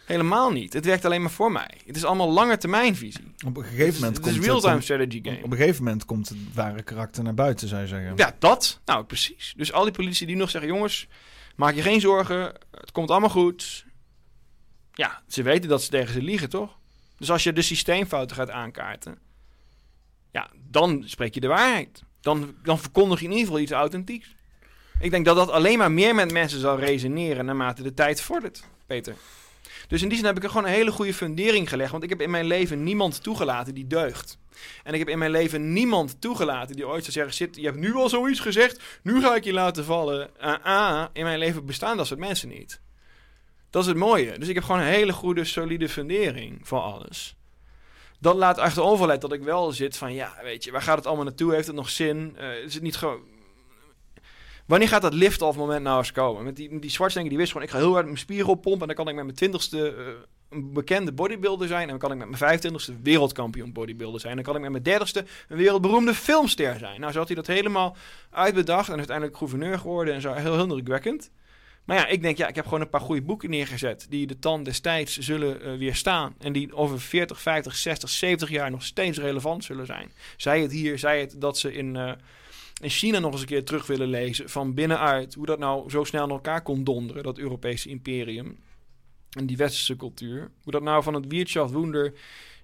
[0.09, 0.73] Helemaal niet.
[0.73, 1.71] Het werkt alleen maar voor mij.
[1.87, 3.35] Het is allemaal lange termijnvisie.
[3.47, 5.43] Op een gegeven moment het is komt real-time het- strategy game.
[5.43, 8.13] Op een gegeven moment komt het ware karakter naar buiten, zou je zeggen.
[8.17, 8.81] Ja, dat.
[8.85, 9.55] Nou, precies.
[9.57, 11.07] Dus al die politici die nog zeggen: jongens,
[11.57, 12.41] maak je geen zorgen.
[12.71, 13.87] Het komt allemaal goed.
[14.93, 16.77] Ja, ze weten dat ze tegen ze liegen, toch?
[17.19, 19.19] Dus als je de systeemfouten gaat aankaarten,
[20.33, 22.03] ja, dan spreek je de waarheid.
[22.21, 24.35] Dan, dan verkondig je in ieder geval iets authentieks.
[25.01, 28.65] Ik denk dat dat alleen maar meer met mensen zal resoneren naarmate de tijd vordert,
[28.87, 29.15] Peter.
[29.89, 31.91] Dus in die zin heb ik er gewoon een hele goede fundering gelegd.
[31.91, 34.39] Want ik heb in mijn leven niemand toegelaten die deugt.
[34.84, 37.78] En ik heb in mijn leven niemand toegelaten die ooit zou zeggen: Zit, je hebt
[37.78, 40.30] nu al zoiets gezegd, nu ga ik je laten vallen.
[40.62, 42.80] Ah, in mijn leven bestaan dat soort mensen niet.
[43.70, 44.39] Dat is het mooie.
[44.39, 47.36] Dus ik heb gewoon een hele goede, solide fundering voor alles.
[48.20, 51.24] Dat laat achterover dat ik wel zit van: ja, weet je, waar gaat het allemaal
[51.24, 51.55] naartoe?
[51.55, 52.36] Heeft het nog zin?
[52.36, 53.20] Eh, is het niet gewoon.
[54.69, 56.45] Wanneer gaat dat lift-off moment nou eens komen?
[56.45, 58.81] Met die, die Schwarzenegger die wist gewoon, ik ga heel hard mijn spieren oppompen...
[58.81, 60.05] en dan kan ik met mijn twintigste eh,
[60.51, 61.83] een bekende bodybuilder zijn...
[61.83, 64.31] en dan kan ik met mijn vijfentwintigste wereldkampioen bodybuilder zijn...
[64.37, 67.01] en dan kan ik met mijn dertigste een wereldberoemde filmster zijn.
[67.01, 67.97] Nou, zo had hij dat helemaal
[68.31, 68.89] uitbedacht...
[68.89, 71.31] en uiteindelijk gouverneur geworden en zo, heel heel indrukwekkend.
[71.85, 74.07] Maar ja, ik denk, ja, ik heb gewoon een paar goede boeken neergezet...
[74.09, 76.35] die de tand destijds zullen eh, weerstaan...
[76.39, 80.12] en die over 40, 50, 60, 70 jaar nog steeds relevant zullen zijn.
[80.37, 81.97] Zij het hier, zij het dat ze in...
[81.97, 82.12] eh,
[82.81, 85.35] in China nog eens een keer terug willen lezen van binnenuit.
[85.35, 88.59] Hoe dat nou zo snel in elkaar kon donderen, dat Europese imperium.
[89.31, 90.51] En die westerse cultuur.
[90.62, 92.12] Hoe dat nou van het Wirtschaftswunder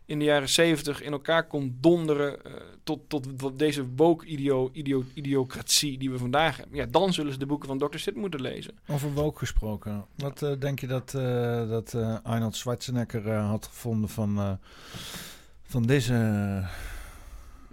[0.07, 2.45] in de jaren 70 in elkaar kon donderen.
[2.45, 2.53] eh,
[2.83, 6.77] tot, tot, deze woke-idiocratie die we vandaag hebben.
[6.77, 7.99] Ja, dan zullen ze de boeken van Dr.
[7.99, 8.79] Sid moeten lezen.
[8.87, 10.05] Over woke gesproken.
[10.17, 14.59] Wat eh, denk je dat, eh, dat Arnold Schwarzenegger had gevonden van,
[15.63, 16.13] van deze...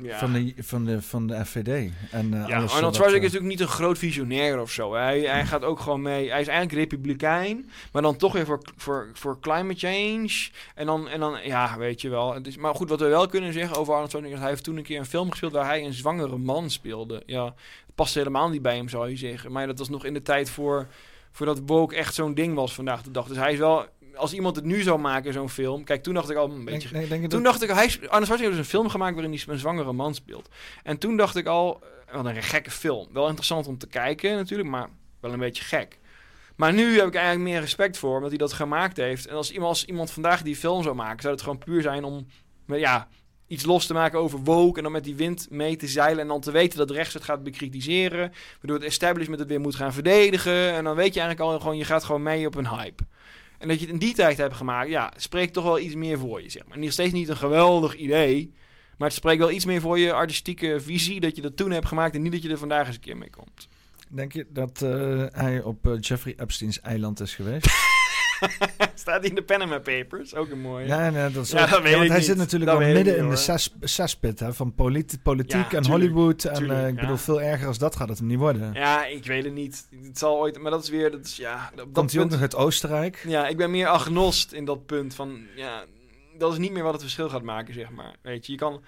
[0.01, 0.17] Ja.
[0.17, 1.91] Van, de, van, de, van de FVD.
[2.11, 4.71] En, eh, Ja, alles Arnold wat, Schwarzenegger eh, is natuurlijk niet een groot visionair of
[4.71, 4.93] zo.
[4.93, 6.29] Hij, hij gaat ook gewoon mee.
[6.29, 10.49] Hij is eigenlijk republikein, maar dan toch weer voor, voor, voor climate change.
[10.75, 12.33] En dan, en dan, ja, weet je wel.
[12.33, 14.37] Het is, maar goed, wat we wel kunnen zeggen over Arnold Schwarzenegger...
[14.37, 17.23] is hij heeft toen een keer een film gespeeld waar hij een zwangere man speelde.
[17.25, 19.51] Ja, het past helemaal niet bij hem, zou je zeggen.
[19.51, 20.87] Maar dat was nog in de tijd voor,
[21.31, 23.27] voordat woke echt zo'n ding was vandaag de dag.
[23.27, 23.85] Dus hij is wel...
[24.15, 25.83] Als iemand het nu zou maken, zo'n film...
[25.83, 26.79] Kijk, toen dacht ik al een beetje...
[26.79, 28.89] Denk, denk, denk je Toen dat- dacht ik, hij, Arnold Schwarzenegger heeft dus een film
[28.89, 30.49] gemaakt waarin hij een zwangere man speelt.
[30.83, 33.07] En toen dacht ik al, eh, wat een gekke film.
[33.13, 34.89] Wel interessant om te kijken natuurlijk, maar
[35.19, 35.99] wel een beetje gek.
[36.55, 39.27] Maar nu heb ik eigenlijk meer respect voor, omdat hij dat gemaakt heeft.
[39.27, 42.03] En als iemand, als iemand vandaag die film zou maken, zou het gewoon puur zijn
[42.03, 42.27] om
[42.65, 43.07] ja,
[43.47, 44.77] iets los te maken over woke.
[44.77, 46.21] En dan met die wind mee te zeilen.
[46.21, 48.31] En dan te weten dat rechts het gaat bekritiseren.
[48.51, 50.73] Waardoor het establishment het weer moet gaan verdedigen.
[50.73, 53.03] En dan weet je eigenlijk al gewoon, je gaat gewoon mee op een hype.
[53.61, 56.19] En dat je het in die tijd hebt gemaakt, ja, spreekt toch wel iets meer
[56.19, 56.79] voor je, zeg maar.
[56.79, 58.53] Nog steeds niet een geweldig idee.
[58.97, 61.87] Maar het spreekt wel iets meer voor je artistieke visie dat je dat toen hebt
[61.87, 63.67] gemaakt en niet dat je er vandaag eens een keer mee komt.
[64.09, 67.67] Denk je dat uh, hij op uh, Jeffrey Epstein's eiland is geweest?
[68.95, 70.35] Staat hij in de Panama Papers?
[70.35, 70.85] Ook een mooie.
[70.85, 72.25] Ja, nee, dat is ja, ook, dat ja, want hij niet.
[72.25, 76.43] zit natuurlijk wel midden in de saspit hè, van politiek, politiek ja, en tuurlijk, Hollywood.
[76.43, 78.73] En uh, ik bedoel, veel erger als dat gaat het hem niet worden.
[78.73, 79.87] Ja, ik weet het niet.
[80.03, 81.71] Het zal ooit, maar dat is weer, dat is, ja...
[81.75, 83.23] Dat, Komt hij punt, ook nog uit Oostenrijk?
[83.27, 85.85] Ja, ik ben meer agnost in dat punt van, ja,
[86.37, 88.15] dat is niet meer wat het verschil gaat maken, zeg maar.
[88.21, 88.81] Weet je, je kan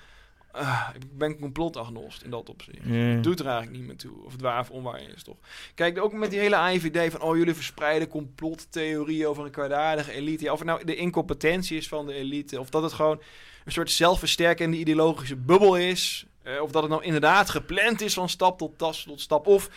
[0.55, 2.77] Uh, ik ben complotagnost in dat opzicht.
[2.83, 3.23] Yeah.
[3.23, 4.23] Doet er eigenlijk niet meer toe.
[4.23, 5.37] Of het waar of onwaar is, toch?
[5.75, 7.21] Kijk, ook met die hele AIVD van...
[7.21, 10.51] oh, jullie verspreiden complottheorieën over een kwaadaardige elite.
[10.51, 12.59] Of het nou de incompetentie is van de elite...
[12.59, 13.21] of dat het gewoon
[13.65, 16.25] een soort zelfversterkende ideologische bubbel is...
[16.43, 19.47] Uh, of dat het nou inderdaad gepland is van stap tot, tas, tot stap...
[19.47, 19.69] of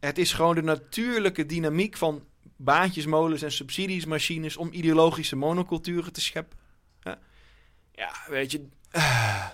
[0.00, 2.24] het is gewoon de natuurlijke dynamiek van
[2.56, 4.56] baantjesmolens en subsidiesmachines...
[4.56, 6.58] om ideologische monoculturen te scheppen.
[7.02, 7.18] Ja,
[7.92, 8.66] ja weet je...
[8.92, 9.46] Uh,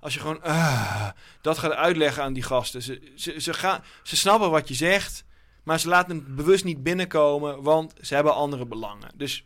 [0.00, 1.08] als je gewoon uh,
[1.40, 2.82] dat gaat uitleggen aan die gasten.
[2.82, 5.24] Ze, ze, ze, gaan, ze snappen wat je zegt,
[5.62, 9.10] maar ze laten het bewust niet binnenkomen, want ze hebben andere belangen.
[9.14, 9.44] Dus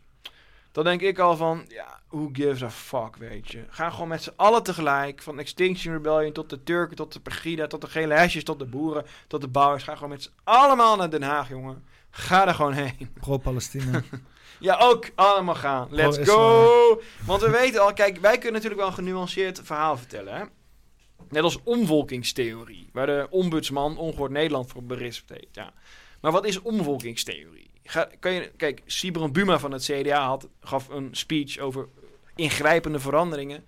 [0.71, 3.65] dan denk ik al van, ja, who gives a fuck, weet je.
[3.69, 7.67] Ga gewoon met z'n allen tegelijk, van Extinction Rebellion tot de Turken, tot de Pegida,
[7.67, 9.83] tot de gele hesjes, tot de boeren, tot de bouwers.
[9.83, 11.83] Ga gewoon met z'n allemaal naar Den Haag, jongen.
[12.09, 13.09] Ga er gewoon heen.
[13.19, 14.03] Pro-Palestina.
[14.59, 15.87] Ja, ook allemaal gaan.
[15.91, 17.01] Let's go!
[17.25, 20.35] Want we weten al, kijk, wij kunnen natuurlijk wel een genuanceerd verhaal vertellen.
[20.35, 20.43] Hè?
[21.29, 25.47] Net als omvolkingstheorie, waar de ombudsman Ongehoord Nederland voor berispt heeft.
[25.51, 25.73] Ja.
[26.21, 27.69] Maar wat is omvolkingstheorie?
[27.83, 31.87] Ga, kan je, kijk, Sibron Buma van het CDA had, gaf een speech over
[32.35, 33.65] ingrijpende veranderingen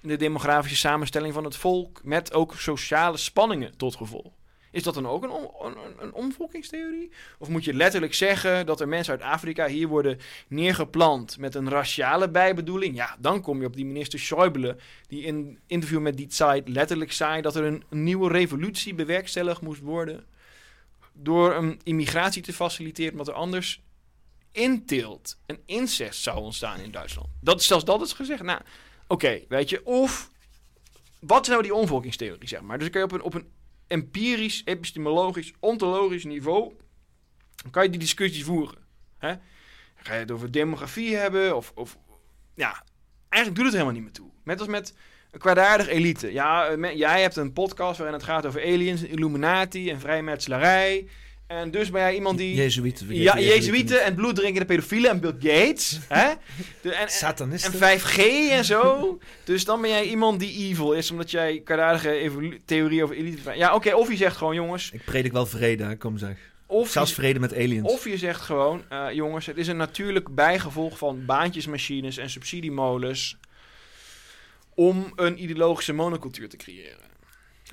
[0.00, 4.32] in de demografische samenstelling van het volk, met ook sociale spanningen tot gevolg.
[4.70, 7.10] Is dat dan ook een, een, een, omvolkingstheorie?
[7.38, 10.18] Of moet je letterlijk zeggen dat er mensen uit Afrika hier worden
[10.48, 12.96] neergeplant met een raciale bijbedoeling?
[12.96, 14.76] Ja, dan kom je op die minister Schäuble,
[15.06, 19.60] die in een interview met die site letterlijk zei dat er een, nieuwe revolutie bewerkstelligd
[19.60, 20.24] moest worden.
[21.12, 23.82] Door een immigratie te faciliteren, wat er anders
[24.52, 27.28] inteelt en incest zou ontstaan in Duitsland.
[27.40, 28.42] Dat, zelfs dat is gezegd.
[28.42, 28.60] Nou,
[29.06, 29.86] oké, weet je.
[29.86, 30.30] Of
[31.20, 32.78] wat is nou die omvolkingstheorie, zeg maar?
[32.78, 33.46] Dus kun je op een, op een
[33.88, 36.72] empirisch, epistemologisch, ontologisch niveau
[37.70, 38.78] kan je die discussies voeren.
[39.18, 39.34] Hè?
[39.94, 41.98] Ga je het over demografie hebben of, of...
[42.54, 42.82] Ja,
[43.28, 44.30] eigenlijk doet het helemaal niet meer toe.
[44.44, 44.94] Net als met
[45.30, 46.32] een kwaadaardig elite.
[46.32, 51.08] Ja, jij hebt een podcast waarin het gaat over aliens, Illuminati en vrijmetselarij...
[51.48, 52.54] En dus ben jij iemand die...
[52.54, 53.14] Jezuïeten.
[53.14, 55.98] Ja, Jezuïeten en bloeddrinkende pedofielen en Bill Gates.
[56.08, 56.32] hè?
[56.80, 57.72] De, en, Satanisten.
[57.72, 58.16] En 5G
[58.50, 59.18] en zo.
[59.44, 63.56] dus dan ben jij iemand die evil is, omdat jij kwaadaardige theorie over elite...
[63.56, 64.90] Ja, oké, of je zegt gewoon, jongens...
[64.92, 66.36] Ik predik wel vrede, kom zeg.
[66.66, 67.92] Of Zelfs vrede met aliens.
[67.92, 73.36] Of je zegt gewoon, uh, jongens, het is een natuurlijk bijgevolg van baantjesmachines en subsidiemolens...
[74.74, 76.97] om een ideologische monocultuur te creëren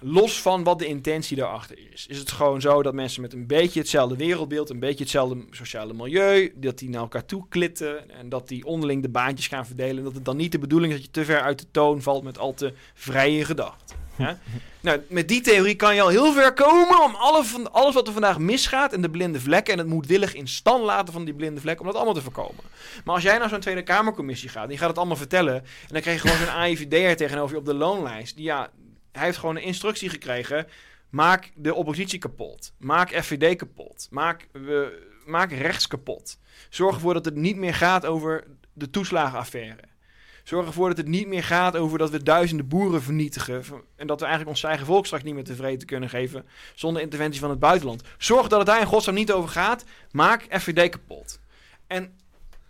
[0.07, 3.48] los van wat de intentie daarachter is, is het gewoon zo dat mensen met een
[3.48, 8.30] beetje hetzelfde wereldbeeld, een beetje hetzelfde sociale milieu, dat die naar elkaar toe klitten en
[8.30, 9.98] dat die onderling de baantjes gaan verdelen.
[9.98, 12.02] En dat het dan niet de bedoeling is dat je te ver uit de toon
[12.02, 13.98] valt met al te vrije gedachten.
[14.18, 14.40] Ja?
[14.82, 18.07] nou, met die theorie kan je al heel ver komen om alle van, alles wat
[18.07, 21.34] er vandaag misgaat en de blinde vlekken en het moedwillig in stand laten van die
[21.34, 22.64] blinde vlek, om dat allemaal te voorkomen.
[23.06, 26.02] Maar als jij naar zo'n Tweede Kamercommissie gaat, die gaat het allemaal vertellen en dan
[26.02, 28.69] krijg je gewoon zo'n AIVD'er tegenover je op de loonlijst, die ja,
[29.15, 30.67] hij heeft gewoon een instructie gekregen.
[31.09, 32.73] Maak de oppositie kapot.
[32.77, 34.07] Maak FVD kapot.
[34.11, 36.39] Maak, we, maak rechts kapot.
[36.69, 38.43] Zorg ervoor dat het niet meer gaat over
[38.73, 39.77] de toeslagenaffaire.
[40.43, 43.63] Zorg ervoor dat het niet meer gaat over dat we duizenden boeren vernietigen.
[43.95, 46.45] En dat we eigenlijk ons eigen volk straks niet meer tevreden kunnen geven.
[46.73, 48.03] zonder interventie van het buitenland.
[48.17, 49.83] Zorg dat het daar in godsnaam niet over gaat.
[50.11, 51.39] Maak FVD kapot.
[51.87, 52.17] En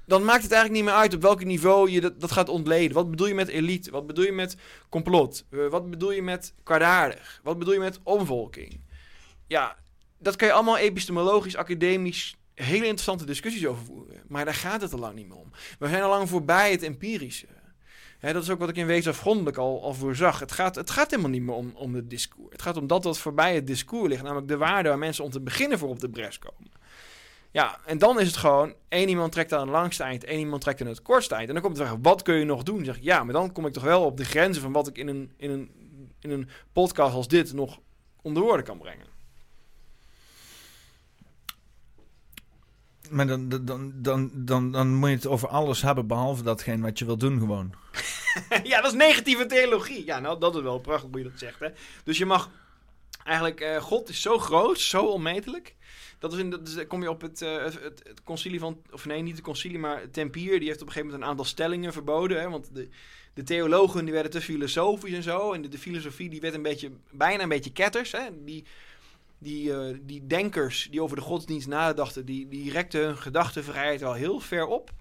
[0.06, 2.94] dan maakt het eigenlijk niet meer uit op welk niveau je dat, dat gaat ontleden.
[2.94, 3.92] Wat bedoel je met elite?
[3.92, 4.58] Wat bedoel je met
[4.90, 5.46] complot?
[5.50, 7.40] Uh, wat bedoel je met kwaadaardig?
[7.44, 8.80] Wat bedoel je met omvolking?
[9.48, 9.78] Ja,
[10.18, 14.22] dat kan je allemaal epistemologisch, academisch hele interessante discussies over voeren.
[14.28, 15.52] Maar daar gaat het al lang niet meer om.
[15.80, 17.48] We zijn al lang voorbij het empirische.
[18.20, 20.40] dat is ook wat ik in wezen afgrondelijk al, al voorzag.
[20.40, 22.52] Het gaat, het gaat helemaal niet meer om, om het discours.
[22.52, 24.24] Het gaat om dat wat voorbij het discours ligt.
[24.24, 26.72] Namelijk de waarde waar mensen om te beginnen voor op de bres komen.
[27.56, 30.62] Ja, en dan is het gewoon, één iemand trekt aan het langste eind, één iemand
[30.62, 31.48] trekt aan het kortste eind.
[31.48, 32.76] En dan komt de vraag, wat kun je nog doen?
[32.76, 34.88] Dan zeg ik, ja, maar dan kom ik toch wel op de grenzen van wat
[34.88, 35.72] ik in een, in een,
[36.20, 37.80] in een podcast als dit nog
[38.22, 39.06] onder woorden kan brengen.
[43.10, 47.00] Maar dan, dan, dan, dan, dan moet je het over alles hebben behalve datgene wat
[47.00, 47.74] je wil doen gewoon.
[48.64, 50.06] ja, dat is negatieve theologie.
[50.06, 51.70] Ja, nou, dat is wel prachtig hoe je dat zegt, hè.
[52.04, 52.50] Dus je mag...
[53.24, 55.76] Eigenlijk, eh, God is zo groot, zo onmetelijk.
[56.20, 58.82] Dat is in, dat is, kom je op het, eh, het, het, het concilie van...
[58.92, 60.60] Of nee, niet het concilie, maar Tempier.
[60.60, 62.40] Die heeft op een gegeven moment een aantal stellingen verboden.
[62.40, 62.90] Hè, want de,
[63.34, 65.54] de theologen die werden te filosofisch en zo.
[65.54, 68.12] En de, de filosofie die werd een beetje, bijna een beetje ketters.
[68.12, 68.44] Hè.
[68.44, 68.64] Die,
[69.38, 74.14] die, eh, die denkers die over de godsdienst nadachten, die, die rekten hun gedachtenvrijheid wel
[74.14, 74.92] heel ver op.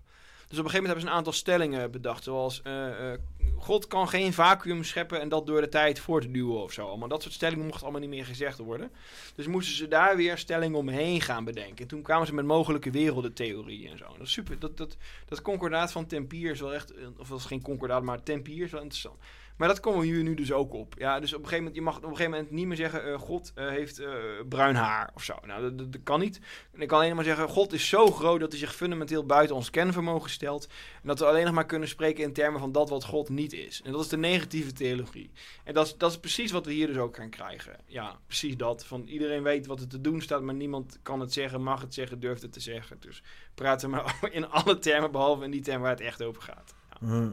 [0.48, 2.24] Dus op een gegeven moment hebben ze een aantal stellingen bedacht.
[2.24, 3.18] Zoals eh, eh,
[3.58, 6.96] God kan geen vacuüm scheppen en dat door de tijd voortduwen of zo.
[6.96, 8.90] Maar dat soort stellingen mochten allemaal niet meer gezegd worden.
[9.34, 11.76] Dus moesten ze daar weer stellingen omheen gaan bedenken.
[11.76, 14.06] En toen kwamen ze met mogelijke wereldentheorieën en zo.
[14.18, 14.58] Dat is super.
[14.58, 14.96] Dat, dat,
[15.26, 16.92] dat concordaat van Tempier is wel echt...
[17.18, 19.18] Of dat is geen concordaat, maar Tempier is wel interessant.
[19.56, 20.94] Maar dat komen we hier nu dus ook op.
[20.98, 23.08] Ja, dus op een gegeven moment, je mag op een gegeven moment niet meer zeggen:
[23.08, 24.14] uh, God uh, heeft uh,
[24.48, 25.34] bruin haar of zo.
[25.42, 26.40] Nou, dat, dat, dat, kan niet.
[26.72, 29.56] En ik kan alleen maar zeggen: God is zo groot dat hij zich fundamenteel buiten
[29.56, 30.66] ons kenvermogen stelt.
[31.02, 33.52] En dat we alleen nog maar kunnen spreken in termen van dat wat God niet
[33.52, 33.82] is.
[33.84, 35.30] En dat is de negatieve theologie.
[35.64, 37.76] En dat is, dat is precies wat we hier dus ook gaan krijgen.
[37.86, 38.86] Ja, precies dat.
[38.86, 41.94] Van iedereen weet wat er te doen staat, maar niemand kan het zeggen, mag het
[41.94, 42.96] zeggen, durft het te zeggen.
[43.00, 43.22] Dus
[43.54, 46.74] praten we maar in alle termen, behalve in die termen waar het echt over gaat.
[47.00, 47.32] Ja.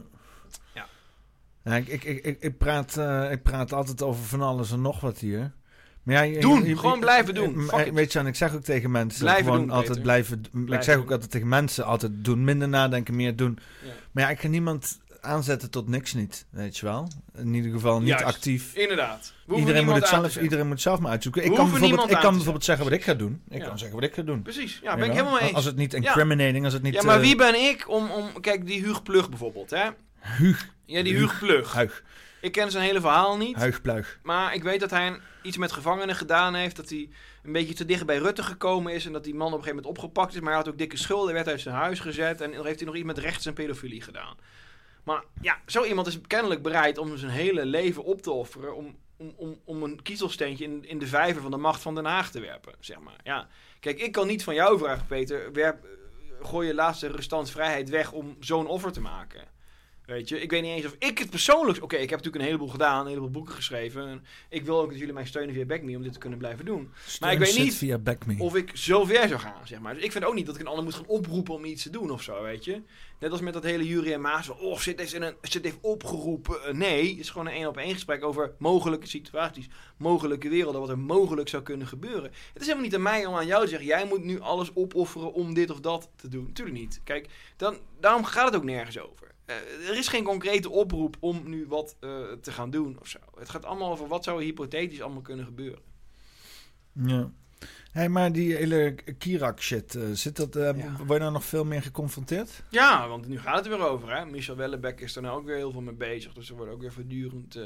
[0.74, 0.88] ja.
[1.64, 5.00] Ja, ik, ik, ik, ik, praat, uh, ik praat altijd over van alles en nog
[5.00, 5.52] wat hier.
[6.02, 7.64] Maar ja, je, doen, je, gewoon blijven doen.
[7.64, 10.02] Maar, weet je, en ik zeg ook tegen mensen blijven gewoon doen, altijd Peter.
[10.02, 10.40] blijven.
[10.50, 13.58] blijven ik zeg ook altijd tegen mensen altijd doen, minder nadenken, meer doen.
[13.84, 13.92] Ja.
[14.12, 17.08] Maar ja, ik ga niemand aanzetten tot niks niet, weet je wel.
[17.34, 18.74] In ieder geval niet Juist, actief.
[18.74, 19.32] Inderdaad.
[19.56, 21.44] Iedereen moet, het zelf, iedereen moet zelf maar uitzoeken.
[21.44, 23.42] Ik kan bijvoorbeeld, ik kan bijvoorbeeld zeggen wat ik ga doen.
[23.48, 23.66] Ik Ja.
[23.66, 24.42] kan zeggen wat ik ga doen.
[24.42, 25.52] Precies, ja, ben ik helemaal mee eens.
[25.52, 25.98] Als het niet Ja.
[25.98, 26.94] incriminating, als het niet...
[26.94, 28.40] Ja, maar eh, wie ben ik om, om...
[28.40, 29.88] Kijk, die Huug Plug bijvoorbeeld, hè?
[30.22, 30.68] Huug.
[30.84, 31.72] Ja, die Huug Plug.
[31.72, 32.02] Huig.
[32.40, 33.56] Ik ken zijn hele verhaal niet.
[33.56, 34.18] Huigpluig.
[34.22, 36.76] Maar ik weet dat hij een- iets met gevangenen gedaan heeft.
[36.76, 37.08] Dat hij
[37.42, 39.06] een beetje te dicht bij Rutte gekomen is.
[39.06, 40.40] En dat die man op een gegeven moment opgepakt is.
[40.40, 41.34] Maar hij had ook dikke schulden.
[41.34, 42.40] Werd uit zijn huis gezet.
[42.40, 44.36] En dan heeft hij nog iets met rechts en pedofilie gedaan.
[45.04, 48.76] Maar ja, zo iemand is kennelijk bereid om zijn hele leven op te offeren.
[48.76, 52.04] Om, om, om, om een kiezelsteentje in, in de vijver van de macht van Den
[52.04, 52.74] Haag te werpen.
[52.80, 53.16] Zeg maar.
[53.24, 53.48] Ja.
[53.80, 55.52] Kijk, ik kan niet van jou vragen, Peter.
[55.52, 55.86] Werp,
[56.42, 59.50] gooi je laatste restant vrijheid weg om zo'n offer te maken.
[60.12, 61.82] Weet je, ik weet niet eens of ik het persoonlijk...
[61.82, 64.08] Oké, ik heb natuurlijk een heleboel gedaan, een heleboel boeken geschreven.
[64.08, 66.64] En ik wil ook dat jullie mij steunen via Backme om dit te kunnen blijven
[66.64, 66.90] doen.
[67.20, 68.34] maar ik weet niet via Backme.
[68.38, 69.94] of ik zo ver zou gaan, zeg maar.
[69.94, 71.90] Dus ik vind ook niet dat ik een ander moet gaan oproepen om iets te
[71.90, 72.82] doen of zo, weet je.
[73.18, 74.48] Net als met dat hele Jury en Maas.
[74.48, 76.64] Oh, zit in een, zit heeft opgeroepen.
[76.64, 79.68] Eh, nee, het is gewoon een één op één gesprek over mogelijke situaties.
[79.96, 82.30] Mogelijke werelden, wat er mogelijk zou kunnen gebeuren.
[82.52, 83.88] Het is helemaal niet aan mij om aan jou te zeggen...
[83.88, 86.52] jij moet nu alles opofferen om dit of dat te doen.
[86.52, 87.00] Tuurlijk niet.
[87.04, 89.31] Kijk, dan, daarom gaat het ook nergens over.
[89.52, 92.10] Eh, er is geen concrete oproep om nu wat eh,
[92.40, 93.18] te gaan doen of zo.
[93.38, 95.80] Het gaat allemaal over wat zou hypothetisch allemaal kunnen gebeuren.
[96.92, 97.30] Ja.
[97.92, 100.74] Hey, maar die hele Kirak-shit, eh, zit dat, Ja.
[100.96, 102.62] word je daar nog veel meer geconfronteerd?
[102.70, 104.16] Ja, want nu gaat het er weer over.
[104.16, 104.26] Hè?
[104.26, 106.32] Michel Wellebeck is er nou ook weer heel veel mee bezig.
[106.32, 107.58] Dus er wordt ook weer voortdurend...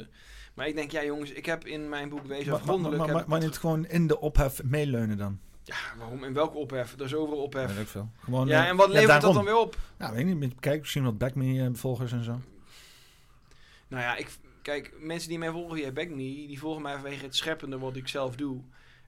[0.54, 2.96] Maar ik denk, ja jongens, ik heb in mijn boek Wezen Maar, maar, afgrondelijk...
[2.96, 5.40] maar, heb maar, ik- maar niet gewoon in de ophef meeleunen dan?
[5.66, 6.24] Ja, waarom?
[6.24, 6.92] In welke ophef?
[6.92, 7.66] Er is overal ophef.
[7.68, 8.08] Weet ik veel.
[8.24, 9.76] Gewoon, ja, eh, en wat levert dat dan weer op?
[9.96, 10.54] Nou, weet ik niet.
[10.60, 12.40] Kijk, misschien wat Backme-volgers en zo.
[13.88, 14.28] Nou ja, ik,
[14.62, 18.08] kijk, mensen die mij volgen via Backme, die volgen mij vanwege het scheppende wat ik
[18.08, 18.60] zelf doe.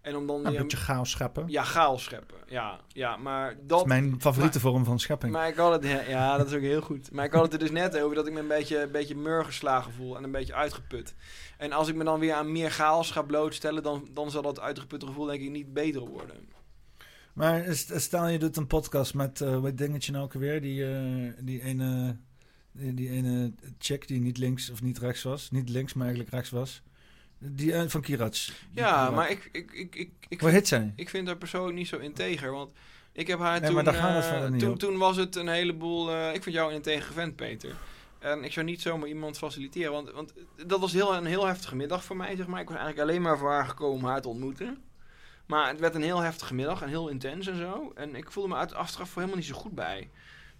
[0.02, 1.44] En om dan een weer- beetje chaos scheppen.
[1.48, 2.36] Ja, chaos scheppen.
[2.46, 3.68] Ja, ja maar dat...
[3.68, 5.32] Dat is mijn favoriete maar- vorm van schepping.
[5.32, 7.12] Maar ik had het, ja, dat is ook heel goed.
[7.12, 9.16] Maar ik had het er dus net over dat ik me een beetje, een beetje
[9.16, 11.14] murgeslagen voel en een beetje uitgeput.
[11.58, 14.60] En als ik me dan weer aan meer chaos ga blootstellen, dan, dan zal dat
[14.60, 16.36] uitgeputte gevoel denk ik niet beter worden.
[17.32, 17.64] Maar
[17.94, 20.60] stel je doet een podcast met, eh wat dingetje nou ook alweer?
[20.60, 22.16] Die, eh, die ene,
[22.72, 25.50] die, die ene chick die niet links of niet rechts was.
[25.50, 26.82] Niet links, maar eigenlijk rechts was.
[27.38, 28.52] Die eh, van Kirats.
[28.72, 30.42] Ja, maar ik, ik, ik, ik, ik,
[30.96, 32.70] ik vind haar persoonlijk niet zo integer, want
[33.12, 33.74] ik heb haar Nee, toen...
[33.74, 36.10] maar het eh, toen, was het een heleboel...
[36.10, 37.76] eh, ik vind jou een integer vent, Peter.
[38.18, 40.32] En ik zou niet zomaar iemand faciliteren, want, want
[40.66, 42.60] dat was heel, een heel heftige middag voor mij, zeg maar.
[42.60, 44.82] Ik was eigenlijk alleen maar voor haar gekomen om haar te ontmoeten.
[45.46, 47.92] Maar het werd een heel heftige middag en heel intens en zo.
[47.94, 50.10] En ik voelde me uit afstraf voor helemaal niet zo goed bij.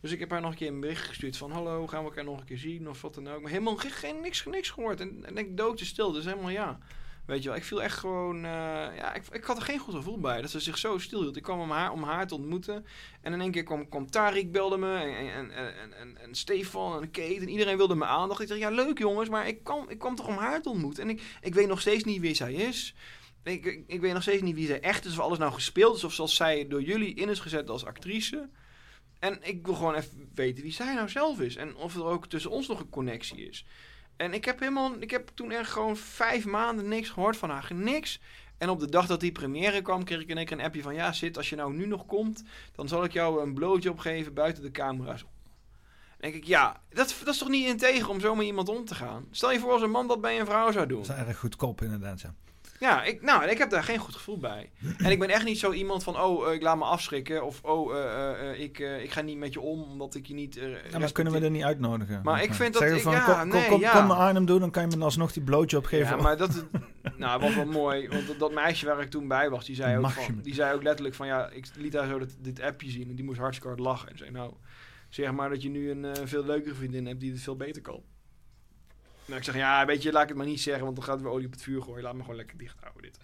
[0.00, 1.50] Dus ik heb haar nog een keer een bericht gestuurd van...
[1.50, 3.40] Hallo, gaan we elkaar nog een keer zien of wat dan ook.
[3.40, 5.00] Maar helemaal geen, niks, niks gehoord.
[5.00, 6.78] En, en ik doodje stil, dus helemaal ja.
[7.26, 8.36] Weet je wel, ik viel echt gewoon...
[8.36, 8.50] eh,
[8.96, 10.40] ja, ik, ik had er geen goed gevoel bij.
[10.40, 11.36] Dat ze zich zo stil hield.
[11.36, 12.86] Ik kwam om haar, om haar te ontmoeten.
[13.20, 14.94] En in één keer kwam, kwam Tarik, belde me.
[14.96, 17.40] En, en, en, en, en, en Stefan en Kate.
[17.40, 18.40] En iedereen wilde me aandacht.
[18.40, 21.02] Ik dacht, ja leuk jongens, maar ik kwam, ik kwam toch om haar te ontmoeten.
[21.02, 22.94] En ik, ik weet nog steeds niet wie zij is.
[23.42, 25.12] Ik, ik, ik weet nog steeds niet wie zij echt is.
[25.12, 26.04] Of alles nou gespeeld is.
[26.04, 28.48] Of zoals zij door jullie in is gezet als actrice.
[29.18, 31.56] En ik wil gewoon even weten wie zij nou zelf is.
[31.56, 33.64] En of er ook tussen ons nog een connectie is.
[34.16, 37.70] En ik heb helemaal, ik heb toen echt gewoon vijf maanden niks gehoord van haar.
[37.74, 38.20] Niks.
[38.58, 40.82] En op de dag dat die première kwam, kreeg ik in één keer een appje
[40.82, 40.94] van...
[40.94, 44.34] Ja, Sid, als je nou nu nog komt, dan zal ik jou een blootje opgeven
[44.34, 45.24] buiten de camera's.
[46.18, 48.94] Denk ik, ja, dat, dat is toch niet integer om zo met iemand om te
[48.94, 49.26] gaan?
[49.30, 51.02] Stel je voor als een man dat bij een vrouw zou doen.
[51.02, 52.34] Dat is erg goedkoop inderdaad, ja.
[52.78, 54.70] Ja, ik, nou, ik heb daar geen goed gevoel bij.
[54.98, 57.44] En ik ben echt niet zo iemand van, oh, eh, ik laat me afschrikken.
[57.44, 60.54] Of, oh, eh, eh, ik, ik ga niet met je om, omdat ik je niet
[60.54, 61.12] Ja, maar respecteer.
[61.12, 62.20] kunnen we er niet uitnodigen?
[62.22, 63.92] Maar ik vind dat ik- van, ja, kom, kom, nee, kom, ja.
[63.92, 66.16] kom naar Arnhem doen, dan kan je me alsnog die blootje opgeven.
[66.16, 66.64] Ja, maar dat,
[67.16, 68.08] nou, was wel mooi.
[68.08, 70.74] Want dat, dat meisje waar ik toen bij was, die zei, ook van, die zei
[70.74, 73.08] ook letterlijk van, ja, ik liet haar zo dat, dit appje zien.
[73.08, 74.08] En die moest hartstikke hard lachen.
[74.08, 74.52] En zei, nou,
[75.08, 78.02] zeg maar dat je nu een veel leukere vriendin hebt die het veel beter kan.
[79.28, 81.16] Nou, ik zeg, ja, weet je, laat ik het maar niet zeggen, want dan gaat
[81.16, 82.02] er weer olie op het vuur gooien.
[82.02, 83.18] Laat me gewoon lekker dicht houden, dit.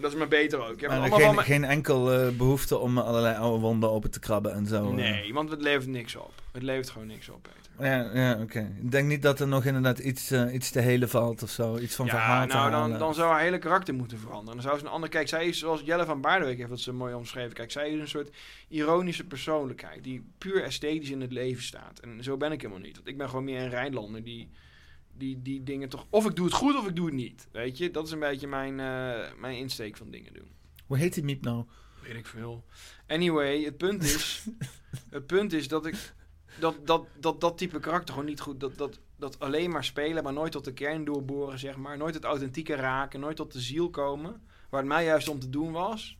[0.00, 0.72] Dat is maar beter ook.
[0.72, 4.10] Ik heb Maar allemaal geen, van geen enkel eh, behoefte om allerlei oude wonden open
[4.10, 4.88] te krabben en zo.
[4.88, 4.94] eh.
[4.94, 6.32] Nee, want het levert niks op.
[6.52, 7.58] Het levert gewoon niks op, Peter.
[7.86, 8.72] Ja, ja oké.
[8.82, 11.78] Ik denk niet dat er nog inderdaad iets, eh, iets te helen valt of zo.
[11.78, 14.54] Iets van ja, verhaal nou, dan, dan zou haar hele karakter moeten veranderen.
[14.54, 15.08] Dan zou ze een ander...
[15.08, 17.52] Kijk, zij is zoals Jelle van Baardenwijk heeft dat ze mooi omschreven.
[17.52, 18.30] Kijk, zij is een soort
[18.68, 21.98] ironische persoonlijkheid die puur esthetisch in het leven staat.
[21.98, 22.96] En zo ben ik helemaal niet.
[22.96, 24.50] Want ik ben gewoon meer een Rijnlander die,
[25.20, 26.06] die, die dingen toch...
[26.10, 27.48] Of ik doe het goed of ik doe het niet.
[27.52, 30.48] Weet je, dat is een beetje mijn, eh, mijn insteek van dingen doen.
[30.86, 31.64] Hoe heet die miep nou?
[32.02, 32.64] Weet ik veel.
[33.06, 34.46] Anyway, het punt is...
[35.16, 36.12] het punt is dat ik...
[36.58, 38.60] Dat, dat, dat, dat type karakter gewoon niet goed...
[38.60, 41.96] Dat, dat, dat alleen maar spelen, maar nooit tot de kern doorboren, zeg maar.
[41.96, 44.42] Nooit het authentieke raken, nooit tot de ziel komen.
[44.68, 46.18] Waar het mij juist om te doen was.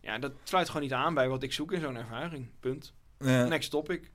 [0.00, 2.48] Ja, dat sluit gewoon niet aan bij wat ik zoek in zo'n ervaring.
[2.60, 2.94] Punt.
[3.18, 3.44] Ja.
[3.44, 4.10] Next topic.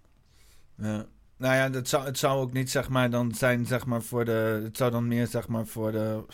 [0.75, 1.07] Ja.
[1.37, 4.25] Nou ja, dat zou, het zou ook niet zeg maar dan zijn zeg maar voor
[4.25, 4.61] de...
[4.63, 6.25] Het zou dan meer zeg maar voor de...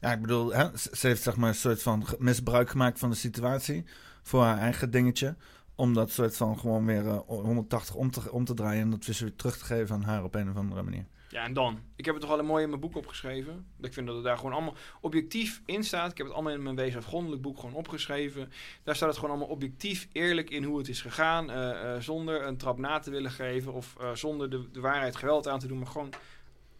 [0.00, 3.16] Ja, ik bedoel, hè, ze heeft zeg maar een soort van misbruik gemaakt van de
[3.16, 3.84] situatie.
[4.22, 5.36] Voor haar eigen dingetje.
[5.74, 8.82] Om dat soort van gewoon weer eh, 180 om te, om te draaien.
[8.82, 11.06] En dat weer terug te geven aan haar op een of andere manier.
[11.30, 11.80] Ja, en dan?
[11.96, 13.66] Ik heb het toch al mooi in mijn boek opgeschreven.
[13.80, 16.10] Ik vind dat het daar gewoon allemaal objectief in staat.
[16.10, 18.52] Ik heb het allemaal in mijn wezen afgrondelijk boek gewoon opgeschreven.
[18.82, 21.50] Daar staat het gewoon allemaal objectief, eerlijk in hoe het is gegaan.
[21.50, 25.16] eh, eh, zonder een trap na te willen geven of eh, zonder de, de waarheid
[25.16, 25.78] geweld aan te doen.
[25.78, 26.12] Maar gewoon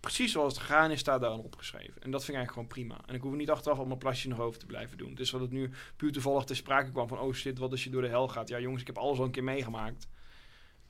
[0.00, 2.02] precies zoals het gegaan is, staat daar dan opgeschreven.
[2.02, 3.08] En dat vind ik eigenlijk gewoon prima.
[3.08, 5.18] En ik hoef niet achteraf al mijn plasje nog over te blijven doen.
[5.18, 7.18] Is dat het nu puur toevallig ter sprake kwam van...
[7.18, 8.48] oh shit, wat als je door de hel gaat?
[8.48, 10.08] Ja jongens, ik heb alles al een keer meegemaakt.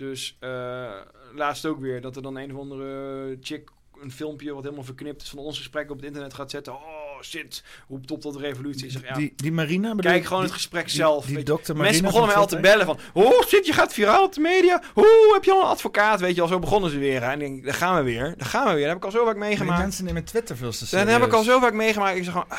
[0.08, 0.90] Dus eh,
[1.34, 3.68] laatst ook weer dat er dan een of andere chick
[4.02, 6.72] een filmpje wat helemaal verknipt is van ons gesprek op het internet gaat zetten.
[6.72, 8.98] Oh shit, roept op tot de revolutie.
[9.02, 11.26] Ja, Die, die Marina bedoel Kijk gewoon Die- het gesprek die- zelf.
[11.26, 12.98] Die, dokter Marina Mensen begonnen mij al te bellen van...
[13.12, 14.82] Oh shit, je gaat viraal op de media.
[14.94, 16.20] Hoe heb je al een advocaat?
[16.20, 17.20] Weet je al, zo begonnen ze weer.
[17.22, 17.26] hè.
[17.30, 18.34] En ik denk, daar gaan we weer.
[18.36, 18.80] Daar gaan we weer.
[18.80, 19.80] Dat heb ik al zo vaak Die meegemaakt.
[19.80, 21.12] mensen nemen Twitter veel te Dat serieus.
[21.12, 22.16] heb ik al zo vaak meegemaakt.
[22.16, 22.48] Ik zeg gewoon...
[22.48, 22.58] ah,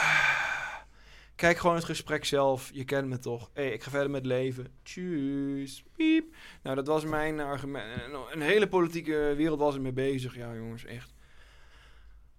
[1.41, 2.69] kijk gewoon het gesprek zelf.
[2.73, 3.49] Je kent me toch.
[3.53, 4.68] hey, ik ga verder met leven.
[4.84, 5.84] Tjus.
[5.95, 6.35] Piep.
[6.63, 8.01] Nou, dat was mijn argument.
[8.01, 10.35] En Een hele politieke wereld was er mee bezig.
[10.35, 11.13] Ja, jongens, echt.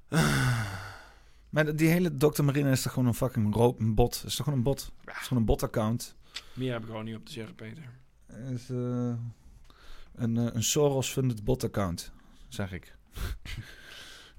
[1.50, 4.22] Maar die hele dokter Marina is toch gewoon een fucking een bot?
[4.26, 4.92] Is toch gewoon een bot?
[5.04, 6.16] Het is gewoon een bot-account.
[6.54, 7.82] Meer heb ik gewoon niet op te zeggen, Peter.
[8.52, 9.14] is eh,
[10.14, 12.12] een, eh, een Soros-funded bot-account,
[12.48, 12.94] zeg ik.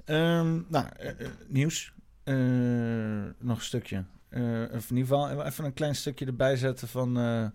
[0.06, 1.94] Ehm, nou, eh, nieuws.
[2.24, 2.36] Eh,
[3.40, 4.06] nog een stukje.
[4.34, 7.18] Eh, of in ieder geval even een klein stukje erbij zetten van...
[7.20, 7.46] eh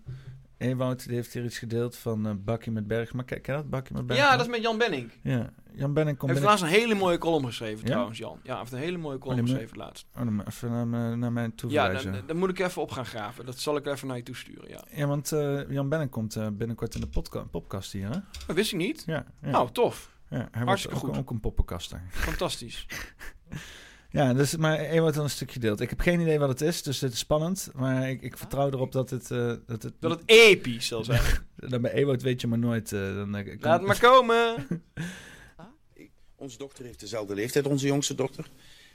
[0.57, 3.25] Ewout, die heeft hier iets gedeeld van eh Bakkie met Bergman.
[3.25, 3.69] Kijk, ken je dat?
[3.69, 4.27] Bakkie met Bergman?
[4.29, 5.11] Ja, dat is met Jan Benning.
[5.23, 7.85] Ja, Jan Benning komt Hij heeft laatst een hele mooie column geschreven, Ja?
[7.91, 8.39] trouwens, Jan.
[8.43, 10.05] Ja, heeft een hele mooie column Oh, geschreven laatst.
[10.15, 12.91] Oh, dan even naar, me- naar mij toe Ja, dan, dan moet ik even op
[12.91, 13.45] gaan graven.
[13.45, 14.83] Dat zal ik even naar je toesturen, ja.
[14.91, 18.19] Ja, want eh, Jan Benning komt eh, binnenkort in de podca podcast hier, hè?
[18.47, 19.03] Dat wist ik niet.
[19.05, 19.25] Ja.
[19.41, 19.49] ja.
[19.49, 20.11] Nou, tof.
[20.29, 21.17] Ja, hij Hartstikke ook, goed.
[21.17, 22.01] ook een poppenkaster.
[22.09, 22.85] Fantastisch.
[24.11, 25.79] Ja, dus, maar Ewout dan een stukje deelt.
[25.81, 27.69] Ik heb geen idee wat het is, dus dit is spannend.
[27.73, 29.31] Maar ik, ik vertrouw erop dat het...
[29.31, 31.21] eh, dat het, Dat het episch zal zijn.
[31.55, 32.91] dan bij Ewout weet je maar nooit.
[32.91, 34.55] eh, dan, eh, Laat het maar komen.
[36.35, 38.49] Onze dochter heeft dezelfde leeftijd, onze jongste dochter.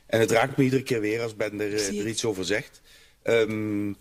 [0.06, 2.80] En het raakt me iedere keer weer als Ben er, er iets over zegt.
[3.22, 3.92] Ehm,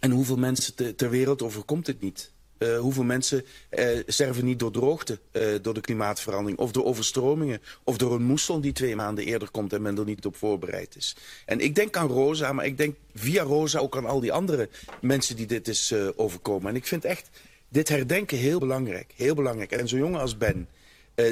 [0.00, 2.32] en hoeveel mensen te- ter wereld overkomt dit niet?
[2.62, 6.58] Eh, hoeveel mensen eh, sterven niet door droogte, eh, door de klimaatverandering...
[6.58, 9.72] of door overstromingen, of door een moesson die twee maanden eerder komt...
[9.72, 11.16] en men er niet op voorbereid is.
[11.46, 14.68] En ik denk aan Rosa, maar ik denk via Rosa ook aan al die andere
[15.00, 16.68] mensen die dit is overkomen.
[16.68, 17.30] En ik vind echt
[17.68, 19.72] dit herdenken heel belangrijk, heel belangrijk.
[19.72, 20.68] En zo'n jongen als Ben...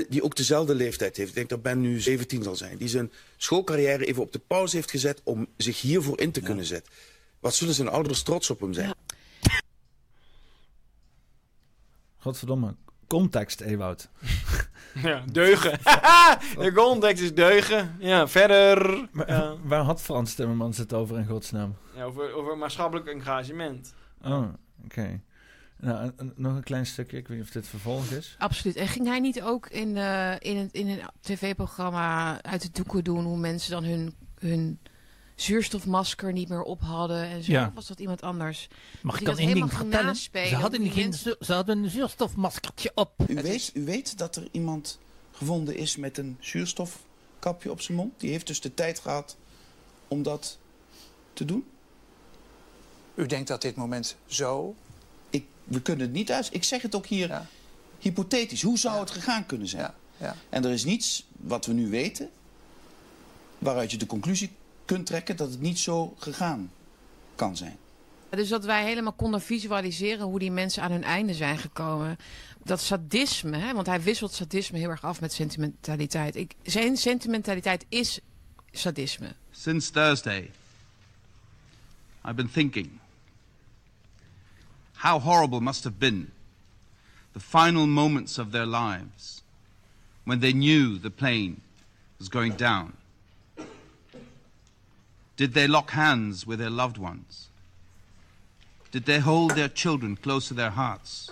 [0.08, 1.28] Die ook dezelfde leeftijd heeft.
[1.28, 2.76] Ik denk dat Ben nu 17 zal zijn.
[2.76, 6.64] Die zijn schoolcarrière even op de pauze heeft gezet om zich hiervoor in te kunnen
[6.64, 6.92] zetten.
[7.40, 8.94] Wat zullen zijn ouders trots op hem zijn?
[12.20, 12.74] Godverdomme.
[13.06, 14.08] Context, Ewout.
[15.02, 15.70] Ja, deugen.
[16.64, 17.96] de context is deugen.
[17.98, 19.08] Ja, verder.
[19.12, 19.54] Maar, Ja.
[19.62, 21.76] Waar had Frans Timmermans het over in godsnaam?
[21.94, 23.94] Ja, over, over maatschappelijk engagement.
[24.22, 24.44] Oh,
[24.84, 25.20] oké.
[25.76, 27.16] Nou, nog een klein stukje.
[27.16, 28.34] Ik weet niet of dit vervolg is.
[28.38, 28.76] Absoluut.
[28.76, 33.04] En ging hij niet ook in, eh, in, het, in een tv-programma uit de doeken
[33.04, 34.78] doen hoe mensen dan hun, hun
[35.40, 37.52] zuurstofmasker niet meer op hadden en zo.
[37.52, 37.72] Ja.
[37.74, 38.68] Was dat iemand anders?
[39.02, 40.16] Mag Die ik dan één ding vertellen?
[40.16, 41.36] Ze hadden, geen, mensen.
[41.40, 43.12] ze hadden een zuurstofmaskertje op.
[43.26, 44.98] U weet, u weet dat er iemand
[45.30, 48.12] gevonden is met een zuurstofkapje op zijn mond.
[48.16, 49.36] Die heeft dus de tijd gehad
[50.08, 50.58] om dat
[51.32, 51.64] te doen.
[53.14, 54.74] U denkt dat dit moment zo...
[55.30, 56.48] Ik, we kunnen het niet uit.
[56.52, 57.48] Ik zeg het ook hier
[57.98, 58.62] hypothetisch.
[58.62, 59.92] Hoe zou het gegaan kunnen zijn?
[60.16, 60.36] Ja.
[60.48, 62.30] En er is niets wat we nu weten
[63.58, 64.50] waaruit je de conclusie
[64.90, 66.70] kunt trekken dat het niet zo gegaan
[67.34, 67.76] kan zijn.
[68.30, 72.16] Dus dat wij helemaal konden visualiseren hoe die mensen aan hun einde zijn gekomen.
[72.64, 76.36] Dat sadisme, hè, want hij wisselt sadisme heel erg af met sentimentaliteit.
[76.36, 78.20] Ik, zijn sentimentaliteit is
[78.72, 79.34] sadisme.
[79.50, 80.50] Since Thursday,
[82.24, 82.90] I've been thinking
[84.92, 86.30] how horrible must have been
[87.32, 89.42] the final moments of their lives
[90.22, 91.54] when they knew the plane
[92.18, 92.99] was going down.
[95.40, 97.48] Did they lock hands with their loved ones?
[98.90, 101.30] Did they hold their children close to their hearts?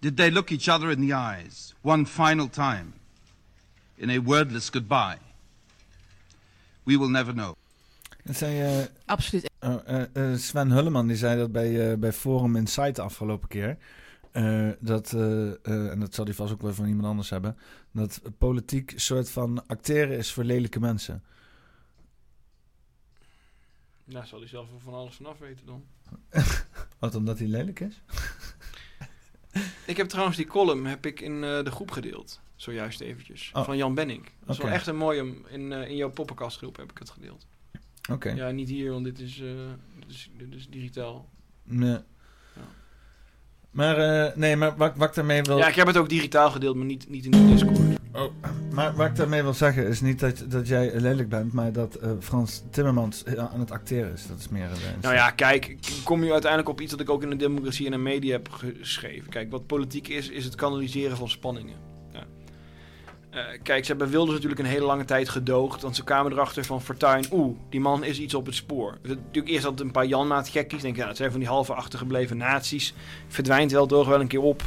[0.00, 2.92] Did they look each other in the eyes one final time
[3.98, 5.18] in a wordless goodbye?
[6.84, 7.56] We will never know.
[8.24, 9.50] Dat zei, eh, Absoluut.
[9.60, 13.48] oh, eh, eh, Sven Hulleman die zei dat bij, eh, bij Forum Insight de afgelopen
[13.48, 13.76] keer.
[14.32, 17.56] Eh, dat, eh, eh, en dat zal hij vast ook wel van iemand anders hebben.
[17.90, 21.22] Dat politiek een soort van acteren is voor lelijke mensen.
[24.04, 25.84] Daar zal hij zelf wel van alles vanaf weten dan.
[26.98, 28.02] Wat omdat hij lelijk is?
[29.86, 32.40] Ik heb trouwens die column heb ik in de groep gedeeld.
[32.56, 33.50] Zojuist eventjes.
[33.52, 33.64] Oh.
[33.64, 34.28] Van Jan Benning.
[34.40, 35.34] Dat is wel echt een mooie...
[35.48, 37.46] In, in jouw poppenkastgroep heb ik het gedeeld.
[38.10, 38.30] Oké.
[38.30, 39.36] Ja, niet hier, want dit is,
[39.98, 41.28] dit is, dit is digitaal.
[41.62, 41.98] Nee.
[43.72, 45.58] Maar eh, nee, maar wat, wat ik daarmee wil...
[45.58, 47.78] Ja, ik heb het ook digitaal gedeeld, maar niet, niet in de Discord.
[48.12, 48.32] Oh.
[48.70, 51.94] Maar wat ik daarmee wil zeggen is niet dat, dat jij lelijk bent, maar dat
[51.94, 54.26] eh, Frans Timmermans eh, aan het acteren is.
[54.26, 54.68] Dat is meer...
[55.00, 57.86] Nou ja, kijk, ik kom je uiteindelijk op iets dat ik ook in de democratie
[57.86, 59.30] en de media heb geschreven.
[59.30, 61.91] Kijk, wat politiek is, is het kanaliseren van spanningen.
[63.32, 65.82] Eh, kijk, ze hebben Wilders natuurlijk een hele lange tijd gedoogd.
[65.82, 68.98] Want ze kwamen erachter van Fortuyn, oeh, die man is iets op het spoor.
[69.02, 70.82] Dus natuurlijk eerst een paar Janmaat gekkies.
[70.82, 72.94] Denk, ja, dat zijn van die halve achtergebleven nazi's.
[73.28, 74.62] Verdwijnt wel toch wel een keer op.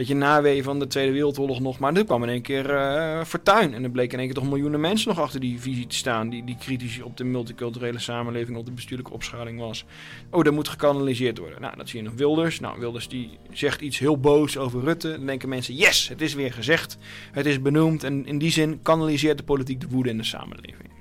[0.00, 1.78] Beetje nawee van de Tweede Wereldoorlog nog.
[1.78, 3.74] Maar toen kwam in één keer eh Fortuyn.
[3.74, 6.28] En er bleken in één keer toch miljoenen mensen nog achter die visie te staan.
[6.28, 9.84] Die, die kritisch op de multiculturele samenleving, op de bestuurlijke opschaling was.
[10.30, 11.60] Oh, dat moet gekanaliseerd worden.
[11.60, 12.60] Nou, dat zie je nog Wilders.
[12.60, 15.10] Nou, Wilders die zegt iets heel boos over Rutte.
[15.10, 16.98] Dan denken mensen, yes, het is weer gezegd.
[17.32, 18.04] Het is benoemd.
[18.04, 20.99] En in die zin kanaliseert de politiek de woede in de samenleving.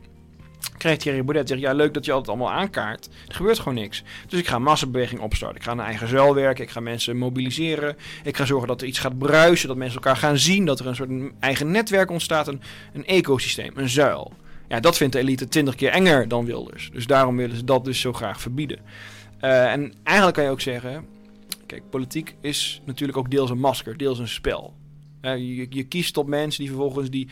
[0.78, 3.10] Krijgt Thierry Baudet zegt, ja leuk dat je altijd allemaal aankaart.
[3.28, 4.04] Er gebeurt gewoon niks.
[4.28, 5.58] Dus ik ga een massabeweging opstarten.
[5.58, 6.64] Ik ga een eigen zuil werken.
[6.64, 7.98] Ik ga mensen mobiliseren.
[8.24, 9.68] Ik ga zorgen dat er iets gaat bruisen.
[9.68, 10.66] Dat mensen elkaar gaan zien.
[10.66, 11.10] Dat er een soort
[11.40, 12.48] eigen netwerk ontstaat.
[12.48, 12.62] Een,
[12.94, 14.34] een ecosysteem, een zuil.
[14.68, 16.90] Ja, dat vindt de elite twintig keer enger dan Wilders.
[16.94, 18.80] Dus daarom willen ze dat dus zo graag verbieden.
[19.40, 21.06] Eh, en eigenlijk kan je ook zeggen...
[21.66, 23.98] Kijk, politiek is natuurlijk ook deels een masker.
[23.98, 24.74] Deels een spel.
[25.22, 27.30] Eh, je, je kiest op mensen die vervolgens die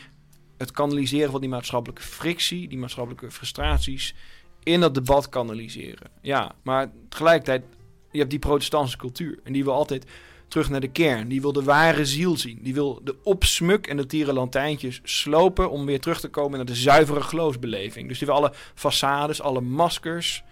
[0.58, 4.14] het kanaliseren van die maatschappelijke frictie, die maatschappelijke frustraties,
[4.62, 6.10] in dat debat kanaliseren.
[6.22, 7.64] Ja, maar tegelijkertijd,
[8.10, 9.38] je hebt die protestantse cultuur.
[9.44, 10.04] En die wil altijd
[10.48, 11.28] terug naar de kern.
[11.28, 12.58] Die wil de ware ziel zien.
[12.62, 16.74] Die wil de opsmuk en de tierenlantijntjes slopen om weer terug te komen naar de
[16.74, 18.08] zuivere geloofsbeleving.
[18.08, 20.42] Dus die wil alle façades, alle maskers,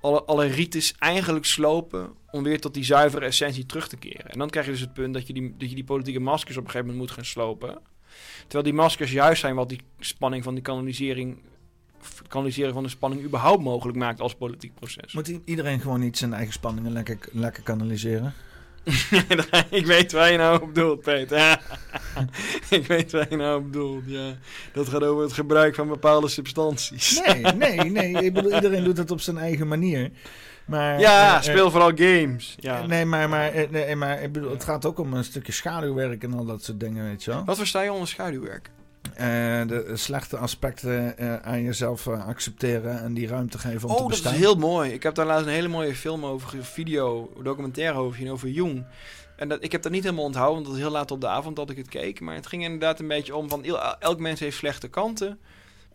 [0.00, 4.30] alle, alle rites eigenlijk slopen om weer tot die zuivere essentie terug te keren.
[4.30, 6.56] En dan krijg je dus het punt dat je die, dat je die politieke maskers
[6.56, 7.78] op een gegeven moment moet gaan slopen.
[8.46, 11.38] Terwijl die maskers juist zijn wat die spanning van die kanalisering,
[12.28, 15.12] kanaliseren van de spanning überhaupt mogelijk maakt als politiek proces.
[15.12, 18.34] Moet iedereen gewoon niet zijn eigen spanningen lekker, lekker kanaliseren?
[19.70, 21.60] ik weet waar je nou op bedoelt, Peter.
[22.70, 24.34] ik weet waar je nou op bedoelt, ja.
[24.72, 27.22] Dat gaat over het gebruik van bepaalde substanties.
[27.26, 28.24] Nee, nee, nee.
[28.24, 30.10] Ik bedoel, iedereen doet het op zijn eigen manier.
[30.66, 32.54] Maar, Ja, eh, speel eh, vooral games.
[32.60, 32.86] Ja.
[32.86, 36.22] Nee, maar, maar, eh, nee, maar ik bedoel, het gaat ook om een stukje schaduwwerk
[36.22, 37.44] en al dat soort dingen, weet je wel.
[37.44, 38.70] Wat versta je onder schaduwwerk?
[39.16, 41.14] De slechte aspecten
[41.44, 44.32] aan jezelf accepteren en die ruimte geven om te Oh, dat bestaan.
[44.32, 44.92] is heel mooi.
[44.92, 48.84] Ik heb daar laatst een hele mooie film over, video, documentaire over gezien, over Jung.
[49.36, 51.56] En dat, ik heb dat niet helemaal onthouden, want was heel laat op de avond
[51.56, 52.20] dat ik het keek.
[52.20, 55.38] Maar het ging inderdaad een beetje om van, el- elk mens heeft slechte kanten.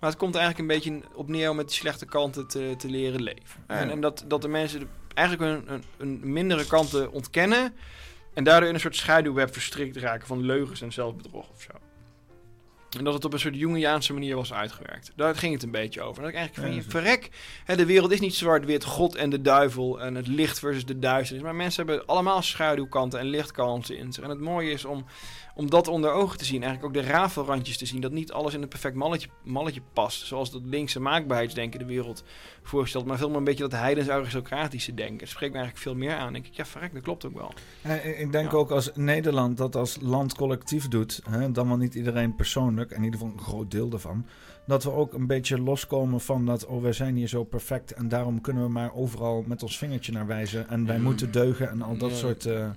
[0.02, 2.90] Maar het komt eigenlijk een beetje op neer om met die slechte kanten te, te
[2.90, 3.64] leren leven.
[3.68, 5.62] En, en dat, dat de mensen de- eigenlijk
[5.98, 7.74] een mindere kanten ontkennen.
[8.34, 11.72] En daardoor in een soort schaduwweb verstrikt raken van leugens en zelfbedrog of zo.
[12.98, 15.12] En dat het op een soort Jungiaanse manier was uitgewerkt.
[15.16, 16.16] Daar ging het een beetje over.
[16.18, 17.30] En dat ik eigenlijk van, Ja, je verrek,
[17.66, 21.00] hè, de wereld is niet zwart-wit, God en de duivel en het licht versus de
[21.00, 21.44] duisternis.
[21.46, 24.24] Maar mensen hebben allemaal schaduwkanten en lichtkanten in zich.
[24.24, 25.06] En het mooie is om,
[25.56, 26.64] om dat onder ogen te zien.
[26.64, 28.02] Eigenlijk ook de rafelrandjes te zien.
[28.02, 30.26] Dat niet alles in een perfect malletje, malletje past.
[30.26, 32.24] Zoals dat linkse maakbaarheidsdenken de wereld
[32.64, 33.06] voorstelt.
[33.06, 35.20] Maar veel meer een beetje dat heidens aristocratische denken.
[35.20, 36.34] Het spreekt me eigenlijk veel meer aan.
[36.34, 37.54] denk ik, ja, verrek, dat klopt ook wel.
[37.84, 41.96] Ja, ik denk ook als Nederland dat als land collectief doet, hè, dan wel niet
[41.96, 44.26] iedereen persoonlijk, in ieder geval een groot deel daarvan,
[44.68, 48.08] dat we ook een beetje loskomen van dat, oh, wij zijn hier zo perfect en
[48.10, 51.04] daarom kunnen we maar overal met ons vingertje naar wijzen en wij Mm.
[51.04, 52.46] moeten deugen en al dat soort...
[52.46, 52.70] eh,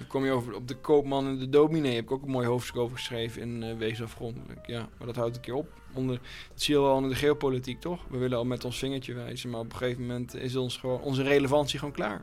[0.00, 1.94] Dan kom je over op de koopman en de dominee.
[1.94, 4.66] Heb ik ook een mooi hoofdstuk over geschreven in eh Wees afgrondelijk.
[4.66, 5.72] Ja, maar dat houdt een keer op.
[5.92, 6.20] Onder,
[6.52, 8.00] dat zie je wel onder de geopolitiek, toch?
[8.08, 9.50] We willen al met ons vingertje wijzen.
[9.50, 12.22] Maar op een gegeven moment is ons gewoon, onze relevantie gewoon klaar.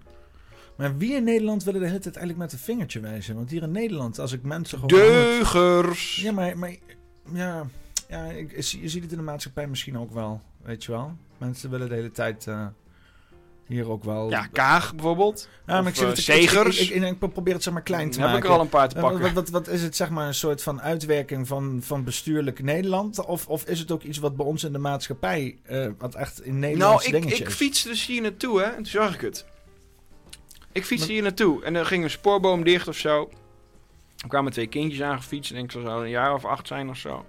[0.77, 3.35] Maar wie in Nederland willen de hele tijd eigenlijk met een vingertje wijzen?
[3.35, 4.99] Want hier in Nederland, als ik mensen gewoon...
[4.99, 6.15] Deugers!
[6.15, 6.57] Ja, maar...
[6.57, 6.75] maar
[7.33, 7.67] ja,
[8.09, 11.17] ja ik, je ziet het in de maatschappij misschien ook wel, weet je wel.
[11.37, 12.67] Mensen willen de hele tijd eh,
[13.67, 14.29] hier ook wel...
[14.29, 15.47] Ja, Kaag bijvoorbeeld.
[15.67, 16.89] Ja, maar Of, ik, het, eh, ik, ik, Segers.
[16.89, 18.49] ik, ik, ik probeer het zeg maar klein te Heb ik maken.
[18.49, 19.21] er al een paar te Eh, pakken.
[19.21, 23.25] Wat, wat, wat is het zeg maar een soort van uitwerking van, van bestuurlijk Nederland?
[23.25, 26.41] Of, of is het ook iets wat bij ons in de maatschappij, eh, wat echt
[26.45, 27.55] in Nederland Nou, ik, dingetje ik is?
[27.55, 28.65] fietste dus hier naartoe, hè.
[28.65, 29.45] En toen zag ik het.
[30.71, 31.63] Ik fietste hier naartoe.
[31.63, 33.29] En er ging een spoorboom dicht of zo.
[34.17, 35.51] Er kwamen twee kindjes aangefietst.
[35.51, 37.25] Ik denk, ze zouden een jaar of acht zijn of zo.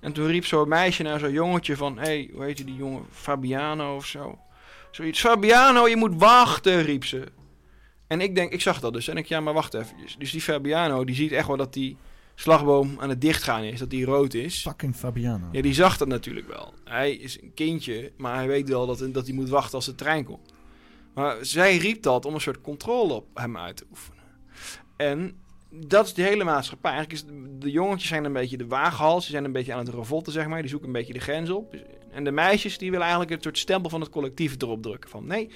[0.00, 1.98] En toen riep zo'n meisje naar zo'n jongetje van...
[1.98, 3.04] Hé, hey, hoe heet die jongen?
[3.12, 4.38] Fabiano of zo.
[4.96, 5.20] Zoiets.
[5.20, 7.24] Fabiano, je moet wachten, riep ze.
[8.06, 9.08] En ik denk, ik zag dat dus.
[9.08, 9.96] En ik, ja, maar wacht even.
[10.18, 11.96] Dus die Fabiano, die ziet echt wel dat die
[12.34, 13.78] slagboom aan het dichtgaan is.
[13.78, 14.60] Dat die rood is.
[14.60, 15.48] Fucking Fabiano.
[15.52, 16.74] Ja, die zag dat natuurlijk wel.
[16.84, 19.94] Hij is een kindje, maar hij weet wel dat, dat hij moet wachten als de
[19.94, 20.52] trein komt.
[21.14, 24.24] Maar zij riep dat om een soort controle op hem uit te oefenen.
[24.96, 25.40] En
[25.86, 26.92] dat is de hele maatschappij.
[26.92, 29.22] Eigenlijk is de, jongetjes zijn een beetje de waaghals.
[29.22, 30.60] Die zijn een beetje aan het revolten, zeg maar.
[30.60, 31.74] Die zoeken een beetje de grens op.
[32.10, 35.10] En de meisjes die willen eigenlijk een soort stempel van het collectief erop drukken.
[35.10, 35.50] Van nee,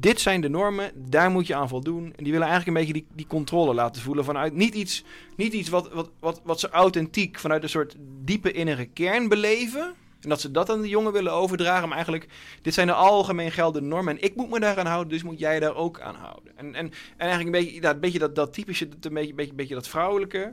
[0.00, 2.04] dit zijn de normen, daar moet je aan voldoen.
[2.16, 5.04] En die willen eigenlijk een beetje die, die controle laten voelen vanuit niet iets,
[5.36, 9.94] niet iets wat, wat, wat, wat ze authentiek vanuit een soort diepe innere kern beleven.
[10.24, 11.88] En dat ze dat aan de jongen willen overdragen.
[11.88, 12.28] Maar eigenlijk,
[12.62, 14.16] dit zijn de algemeen geldende normen.
[14.16, 16.52] En ik moet me daaraan houden, dus moet jij daar ook aan houden.
[16.56, 16.86] En, en,
[17.16, 19.88] en eigenlijk een beetje, een beetje dat, dat typische, dat, een beetje, beetje, beetje dat
[19.88, 20.52] vrouwelijke.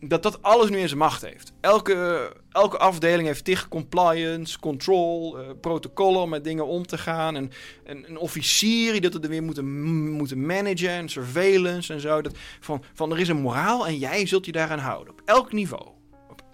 [0.00, 1.52] Dat dat alles nu in zijn macht heeft.
[1.60, 7.36] Elke, elke afdeling heeft tig compliance, control, eh, protocollen om met dingen om te gaan.
[7.36, 7.50] En,
[7.84, 10.90] en een officier die dat er weer moeten, moeten managen.
[10.90, 12.22] En surveillance en zo.
[12.22, 15.12] Dat, van, van er is een moraal en jij zult je daaraan houden.
[15.12, 15.97] Op elk niveau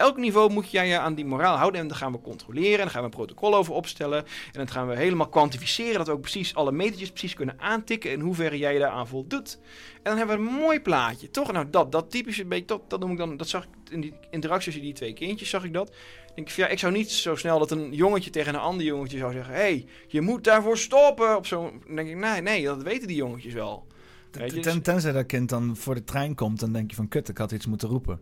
[0.04, 1.80] elk niveau moet jij je aan die moraal houden.
[1.80, 2.72] En dan gaan we controleren.
[2.72, 4.18] En dan gaan we een protocol over opstellen.
[4.18, 5.94] En dan gaan we helemaal kwantificeren.
[5.94, 8.10] Dat we ook precies alle metertjes precies kunnen aantikken.
[8.10, 9.58] In hoeverre jij je daaraan voldoet.
[9.94, 11.30] En dan hebben we een mooi plaatje.
[11.30, 11.52] Toch?
[11.52, 12.66] Nou, dat, dat typische beetje.
[12.66, 13.36] Dat, dat noem ik dan.
[13.36, 15.50] Dat zag ik in die interactie tussen die twee kindjes.
[15.50, 15.94] Zag ik dat.
[16.34, 19.18] Denk ik, ja, ik zou niet zo snel dat een jongetje tegen een ander jongetje
[19.18, 19.54] zou zeggen.
[19.54, 21.36] Hé, hey, je moet daarvoor stoppen.
[21.36, 21.82] Op zo'n.
[21.94, 23.86] Denk ik, nee, nee, dat weten die jongetjes wel.
[24.32, 27.08] Je, dus- Ten, tenzij dat kind dan voor de trein komt, dan denk je van
[27.08, 28.20] kut, ik had iets moeten roepen.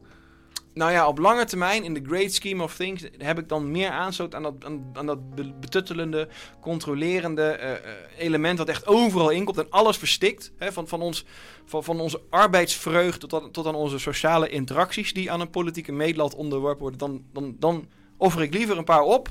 [0.75, 3.91] Nou ja, op lange termijn, in the great scheme of things, heb ik dan meer
[3.91, 6.29] aanstoot aan dat, aan, aan dat be- betuttelende,
[6.61, 7.79] controlerende eh, eh,
[8.19, 10.53] element wat echt overal inkomt en alles verstikt.
[10.59, 11.25] Hè, van, van, ons,
[11.65, 15.93] van, van onze arbeidsvreugde tot aan, tot aan onze sociale interacties die aan een politieke
[15.93, 16.99] meetlat onderworpen worden.
[16.99, 19.29] Dan, dan, dan offer ik liever een paar op,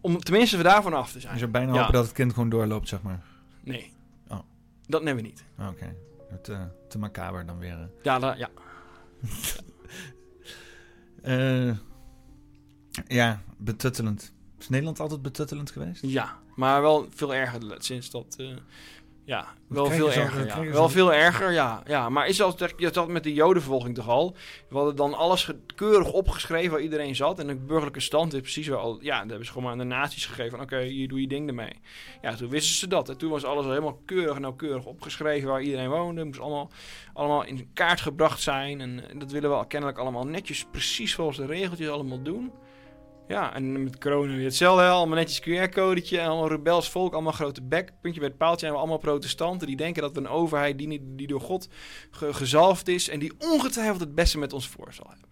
[0.00, 1.32] om tenminste daarvan af te zijn.
[1.32, 1.78] Je zou bijna Ja.
[1.78, 3.22] hopen dat het kind gewoon doorloopt, zeg maar.
[3.60, 3.92] Nee.
[4.28, 4.38] Oh.
[4.86, 5.44] Dat nemen we niet.
[5.70, 5.94] Oké.
[6.42, 6.56] Te,
[6.88, 7.72] te macaber dan weer.
[7.72, 8.02] eh.
[8.02, 8.48] Ja, da- ja.
[11.28, 11.76] Eh,
[13.06, 14.32] ja, betuttelend.
[14.58, 16.02] Is Nederland altijd betuttelend geweest?
[16.02, 18.34] Ja, maar wel veel erger sinds dat.
[18.38, 18.56] eh,
[19.28, 20.46] ja, wel veel zo- erger.
[20.46, 20.62] Ja.
[20.62, 21.82] je Wel veel erger, ja.
[21.86, 22.08] ja.
[22.08, 24.36] Maar is dat, je had met de Jodenvervolging toch al?
[24.68, 27.38] We hadden dan alles keurig opgeschreven waar iedereen zat.
[27.38, 28.98] En de burgerlijke stand is precies wel.
[29.00, 30.50] Ja, daar hebben ze gewoon aan de naties gegeven.
[30.50, 31.80] van, Oké, hier doe je ding ermee.
[32.22, 33.08] Ja, toen wisten ze dat.
[33.08, 36.16] En toen was alles al helemaal keurig en nauwkeurig opgeschreven waar iedereen woonde.
[36.20, 36.70] Het moest allemaal,
[37.12, 38.80] allemaal in kaart gebracht zijn.
[38.80, 42.52] En dat willen we al kennelijk allemaal netjes, precies volgens de regeltjes allemaal doen.
[43.28, 44.82] Ja, en met corona weer hetzelfde.
[44.88, 46.18] Allemaal netjes QR-codetje.
[46.18, 47.12] En allemaal rebels volk.
[47.12, 47.92] Allemaal grote bek.
[48.00, 48.66] Puntje bij het paaltje.
[48.66, 49.66] En we allemaal protestanten.
[49.66, 51.68] Die denken dat we een overheid die, niet- die door God
[52.10, 53.08] ge- gezalfd is.
[53.08, 55.26] En die ongetwijfeld het beste met ons voor zal hebben.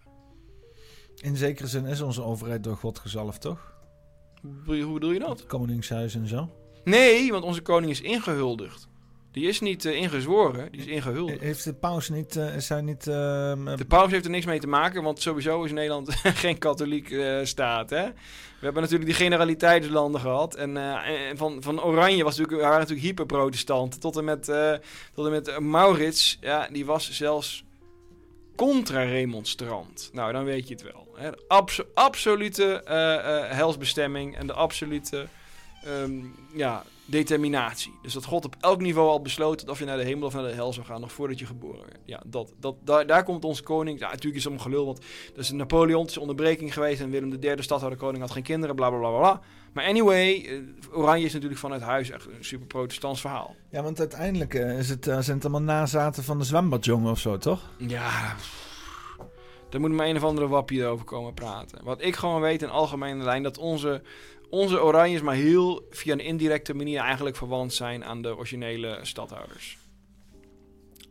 [1.15, 3.73] In zekere zin is onze overheid door God gezalfd, toch?
[4.65, 5.39] Hoe hoe bedoel je dat?
[5.39, 6.49] Het Koningshuis en zo.
[6.83, 8.86] Nee, want onze koning is ingehuldigd.
[9.37, 10.71] Die is niet eh, ingezworen.
[10.71, 11.39] Die is ingehuldigd.
[11.39, 12.35] Heeft de paus niet...
[12.35, 13.07] eh, is hij niet...
[13.07, 16.57] ehm, eh, De paus heeft er niks mee te maken, want sowieso is Nederland geen
[16.57, 17.89] katholiek eh, staat.
[17.89, 18.03] Hè?
[18.05, 20.55] We hebben natuurlijk die generaliteitslanden gehad.
[20.55, 23.99] En, eh, en van, van Oranje was natuurlijk, waren natuurlijk hyperprotestanten.
[23.99, 24.73] Tot en met, eh,
[25.13, 27.63] tot en met eh, Maurits, ja, die was zelfs
[28.55, 30.09] contra-remonstrant.
[30.13, 31.07] Nou, dan weet je het wel.
[31.15, 31.29] Hè?
[31.31, 35.27] De abso- absolute eh, eh, helsbestemming en de absolute...
[35.83, 36.19] ehm,
[36.53, 37.93] ja, determinatie.
[38.01, 40.43] Dus dat God op elk niveau al besloten of je naar de hemel of naar
[40.43, 41.99] de hel zou gaan, nog voordat je geboren werd.
[42.05, 43.99] Ja, dat, dat, daar, daar komt onze koning.
[43.99, 44.99] Ja, natuurlijk is het allemaal gelul, want
[45.33, 48.89] er is een Napoleontische onderbreking geweest en Willem III, stadhouder koning, had geen kinderen, bla
[48.89, 49.41] bla bla bla.
[49.73, 53.55] Maar anyway, eh, Oranje is natuurlijk vanuit huis echt een super protestants verhaal.
[53.69, 57.19] Ja, want uiteindelijk eh, is het, eh, zijn het allemaal nazaten van de zwembadjongen of
[57.19, 57.69] zo, toch?
[57.77, 58.35] Ja,
[59.69, 61.83] daar moet maar een of andere wappie over komen praten.
[61.83, 64.01] Wat ik gewoon weet in algemene lijn, dat onze,
[64.49, 69.77] onze Oranjes maar heel via een indirecte manier eigenlijk verwant zijn aan de originele stadhouders.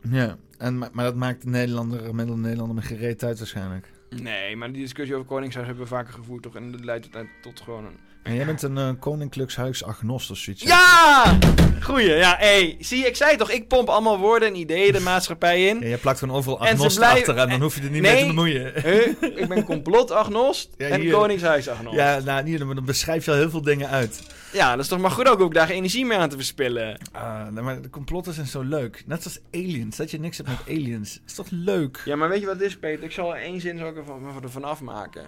[0.09, 3.91] Ja, en, maar, maar dat maakt de Nederlander, gemiddelde Nederlander met gereed uit waarschijnlijk.
[4.09, 6.55] Nee, maar die discussie over Koningshuis hebben we vaker gevoerd, toch?
[6.55, 7.09] En dat leidt
[7.41, 7.99] tot gewoon een...
[8.27, 10.63] En jij bent een uh, koninklijkshuisagnost of zoiets.
[10.63, 11.37] Ja!
[11.81, 12.77] Goeie, ja, hey.
[12.79, 15.79] Zie, ik zei toch, ik pomp allemaal woorden en ideeën de maatschappij in.
[15.79, 17.17] Ja, je plakt gewoon overal agnost blijven...
[17.19, 18.81] achter en dan hoef je er niet nee, mee te bemoeien.
[18.81, 19.07] Huh?
[19.41, 21.95] ik ben complotagnost ja, en koningshuisagnost.
[21.95, 24.21] Ja, nou, niet, dan beschrijf je al heel veel dingen uit.
[24.51, 26.99] Ja, dat is toch maar goed ook, ook daar energie mee aan te verspillen.
[27.15, 29.03] Uh, maar de complotten zijn zo leuk.
[29.05, 31.19] Net zoals aliens, dat je niks hebt met aliens.
[31.25, 32.01] Is toch leuk?
[32.05, 33.03] Ja, maar weet je wat dit is, Peter?
[33.03, 35.25] Ik zal er één zin zo ervan, ervan afmaken.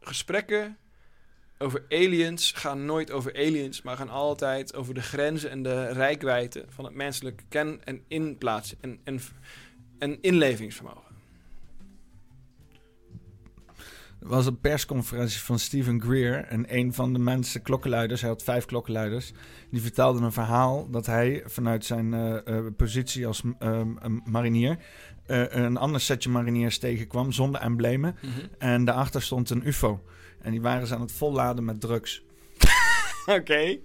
[0.00, 0.76] Gesprekken
[1.64, 6.64] over aliens gaan nooit over aliens, maar gaan altijd over de grenzen en de rijkwijde
[6.68, 9.20] van het menselijke ken- en inplaats en, en,
[9.98, 11.02] en inlevingsvermogen.
[14.20, 18.42] Er was een persconferentie van Stephen Greer en een van de mensen, klokkenluiders, hij had
[18.42, 19.32] vijf klokkenluiders,
[19.70, 23.80] die vertelde een verhaal dat hij vanuit zijn uh, uh, positie als uh,
[24.24, 24.78] marinier
[25.26, 28.16] een ander setje mariniers tegenkwam zonder emblemen.
[28.20, 28.48] Mm -hmm.
[28.58, 30.02] En daarachter stond een UFO.
[30.44, 32.22] En die waren ze aan het volladen met drugs.
[33.26, 33.38] Oké.
[33.38, 33.80] Okay.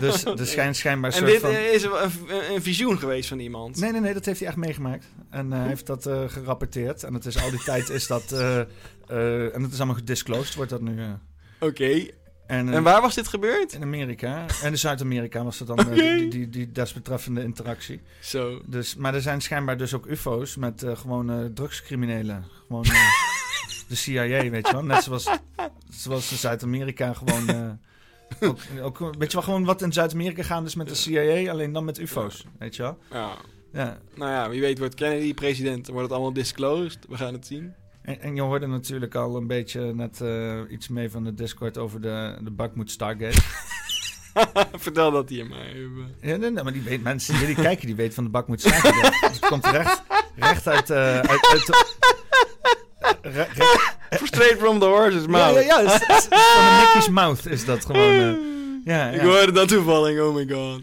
[0.00, 1.12] Dus er schijnt schijnbaar...
[1.12, 1.50] En dit van...
[1.50, 1.92] is een,
[2.54, 3.80] een, visioen geweest van iemand?
[3.80, 5.06] Nee, nee, nee, dat heeft hij echt meegemaakt.
[5.30, 7.02] En hij uh, heeft dat uh, gerapporteerd.
[7.02, 8.32] En het is al die tijd is dat...
[8.32, 8.58] Uh,
[9.54, 10.92] en het is allemaal gedisclosed, wordt dat nu...
[10.92, 11.66] Oké.
[11.66, 12.14] Okay.
[12.46, 13.72] En, en, waar was dit gebeurd?
[13.72, 14.46] In Amerika.
[14.62, 15.94] En in Zuid-Amerika was het dan okay.
[15.94, 18.00] die, die, die desbetreffende interactie.
[18.20, 18.50] Zo.
[18.50, 18.62] So.
[18.66, 22.44] Dus, maar er zijn schijnbaar dus ook ufo's met gewoon drugscriminelen.
[22.66, 22.84] Gewoon...
[23.88, 24.84] de CIA, weet je wel.
[24.84, 25.28] Net zoals,
[25.90, 27.50] zoals in Zuid-Amerika gewoon...
[27.50, 27.70] Uh,
[28.48, 31.72] ook, ook, weet je wel, gewoon wat in Zuid-Amerika gaan dus met de CIA, alleen
[31.72, 32.98] dan met ufo's, weet je wel.
[33.10, 33.36] Ja.
[33.72, 33.98] ja.
[34.14, 36.98] Nou ja, wie weet wordt Kennedy president, wordt het allemaal disclosed.
[37.08, 37.74] We gaan het zien.
[38.02, 41.78] En, en je hoorde natuurlijk al een beetje net uh, iets mee van de Discord
[41.78, 43.40] over de, de Bakmoed Stargate.
[44.78, 46.14] Vertel dat hier maar even.
[46.20, 48.60] Ja, nee, nee, maar die weet, mensen die, die kijken, die weten van de Bakmoed
[48.60, 49.26] Stargate.
[49.26, 50.02] het komt recht,
[50.36, 51.96] recht uit, uh, uit, uit
[54.24, 55.54] Straight from the horse's mouth.
[55.54, 55.94] Ja, ja, ja.
[55.94, 58.14] Is, is, van de Mickey's mouth is dat gewoon.
[58.14, 58.34] Uh,
[58.84, 60.80] ja, Ik hoorde dat toevallig, oh my god.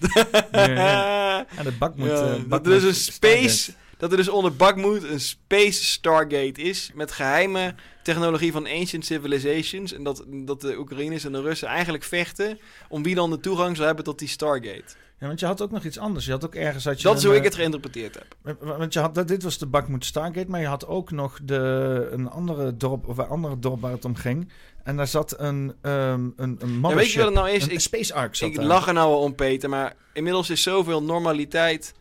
[0.52, 2.08] ja, de bak moet...
[2.08, 3.72] Ja, uh, bak dat er dus een space...
[3.98, 6.92] Dat er dus onder Bakmoed een Space Stargate is...
[6.94, 9.94] met geheime technologie van Ancient Civilizations...
[9.94, 12.60] en dat, dat de Oekraïners en de Russen eigenlijk vechten...
[12.90, 14.96] om wie dan de toegang zou hebben tot die Stargate.
[15.20, 16.26] Ja, want je had ook nog iets anders.
[16.26, 16.86] Je had ook ergens...
[16.86, 18.58] Had je dat is hoe ik het geïnterpreteerd heb.
[18.60, 20.50] Want je had, dit was de Bakmoed Stargate...
[20.50, 23.08] maar je had ook nog de, een andere dorp...
[23.08, 24.52] of een andere dorp waar het om ging...
[24.84, 27.64] En daar zat een, um, een, een ja, weet je wat het nou is?
[27.64, 28.66] Een, ik, Space Ark zat Ik daar.
[28.66, 29.70] lach er nou wel om, Peter.
[29.70, 31.94] Maar inmiddels is zoveel normaliteit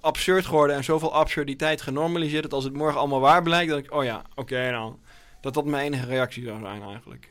[0.00, 0.76] absurd geworden...
[0.76, 2.42] en zoveel absurditeit genormaliseerd...
[2.42, 3.70] dat als het morgen allemaal waar blijkt...
[3.70, 4.98] denk ik, oh ja, oké okay, dan.
[5.40, 7.28] Dat dat mijn enige reactie zou zijn eigenlijk.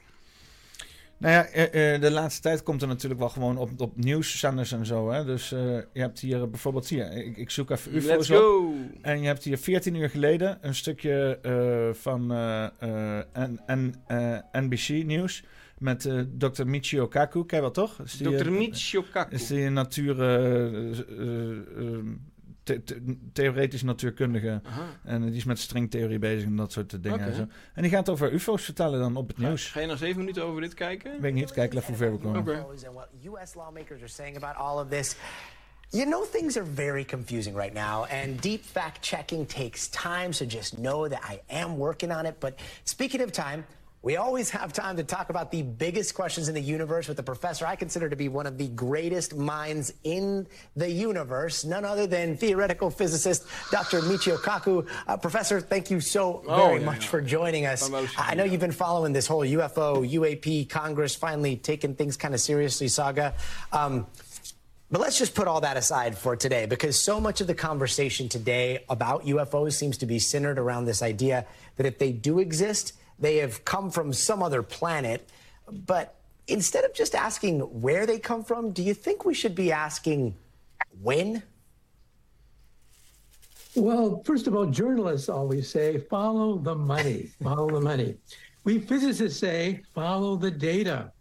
[1.23, 5.11] Nou ja, de laatste tijd komt er natuurlijk wel gewoon op, op nieuwszenders en zo.
[5.11, 5.25] Hè?
[5.25, 5.59] Dus uh,
[5.93, 8.67] je hebt hier bijvoorbeeld hier, ik, ik zoek even UFO's Let's go.
[8.67, 8.73] op.
[9.01, 12.67] En je hebt hier 14 uur geleden een stukje uh, van uh,
[13.39, 13.95] N, N,
[14.51, 15.43] NBC Nieuws
[15.77, 16.65] met Dr.
[16.65, 17.45] Michio Kaku.
[17.45, 17.99] Ken je wel toch?
[18.17, 18.51] Dr.
[18.51, 19.35] Michio Kaku.
[19.35, 20.15] Is die natuur...
[22.63, 24.61] The the theoretisch natuurkundige.
[24.63, 24.81] Aha.
[25.03, 27.19] En die is met stringtheorie bezig en dat soort dingen.
[27.19, 27.27] Okay.
[27.27, 27.47] En, zo.
[27.73, 29.67] en die gaat over UFO's vertellen dan op het ga, nieuws.
[29.67, 31.11] Ga je nog zeven minuten over dit kijken?
[31.11, 31.51] Weet ik niet.
[31.51, 32.39] Kijk even hoe ver we komen.
[32.39, 32.63] Okay.
[33.41, 35.15] US lawmakers are saying about all of this.
[35.89, 40.45] You know, things are very confusing right now, and deep fact checking takes time, so
[40.45, 42.39] just know that I am working on it.
[42.39, 42.53] But
[42.83, 43.63] speaking of time,
[44.03, 47.23] we always have time to talk about the biggest questions in the universe with a
[47.23, 52.05] professor I consider to be one of the greatest minds in the universe, none other
[52.05, 54.01] than theoretical physicist Dr.
[54.01, 54.85] Michio Kaku.
[55.07, 56.85] Uh, professor, thank you so very oh, yeah.
[56.85, 57.89] much for joining us.
[58.17, 62.41] I know you've been following this whole UFO, UAP, Congress finally taking things kind of
[62.41, 63.33] seriously saga.
[63.71, 64.05] Um,
[64.91, 68.27] but let's just put all that aside for today because so much of the conversation
[68.27, 71.45] today about UFOs seems to be centered around this idea
[71.77, 75.29] that if they do exist, they have come from some other planet.
[75.85, 76.15] But
[76.47, 80.35] instead of just asking where they come from, do you think we should be asking
[81.01, 81.43] when?
[83.75, 88.15] Well, first of all, journalists always say follow the money, follow the money.
[88.63, 91.11] We physicists say follow the data.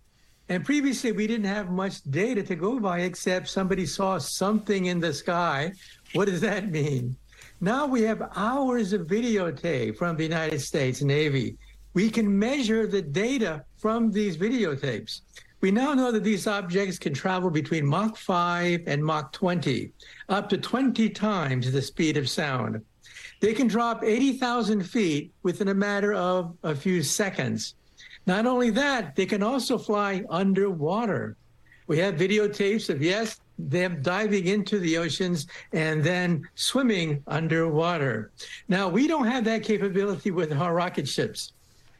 [0.49, 5.01] And previously, we didn't have much data to go by except somebody saw something in
[5.01, 5.73] the sky.
[6.13, 7.17] What does that mean?
[7.61, 11.57] Now we have hours of videotape from the United States Navy.
[11.95, 15.21] We can measure the data from these videotapes.
[15.61, 19.93] We now know that these objects can travel between Mach 5 and Mach 20,
[20.29, 22.83] up to 20 times the speed of sound.
[23.41, 27.75] They can drop 80,000 feet within a matter of a few seconds.
[28.27, 31.37] Not only that, they can also fly underwater.
[31.89, 38.31] We have videotapes of, yes, them diving into the oceans and then swimming underwater.
[38.69, 41.53] Now, we don't have that capability with our rocket ships.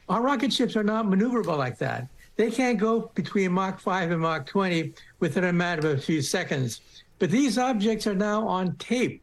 [0.09, 2.07] Our rocket ships are not maneuverable like that.
[2.35, 6.21] They can't go between Mach 5 and Mach 20 within a matter of a few
[6.21, 6.81] seconds.
[7.19, 9.21] But these objects are now on tape.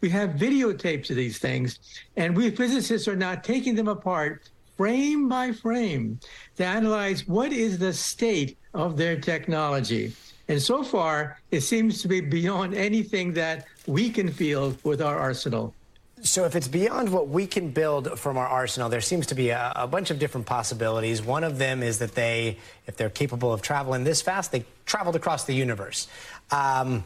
[0.00, 1.78] We have videotapes of these things,
[2.16, 6.18] and we physicists are now taking them apart frame by frame
[6.56, 10.12] to analyze what is the state of their technology.
[10.48, 15.18] And so far, it seems to be beyond anything that we can feel with our
[15.18, 15.74] arsenal.
[16.22, 19.50] So, if it's beyond what we can build from our arsenal, there seems to be
[19.50, 21.22] a, a, bunch of different possibilities.
[21.22, 25.16] One of them is that they, if they're capable of traveling this fast, they traveled
[25.16, 26.08] across the universe.
[26.50, 27.04] Um,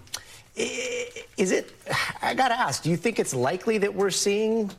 [0.57, 1.73] is it,
[2.23, 4.71] I gotta ask, do you think it's likely that we're seeing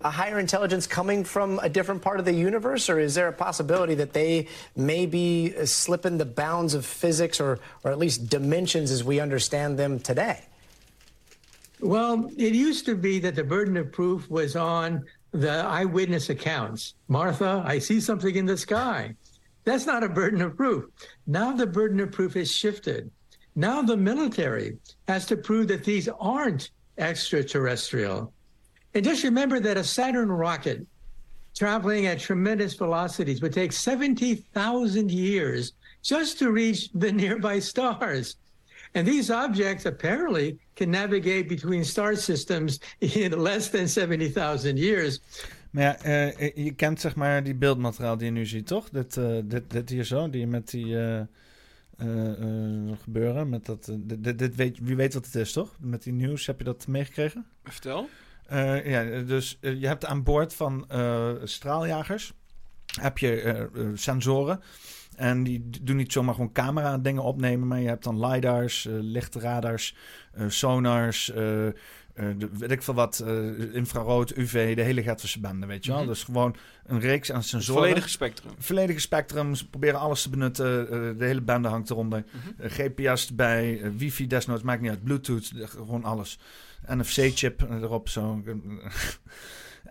[0.00, 3.32] a higher intelligence coming from a different part of the universe, or is there a
[3.32, 4.46] possibility that they
[4.76, 9.78] may be slipping the bounds of physics or, or at least dimensions as we understand
[9.78, 10.40] them today?
[11.80, 16.94] Well, it used to be that the burden of proof was on the eyewitness accounts.
[17.08, 19.14] Martha, I see something in the sky.
[19.64, 20.86] That's not a burden of proof.
[21.26, 23.10] Now the burden of proof is shifted.
[23.54, 28.32] Now the military has to prove that these aren't extraterrestrial.
[28.94, 30.86] And just remember that a Saturn rocket
[31.54, 35.72] traveling at tremendous velocities would take 70,000 years
[36.02, 38.36] just to reach the nearby stars.
[38.94, 45.20] And these objects apparently can navigate between star systems in less than 70,000 years.
[45.70, 48.88] Maar ja, uh, je kent zeg maar die beeldmateriaal die je nu ziet, toch?
[48.90, 51.22] Dit, uh, dit, dit hier zo, die met die uh,
[53.02, 53.48] gebeuren.
[53.48, 55.76] Met dat, dit, dit weet, wie weet wat het is, toch?
[55.80, 57.46] Met die nieuws, heb je dat meegekregen?
[57.64, 58.08] Vertel.
[58.52, 62.32] Uh, ja, dus uh, je hebt aan boord van uh, straaljagers
[63.00, 64.60] heb je sensoren.
[65.18, 69.94] En die doen niet zomaar gewoon camera dingen opnemen, maar je hebt dan lidars, lichtradars,
[70.48, 71.74] sonars, de,
[72.52, 73.24] weet ik veel wat,
[73.72, 76.00] infrarood, UV, de hele Gatse bende, weet je wel.
[76.00, 76.14] Mm -hmm.
[76.14, 77.82] Dus gewoon een reeks aan sensoren.
[77.82, 78.52] Volledige spectrum.
[78.58, 79.54] Volledige spectrum.
[79.54, 80.86] Ze proberen alles te benutten.
[81.18, 82.24] de hele bende hangt eronder.
[82.32, 82.68] Mm -hmm.
[82.68, 86.38] GPS erbij, wifi desnoods, maakt niet uit, bluetooth, gewoon alles.
[86.86, 88.42] NFC-chip erop zo.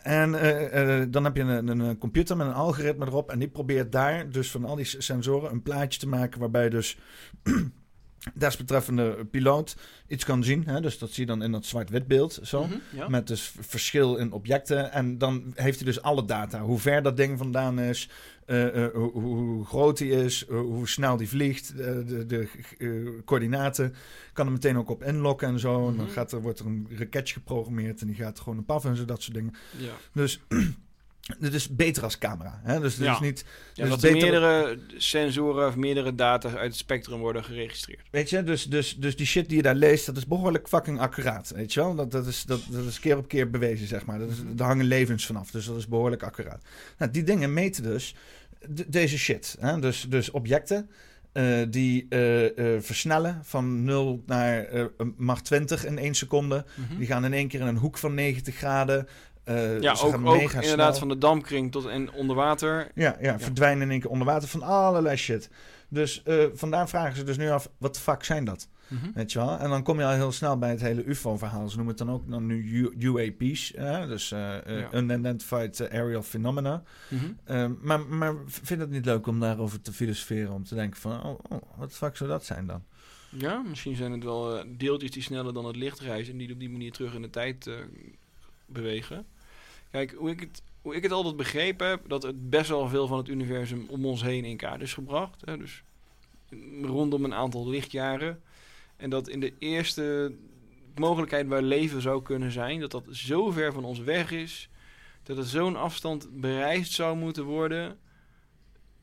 [0.08, 3.32] En uh, uh, dan heb je een, een, computer met een algoritme erop.
[3.32, 6.40] En die probeert daar dus van al die sensoren een plaatje te maken.
[6.40, 6.98] Waarbij dus
[8.34, 9.76] desbetreffende piloot
[10.07, 10.64] iets kan zien.
[10.68, 10.81] Hè?
[10.81, 12.39] Dus dat zie je dan in dat zwart-wit beeld.
[12.44, 13.07] Zo, Mhm, ja.
[13.07, 14.91] Met dus verschil in objecten.
[14.91, 16.61] En dan heeft hij dus alle data.
[16.61, 18.10] Hoe ver dat ding vandaan is.
[18.45, 20.45] eh, eh, hoe, hoe groot hij is.
[20.48, 21.77] eh, hoe snel die vliegt.
[21.77, 23.94] de de coördinaten.
[24.34, 25.88] Kan er meteen ook op inlokken en zo.
[25.89, 26.14] En dan Mhm.
[26.14, 28.02] gaat er, wordt er een raketje geprogrammeerd.
[28.02, 29.53] En die gaat gewoon een paf en zo dat soort dingen.
[29.77, 29.91] Ja.
[30.14, 30.39] Dus...
[31.40, 32.60] Het is beter als camera.
[32.64, 32.80] Hè?
[32.80, 33.14] Dus het Ja.
[33.14, 33.45] is niet.
[33.74, 38.02] Ja, dus dat er beter- meerdere sensoren of meerdere data uit het spectrum worden geregistreerd.
[38.12, 40.99] Weet je, dus, dus, dus die shit die je daar leest, dat is behoorlijk fucking
[40.99, 41.49] accuraat.
[41.56, 41.95] Weet je wel?
[41.95, 44.20] Dat, dat, is, dat, dat is keer op keer bewezen, zeg maar.
[44.20, 46.64] Dat is, daar hangen levens vanaf, dus dat is behoorlijk accuraat.
[46.98, 48.16] Nou, die dingen meten dus
[48.68, 49.56] de- deze shit.
[49.60, 49.80] Hè?
[49.80, 50.90] Dus, dus objecten
[51.32, 54.86] eh, die eh, eh, versnellen van 0 naar eh,
[55.18, 56.66] Mach 20 in één seconde.
[56.76, 56.98] Mhm.
[56.98, 59.08] Die gaan in één keer in een hoek van 90 graden.
[59.48, 62.91] Eh, Ja, ze ook, inderdaad van de dampkring tot en onder water.
[62.95, 65.49] Ja, ja, verdwijnen in één keer onder water van allerlei shit.
[65.90, 68.69] Dus eh, vandaar vragen ze dus nu af, wat de fuck zijn dat?
[69.14, 69.57] Weet je wel?
[69.57, 71.69] En dan kom je al heel snel bij het hele UFO-verhaal.
[71.69, 73.74] Ze noemen het dan ook dan nu UAP's.
[73.76, 74.07] hè?
[74.07, 74.94] dus eh, Ja.
[74.94, 76.84] Unidentified Aerial Phenomena.
[77.10, 77.26] Mhm.
[77.44, 80.53] Eh, maar, maar vind het niet leuk om daarover te filosoferen?
[80.53, 82.84] Om te denken van, oh, oh wat de fuck zou dat zijn dan?
[83.30, 86.60] Ja, misschien zijn het wel deeltjes die sneller dan het licht reizen en die op
[86.60, 87.69] die manier terug in de tijd
[88.65, 89.26] bewegen.
[89.98, 93.07] Kijk, hoe ik, het, hoe ik het altijd begrepen heb, dat het best wel veel
[93.07, 95.41] van het universum om ons heen in kaart is gebracht.
[95.45, 95.84] Hè, dus
[96.82, 98.41] rondom een aantal lichtjaren.
[98.98, 100.32] En dat in de eerste
[100.95, 104.69] mogelijkheid waar leven zou kunnen zijn, dat dat zo ver van ons weg is,
[105.24, 107.98] dat het zo'n afstand bereisd zou moeten worden,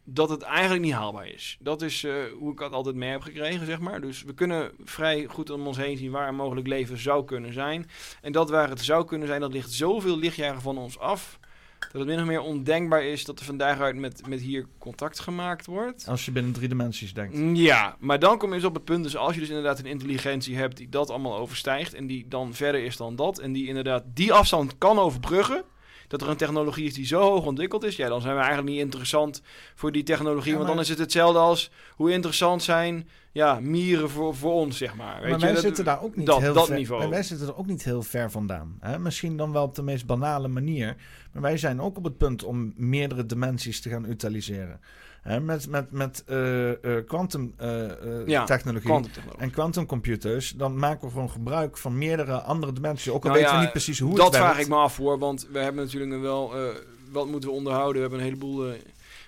[0.04, 1.56] dat het eigenlijk niet haalbaar is.
[1.60, 4.00] Dat is eh, hoe ik het altijd mee heb gekregen, zeg maar.
[4.00, 7.52] Dus we kunnen vrij goed om ons heen zien waar er mogelijk leven zou kunnen
[7.52, 7.90] zijn.
[8.22, 11.38] En dat waar het zou kunnen zijn, dat ligt zoveel lichtjaren van ons af,
[11.78, 15.20] dat het min of meer ondenkbaar is dat er vandaag uit met, met hier contact
[15.20, 16.08] gemaakt wordt.
[16.08, 17.34] Als je binnen drie dimensies denkt.
[17.34, 19.78] Mm, Ja, maar dan kom je dus op het punt, dus als je dus inderdaad
[19.78, 23.52] een intelligentie hebt die dat allemaal overstijgt en die dan verder is dan dat en
[23.52, 25.64] die inderdaad die afstand kan overbruggen,
[26.08, 28.70] dat er een technologie is die zo hoog ontwikkeld is, ja, dan zijn we eigenlijk
[28.70, 29.42] niet interessant
[29.74, 34.10] voor die technologie, Ja, want dan is het hetzelfde als hoe interessant zijn, ja, mieren
[34.10, 35.20] voor, voor ons, zeg maar.
[35.20, 35.44] Weet maar je?
[35.44, 37.08] wij Dat- zitten daar ook niet dat, heel dat ver, niveau.
[37.08, 38.76] Wij zitten er ook niet heel ver vandaan.
[38.80, 38.98] Hè?
[38.98, 40.96] Misschien dan wel op de meest banale manier.
[41.32, 44.80] Maar wij zijn ook op het punt om meerdere dimensies te gaan utiliseren.
[45.24, 45.40] Hè?
[45.40, 49.42] Met, met, met eh, eh, quantum eh, eh, Ja, technologie quantumtechnologie.
[49.42, 53.12] en quantumcomputers, dan maken we gewoon gebruik van meerdere andere dimensies.
[53.12, 54.46] Ook al Nou weten we niet precies hoe dat het werkt.
[54.48, 56.54] vraag ik me af hoor, want we hebben natuurlijk wel,
[57.10, 57.94] wat moeten we onderhouden?
[57.94, 58.72] We hebben een heleboel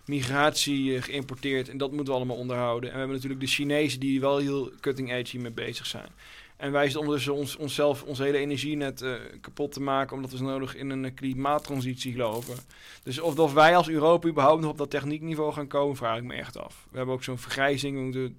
[0.07, 2.89] migratie geïmporteerd en dat moeten we allemaal onderhouden.
[2.89, 6.09] En we hebben natuurlijk de Chinezen die wel heel cutting edge hiermee bezig zijn.
[6.57, 10.37] En wij zitten ondertussen ons, onszelf, onze hele energienet eh kapot te maken, omdat we
[10.37, 12.55] zo nodig in een eh, klimaattransitie geloven.
[13.03, 16.25] Dus of, of wij als Europa überhaupt nog op dat techniekniveau gaan komen, vraag ik
[16.25, 16.87] me echt af.
[16.91, 17.97] We hebben ook zo'n vergrijzing.
[17.97, 18.37] We, moeten,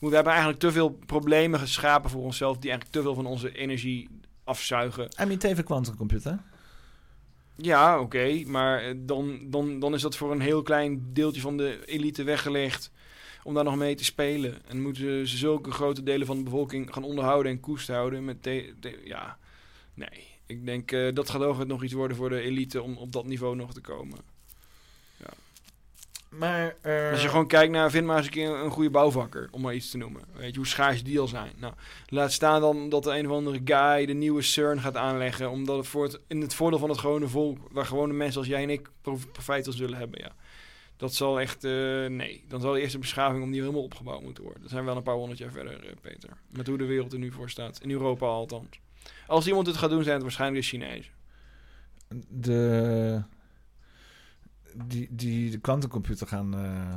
[0.00, 3.52] we hebben eigenlijk te veel problemen geschapen voor onszelf, die eigenlijk te veel van onze
[3.52, 4.08] energie
[4.44, 5.08] afzuigen.
[5.26, 6.38] MIT voor quantumcomputer.
[7.56, 11.56] Ja, oké, maar eh, dan, dan, dan is dat voor een heel klein deeltje van
[11.56, 12.90] de elite weggelegd
[13.42, 14.62] om daar nog mee te spelen.
[14.68, 18.44] En moeten ze zulke grote delen van de bevolking gaan onderhouden en koest houden met
[18.44, 19.38] de, de- ja,
[19.94, 20.30] nee.
[20.46, 23.24] Ik denk eh, dat gaat ook nog iets worden voor de elite om op dat
[23.26, 24.18] niveau nog te komen.
[25.16, 25.26] Ja.
[26.28, 29.48] Maar eh, Als je gewoon kijkt naar, vind maar eens een keer een goede bouwvakker,
[29.50, 30.22] om maar iets te noemen.
[30.34, 31.52] Weet je hoe schaars die al zijn.
[31.58, 31.74] Nou,
[32.08, 35.76] laat staan dan dat de een of andere guy de nieuwe CERN gaat aanleggen, omdat
[35.76, 38.62] het voor het, in het voordeel van het gewone volk, waar gewone mensen als jij
[38.62, 40.32] en ik prof- profijt van zullen hebben, ja.
[41.02, 41.70] Dat zal echt, eh,
[42.06, 42.44] nee.
[42.48, 44.60] Dan zal de eerste beschaving opnieuw helemaal opgebouwd moeten worden.
[44.60, 46.30] Dan zijn we wel een paar honderd jaar verder, eh, Peter.
[46.50, 47.80] Met hoe de wereld er nu voor staat.
[47.82, 48.80] In Europa althans.
[49.26, 51.12] Als iemand het gaat doen, zijn het waarschijnlijk de Chinezen.
[52.28, 53.22] de,
[54.74, 56.54] die, die de quantumcomputer gaan...
[56.54, 56.94] eh,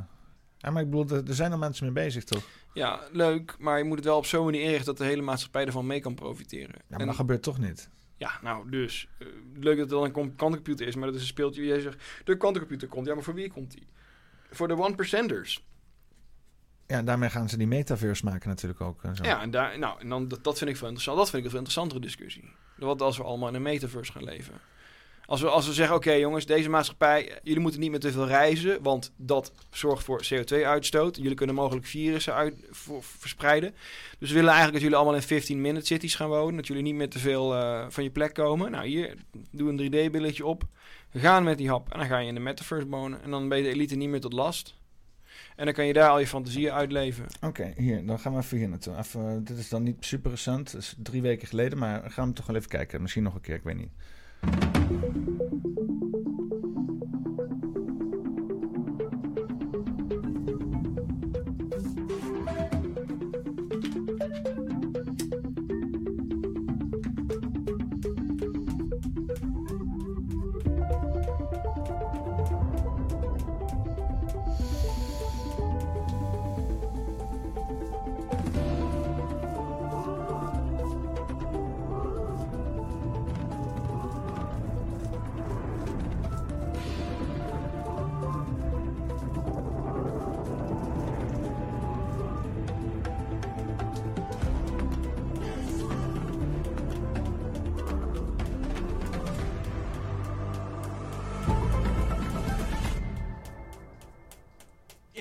[0.58, 2.48] ja, maar ik bedoel, er, zijn er mensen mee bezig, toch?
[2.74, 5.66] Ja, leuk, maar je moet het wel op zo'n manier inrichten dat de hele maatschappij
[5.66, 6.74] ervan mee kan profiteren.
[6.76, 7.88] Ja, maar En- dat gebeurt toch niet?
[8.16, 9.08] Ja, nou, dus.
[9.18, 11.64] eh, leuk dat het dan een com- kwantumcomputer is, maar dat is een speeltje.
[11.64, 13.06] Jij zegt, de kwantumcomputer komt.
[13.06, 13.86] Ja, maar voor wie komt die?
[14.50, 15.64] Voor de one-percenters.
[16.86, 19.02] Ja, daarmee gaan ze die metaverse maken natuurlijk ook.
[19.02, 19.24] En zo.
[19.24, 21.18] Ja, en, daar, nou, en dan, dat, dat vind ik veel interessant.
[21.18, 22.50] Dat vind ik een veel interessantere discussie.
[22.76, 24.54] Wat als we allemaal in een metaverse gaan leven?
[25.26, 28.26] Als we, als we zeggen, oké jongens, deze maatschappij, jullie moeten niet meer te veel
[28.26, 31.16] reizen, want dat zorgt voor CO2-uitstoot.
[31.16, 32.54] Jullie kunnen mogelijk virussen uit,
[33.00, 33.74] verspreiden.
[34.18, 36.56] Dus we willen eigenlijk dat jullie allemaal in 15-minute cities gaan wonen.
[36.56, 38.70] Dat jullie niet meer te veel eh, van je plek komen.
[38.70, 39.14] Nou, hier,
[39.50, 40.64] doe een 3D-billetje op.
[41.10, 43.22] We gaan met die hap en dan ga je in de metaverse wonen.
[43.22, 44.74] En dan ben je de elite niet meer tot last.
[45.56, 47.26] En dan kan je daar al je fantasieën uitleven.
[47.40, 48.96] Oké, hier, dan gaan we even hier naartoe.
[48.96, 52.34] Even, dit is dan niet super recent, het is drie weken geleden, maar gaan we
[52.34, 53.02] toch wel even kijken.
[53.02, 53.90] Misschien nog een keer, ik weet niet.
[54.46, 55.85] Thank you.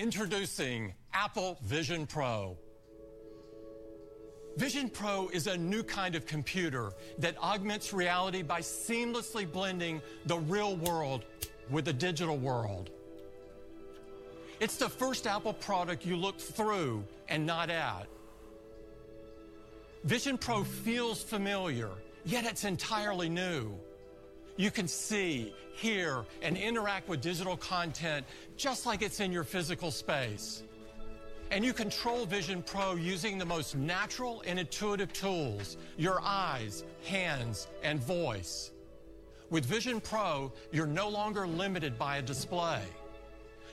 [0.06, 2.56] Introducing Apple Vision Pro.
[4.56, 10.38] Vision Pro is a new kind of computer that augments reality by seamlessly blending the
[10.38, 11.26] real world
[11.72, 12.92] with the digital world.
[14.60, 18.06] It's the first Apple product you look through and not at.
[20.04, 21.90] Vision Pro feels familiar,
[22.26, 23.76] yet it's entirely new.
[24.58, 28.26] You can see, hear, and interact with digital content
[28.56, 30.64] just like it's in your physical space.
[31.52, 37.68] And you control Vision Pro using the most natural and intuitive tools your eyes, hands,
[37.84, 38.72] and voice.
[39.50, 42.82] With Vision Pro, you're no longer limited by a display.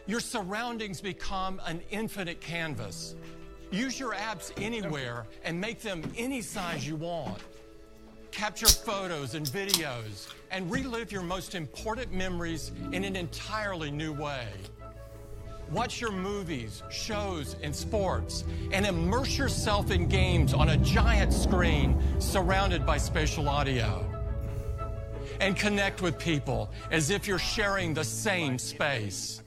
[0.06, 3.14] Your surroundings become an infinite canvas.
[3.70, 7.38] Use your apps anywhere and make them any size you want.
[8.32, 14.48] Capture photos and videos and relive your most important memories in an entirely new way.
[15.70, 21.96] Watch your movies, shows, and sports and immerse yourself in games on a giant screen
[22.20, 24.08] surrounded by spatial audio.
[25.40, 29.42] and connect with people as if you're sharing the same space.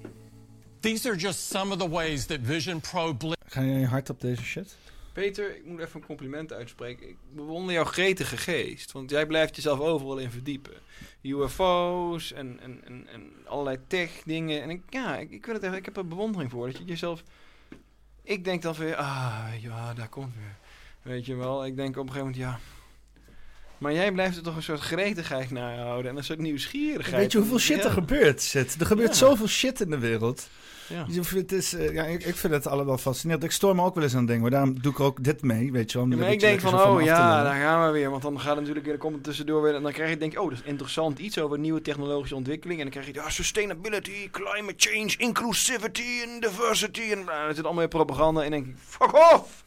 [0.82, 4.20] These are just some of the ways that Vision Pro Bli- Ga je hard op
[4.20, 4.76] deze shit?
[5.16, 7.10] Peter, ik moet even een compliment uitspreken.
[7.10, 8.92] Ik bewonder jouw gretige geest.
[8.92, 10.74] Want jij blijft jezelf overal in verdiepen.
[11.22, 14.62] UFO's en, en, en, en allerlei tech dingen.
[14.62, 16.68] En ik, ja, ik, ik, wil het even, ik heb er bewondering voor.
[16.68, 17.24] Dat je jezelf...
[18.24, 20.56] Ik denk dan weer, ah, ja, daar komt weer.
[21.14, 22.60] Weet je wel, ik denk op een gegeven moment, ja...
[23.78, 27.22] Maar jij blijft er toch een soort gretigheid naar houden en een soort nieuwsgierigheid.
[27.22, 27.92] Weet je hoeveel shit er Ja.
[27.92, 28.76] gebeurt, Zit?
[28.80, 29.16] Er gebeurt Ja.
[29.16, 30.50] zoveel shit in de wereld.
[30.88, 31.06] Ja.
[31.36, 33.44] Het is, eh, ja, ik, ik vind het allemaal fascinerend.
[33.44, 34.42] Ik stoor me ook wel eens aan dingen.
[34.42, 36.06] Maar daarom doe ik er ook dit mee, weet je wel.
[36.06, 38.10] om Ja, er maar ik denk van, oh ja, daar gaan we weer.
[38.10, 39.76] Want dan gaat het natuurlijk weer, dan komt het tussendoor weer.
[39.76, 41.20] En dan krijg je, denk oh, dat is interessant.
[41.20, 42.80] Iets over nieuwe technologische ontwikkeling.
[42.80, 47.12] En dan krijg je, ja, sustainability, climate change, inclusivity en diversity.
[47.12, 48.42] En bla, dat zit allemaal weer propaganda.
[48.42, 49.64] En dan denk ik, fuck off!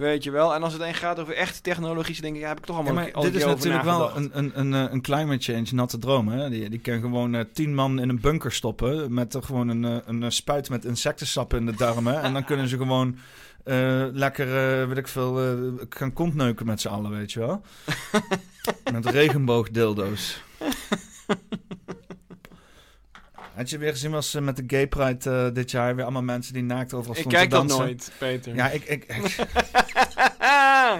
[0.00, 0.54] Weet je wel.
[0.54, 2.76] En als het dan gaat over echte technologisch, dan denk ik, ja, heb ik toch
[2.76, 5.66] Ja, allemaal maar al dit is natuurlijk wel een, een, een, eh, een climate change
[5.72, 6.28] natte droom.
[6.28, 6.50] Hè?
[6.50, 9.14] Die, die kan gewoon eh, tien man in een bunker stoppen.
[9.14, 12.22] Met er gewoon een, een spuit met insectensap in de darmen.
[12.22, 13.18] en dan kunnen ze gewoon
[14.12, 17.62] lekker, eh, weet ik veel, gaan kontneuken met z'n allen, weet je wel.
[18.92, 20.42] met regenboogdildo's.
[23.60, 26.52] Had je weer gezien was met de Gay Pride eh, dit jaar weer allemaal mensen
[26.52, 27.86] die naakt overal Ik stonden kijk te dat dansen?
[27.86, 28.54] nooit, Peter.
[28.54, 29.36] Ja, ik, ik, ik,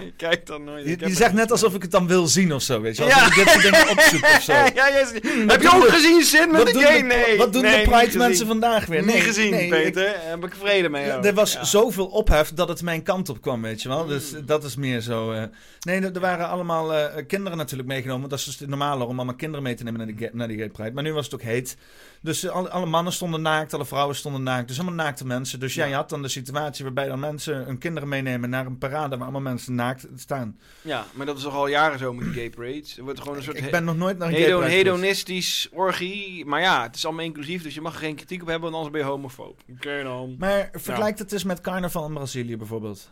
[0.07, 0.85] ik kijk dat nooit.
[0.85, 3.03] je, Ik zegt net alsof ik het dan wil zien of zo, weet je.
[3.03, 3.13] Ja.
[3.13, 4.51] Alsof ik dit soort dingen opzoek of zo.
[4.81, 5.11] Ja, yes.
[5.21, 6.97] Hmm, Heb je ook de- gezien Sin met de gay?
[6.97, 7.37] de- Nee.
[7.37, 9.05] Wat doen nee, de Pride mensen vandaag weer?
[9.05, 10.15] Nee, niet gezien, nee, Peter.
[10.19, 11.05] Heb ik vrede mee.
[11.05, 11.63] Ja, er was Ja.
[11.63, 14.05] zoveel ophef dat het mijn kant op kwam, weet je wel.
[14.05, 14.45] Dus Hmm.
[14.45, 15.31] dat is meer zo.
[15.31, 15.43] eh.
[15.79, 18.29] Nee, er, er waren allemaal eh, kinderen natuurlijk meegenomen.
[18.29, 20.69] Dat is dus normaler om allemaal kinderen mee te nemen naar die, gay- naar gay
[20.69, 20.91] pride.
[20.91, 21.77] Maar nu was het ook heet.
[22.23, 24.67] Dus alle, alle mannen stonden naakt, alle vrouwen stonden naakt.
[24.67, 25.59] Dus allemaal naakte mensen.
[25.59, 28.77] Dus ja, je had dan de situatie waarbij dan mensen hun kinderen meenemen naar een
[28.77, 30.59] parade waar allemaal mensen naakt staan.
[30.81, 32.97] Ja, maar dat is toch al jaren zo met die gay parades.
[32.97, 34.87] Er wordt gewoon een soort Ik ben nog nooit naar een gay hedon- pride geweest.
[34.97, 36.45] hedonistisch orgie.
[36.45, 38.75] Maar ja, het is allemaal inclusief, dus je mag er geen kritiek op hebben, want
[38.83, 39.61] anders ben je homofoob.
[39.69, 40.35] Oké dan.
[40.39, 43.09] Maar vergelijk het eens met carnaval in Brazilië bijvoorbeeld.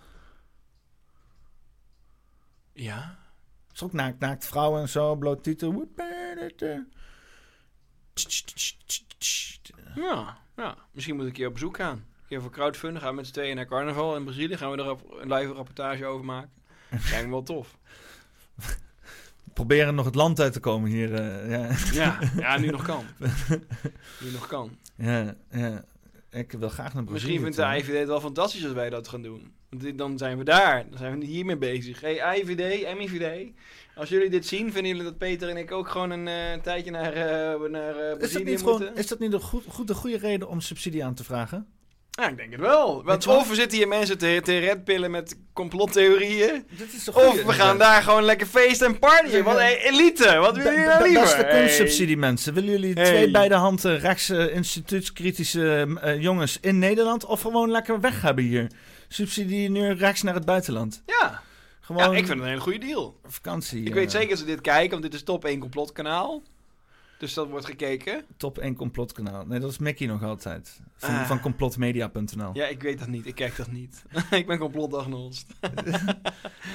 [2.74, 3.18] Ja.
[3.74, 5.88] is ook naakt, naakt vrouwen en zo, bloot titel.
[9.96, 12.06] Ja, ja, misschien moet ik keer op bezoek gaan.
[12.28, 14.58] Keer voor crowdfunding, gaan we met z'n tweeën naar carnaval in Brazilië.
[14.58, 16.50] Gaan we er een live rapportage over maken.
[17.12, 17.78] Lijkt me wel tof.
[19.54, 21.14] Proberen nog het land uit te komen hier.
[21.14, 21.70] eh, ja.
[21.91, 23.06] Ja, ja, nu nog kan.
[24.24, 24.78] Nu nog kan.
[24.96, 25.84] Ja, ja.
[26.32, 27.40] Ik wil graag naar Brazilië.
[27.40, 27.91] Misschien vindt de.
[27.91, 29.54] IVD het wel fantastisch als wij dat gaan doen.
[29.70, 30.90] Want dan zijn we daar.
[30.90, 32.02] Dan zijn we hiermee bezig.
[32.02, 33.52] Hey, IVD, MIVD.
[34.00, 36.92] Als jullie dit zien, vinden jullie dat Peter en ik ook gewoon een eh, tijdje
[36.92, 38.78] naar, eh naar eh, Is dat, niet moeten?
[38.86, 41.68] gewoon, is dat niet een goed, goed, een goede reden om subsidie aan te vragen?
[42.10, 43.04] Ja, ik denk het wel.
[43.04, 46.66] Want of we zitten hier mensen te, te redpillen met complottheorieën.
[46.78, 49.44] Dit is de of we gaan daar gewoon lekker feesten en partyen.
[49.44, 50.36] Wat hey, elite.
[50.38, 51.22] Wat willen jullie nou liever?
[51.22, 51.60] Beste Hey.
[51.60, 52.54] kunstsubsidie mensen.
[52.54, 53.06] Willen jullie Hey.
[53.06, 55.88] twee bij de hand rechts instituutskritische
[56.20, 58.72] jongens in Nederland of gewoon lekker weg hebben hier?
[59.08, 61.04] Subsidie nu rechts naar het buitenland.
[61.06, 61.42] Ja.
[61.90, 63.20] Gewoon ja, ik vind het een hele goede deal.
[63.26, 63.82] vakantie.
[63.82, 66.41] Ik eh, weet zeker dat ze dit kijken, want dit is top 1 complotkanaal.
[67.20, 68.26] Dus dat wordt gekeken.
[68.38, 69.46] Top 1 complotkanaal.
[69.46, 70.82] Nee, dat is Mickey nog altijd.
[70.96, 71.26] Van, Ah.
[71.28, 72.50] van complotmedia.nl.
[72.54, 73.26] Ja, ik weet dat niet.
[73.26, 74.04] Ik kijk dat niet.
[74.32, 75.46] ik ben complotagnost.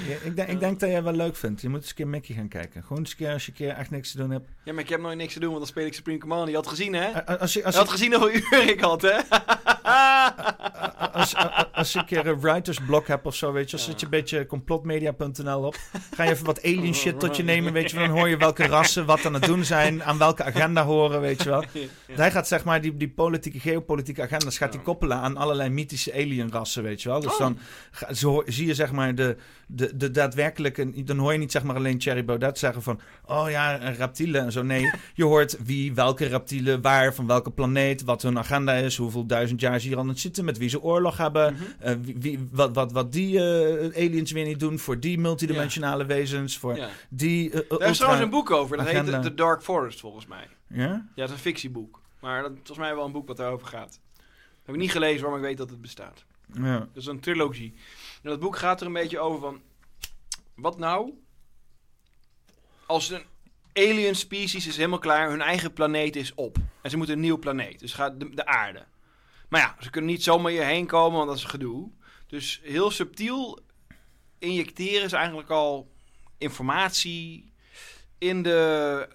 [0.09, 1.61] Ja, ik, denk, ik denk dat jij wel leuk vindt.
[1.61, 2.83] Je moet eens een keer Mickey gaan kijken.
[2.83, 4.49] Gewoon eens een keer als je een keer echt niks te doen hebt.
[4.65, 6.49] ja, maar ik heb nooit niks te doen, want dan speel ik Supreme Command.
[6.49, 7.27] Je had gezien, hè?
[7.39, 9.17] Als je, als je had gezien hoeveel uur ik had, hè?
[11.13, 13.99] als, als, als je een keer een writersblok hebt of zo, weet je, dan zet
[14.01, 15.77] je een beetje complotmedia.nl op.
[16.15, 17.99] Ga je even wat alien shit tot je nemen, weet je.
[17.99, 21.43] Dan hoor je welke rassen wat aan het doen zijn, aan welke agenda horen, weet
[21.43, 21.65] je wel.
[22.13, 26.13] Hij gaat zeg maar die, die politieke, geopolitieke agendas gaat hij koppelen aan allerlei mythische
[26.13, 27.21] alienrassen, weet je wel.
[27.21, 27.39] Dus Oh.
[27.39, 27.59] dan
[27.91, 29.37] ga- zo zie je zeg maar de,
[29.67, 33.51] de, de daadwerkelijke, dan hoor je niet zeg maar alleen Thierry Baudet zeggen van, oh
[33.51, 34.63] ja, een reptielen en zo.
[34.63, 39.27] Nee, je hoort wie, welke reptielen, waar, van welke planeet, wat hun agenda is, hoeveel
[39.27, 42.17] duizend jaar ze hier al aan het zitten, met wie ze oorlog hebben, eh, wie,
[42.19, 46.77] wie- wat, wat, wat die eh, aliens weer niet doen voor die multidimensionale wezens, voor
[46.77, 46.89] Ja.
[47.09, 47.51] die...
[47.79, 48.77] Daar is trouwens een boek over.
[48.77, 49.13] Dat agenda.
[49.13, 50.24] heet The Dark Forest, volgens mij.
[50.29, 50.87] Ja?
[50.87, 52.03] Ja, het is een fictieboek.
[52.21, 54.01] Maar dat is volgens mij wel een boek wat daarover gaat.
[54.65, 56.25] Heb ik niet gelezen, maar ik weet dat het bestaat.
[56.53, 56.79] Ja.
[56.79, 57.75] Dat is een trilogie.
[58.23, 59.61] En dat boek gaat er een beetje over van...
[60.55, 61.13] Wat nou
[62.87, 63.25] als een
[63.73, 66.57] alien species is helemaal klaar, hun eigen planeet is op.
[66.83, 67.81] En ze moeten een nieuw planeet.
[67.81, 68.85] Dus gaat de, de aarde.
[69.49, 71.91] Maar ja, ze kunnen niet zomaar hierheen komen, want dat is gedoe.
[72.27, 73.59] Dus heel subtiel
[74.39, 75.93] injecteren ze eigenlijk al
[76.39, 77.53] informatie
[78.19, 79.09] in, de,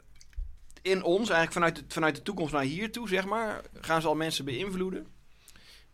[0.90, 1.30] in ons.
[1.30, 3.62] Eigenlijk vanuit de, vanuit de toekomst naar hier toe, zeg maar.
[3.82, 5.08] Gaan ze al mensen beïnvloeden.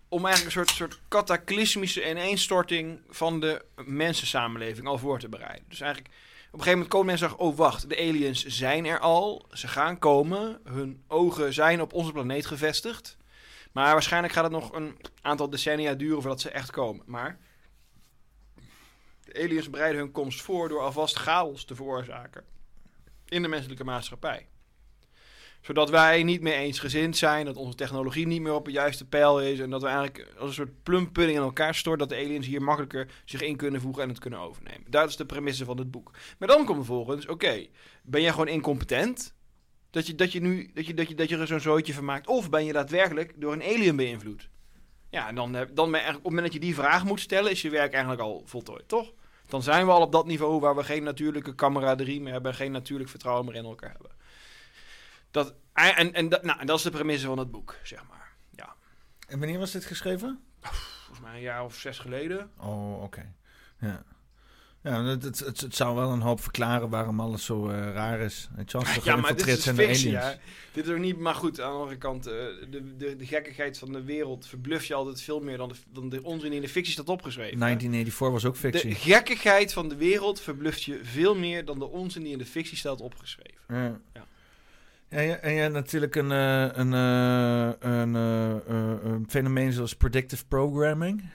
[0.08, 5.66] om eigenlijk een soort, soort cataclysmische ineenstorting van de mensensamenleving al voor te bereiden.
[5.70, 6.14] Dus eigenlijk
[6.56, 9.46] op een gegeven moment komen mensen en zeggen: Oh, wacht, de aliens zijn er al.
[9.52, 10.60] Ze gaan komen.
[10.64, 13.18] Hun ogen zijn op onze planeet gevestigd.
[13.72, 17.04] Maar waarschijnlijk gaat het nog een aantal decennia duren voordat ze echt komen.
[17.06, 17.40] Maar
[19.24, 22.44] de aliens bereiden hun komst voor door alvast chaos te veroorzaken
[23.26, 24.48] in de menselijke maatschappij
[25.66, 29.42] zodat wij niet meer eensgezind zijn, dat onze technologie niet meer op het juiste pijl
[29.42, 32.48] is en dat we eigenlijk als een soort plumpudding in elkaar stort, dat de aliens
[32.48, 34.92] hier makkelijker zich in kunnen voegen en het kunnen overnemen.
[34.92, 36.12] Dat is de premisse van het boek.
[36.38, 37.68] Maar dan komt vervolgens, oké,
[38.04, 39.34] ben jij gewoon incompetent?
[39.90, 42.06] Dat je, dat je nu dat je, dat je, dat je er zo'n zootje van
[42.06, 42.28] maakt?
[42.28, 44.50] Of ben je daadwerkelijk door een alien beïnvloed?
[45.10, 47.62] Ja, en dan, dan je op het moment dat je die vraag moet stellen, is
[47.62, 49.14] je werk eigenlijk al voltooid, toch?
[49.48, 52.72] Dan zijn we al op dat niveau waar we geen natuurlijke camaraderie meer hebben, geen
[52.72, 54.15] natuurlijk vertrouwen meer in elkaar hebben.
[55.36, 58.36] Dat, en, en, dat, nou, en dat is de premisse van het boek, zeg maar.
[58.52, 58.76] Ja.
[59.28, 60.40] En wanneer was dit geschreven?
[60.62, 62.52] Volgens mij een jaar of zes geleden.
[62.58, 63.34] Oh, oké.
[63.80, 64.04] Ja.
[64.84, 68.20] Ja, het, het, het, het, zou wel een hoop verklaren waarom alles zo uh, raar
[68.20, 68.50] is.
[68.56, 68.72] Het
[69.04, 70.38] ja, maar dit is fictie, ja.
[70.72, 71.18] Dit is ook niet...
[71.18, 72.28] Maar goed, aan de andere kant...
[72.28, 72.34] Uh,
[72.70, 76.10] de, de, de gekkigheid van de wereld verbluf je altijd veel meer dan de, dan
[76.10, 77.60] de onzin in de fictie staat opgeschreven.
[77.60, 78.90] 1984 was ook fictie.
[78.90, 82.46] De gekkigheid van de wereld verbluft je veel meer dan de onzin die in de
[82.46, 83.62] fictie staat opgeschreven.
[83.68, 84.00] Ja.
[85.16, 91.30] En hebt natuurlijk een, uh, een, uh, een, uh, een, fenomeen zoals predictive programming.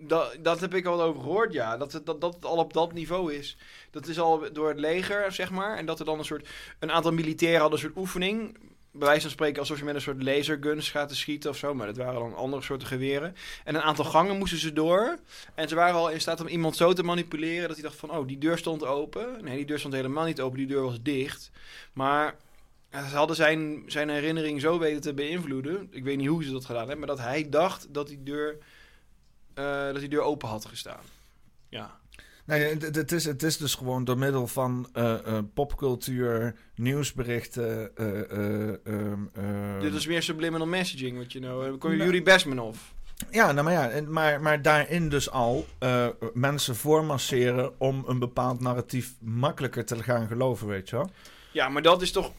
[0.00, 1.76] Dat, dat heb ik al over gehoord, ja.
[1.76, 3.56] Dat het, dat, dat al op dat niveau is.
[3.90, 5.76] Dat is al door het leger, zeg maar.
[5.76, 6.48] En dat er dan een soort...
[6.78, 8.58] Een aantal militairen hadden een soort oefening
[8.92, 11.74] bij van spreken alsof je met een soort laserguns gaat te schieten of zo.
[11.74, 13.36] Maar dat waren dan andere soorten geweren.
[13.64, 15.18] En een aantal gangen moesten ze door.
[15.54, 18.10] En ze waren al in staat om iemand zo te manipuleren dat hij dacht van...
[18.10, 19.44] Oh, die deur stond open.
[19.44, 20.58] Nee, die deur stond helemaal niet open.
[20.58, 21.50] Die deur was dicht.
[21.92, 22.36] Maar
[22.90, 25.88] ze hadden zijn, zijn herinnering zo weten te beïnvloeden.
[25.90, 26.98] Ik weet niet hoe ze dat gedaan hebben.
[26.98, 28.58] Maar dat hij dacht dat die deur,
[29.54, 31.04] uh, dat die deur open had gestaan.
[31.68, 31.99] Ja.
[32.50, 37.90] Nee, het, het, is, het is dus gewoon door middel van uh, uh, popcultuur, nieuwsberichten.
[38.00, 41.76] Uh, Dit is meer subliminal messaging, wat je nou.
[41.76, 42.76] Kom je nou, Yuri Besmanov?
[43.30, 45.66] Ja, nou maar ja, maar, maar daarin dus al
[46.34, 51.10] mensen voormasseren om een bepaald narratief makkelijker te gaan geloven, weet je wel?
[51.52, 52.32] Ja, maar dat is toch.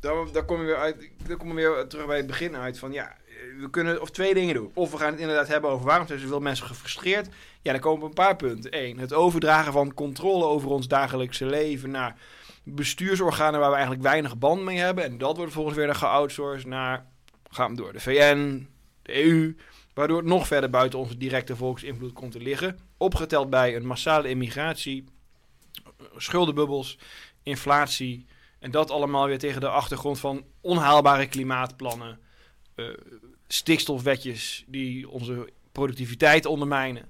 [0.00, 1.10] Daar, daar kom je weer uit.
[1.26, 3.16] Daar kom je weer terug bij het begin uit van ja
[3.60, 4.70] we kunnen of twee dingen doen.
[4.74, 7.28] Of we gaan het inderdaad hebben over waarom zijn zoveel mensen gefrustreerd.
[7.62, 8.84] Ja, dan komen een paar punten.
[8.84, 12.16] Eén, het overdragen van controle over ons dagelijkse leven naar
[12.62, 15.04] bestuursorganen waar we eigenlijk weinig band mee hebben.
[15.04, 17.06] En dat wordt volgens weer geoutsourced naar,
[17.50, 18.68] gaan we door, de VN,
[19.02, 19.56] de EU.
[19.94, 22.78] Waardoor het nog verder buiten onze directe volksinvloed komt te liggen.
[22.96, 25.04] Opgeteld bij een massale immigratie,
[26.16, 26.98] schuldenbubbels,
[27.42, 28.26] inflatie.
[28.58, 32.18] En dat allemaal weer tegen de achtergrond van onhaalbare klimaatplannen.
[32.76, 32.94] Uh,
[33.48, 37.08] stikstofwetjes die onze productiviteit ondermijnen.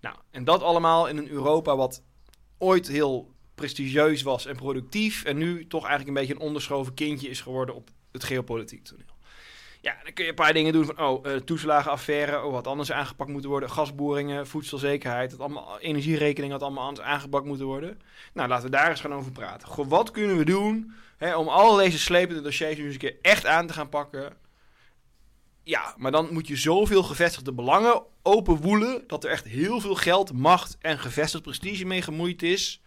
[0.00, 2.02] Nou, en dat allemaal in een Europa wat
[2.58, 5.24] ooit heel prestigieus was en productief.
[5.24, 9.06] En nu toch eigenlijk een beetje een onderschoven kindje is geworden op het geopolitiek toneel.
[9.80, 12.92] Ja, dan kun je een paar dingen doen van, oh, uh, toeslagenaffaire, oh, wat anders
[12.92, 13.70] aangepakt moeten worden.
[13.70, 18.00] Gasboringen, voedselzekerheid, het allemaal, energierekening had allemaal anders aangepakt moeten worden.
[18.32, 19.68] Nou, laten we daar eens gaan over praten.
[19.68, 23.16] Goh, wat kunnen we doen hè, om al deze slepende dossiers nu eens een keer
[23.22, 24.36] echt aan te gaan pakken?
[25.64, 29.04] Ja, maar dan moet je zoveel gevestigde belangen openwoelen...
[29.06, 32.80] dat er echt heel veel geld, macht en gevestigd prestige mee gemoeid is...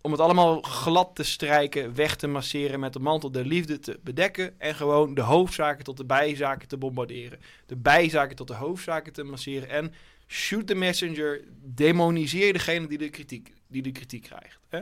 [0.00, 2.80] om het allemaal glad te strijken, weg te masseren...
[2.80, 4.60] met de mantel der liefde te bedekken...
[4.60, 7.38] en gewoon de hoofdzaken tot de bijzaken te bombarderen.
[7.66, 9.68] De bijzaken tot de hoofdzaken te masseren...
[9.68, 9.94] en
[10.26, 14.60] shoot the messenger, demoniseer degene die de kritiek, die de kritiek krijgt.
[14.68, 14.80] Hè?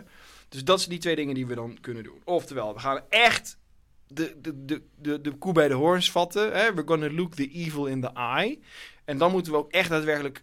[0.49, 2.21] Dus dat zijn die twee dingen die we dan kunnen doen.
[2.25, 3.59] Oftewel, we gaan echt
[4.07, 6.53] de, de, de, de, de koe bij de horens vatten.
[6.53, 6.75] Hè?
[6.75, 8.59] We're gonna look the evil in the eye.
[9.05, 10.43] En dan moeten we ook echt daadwerkelijk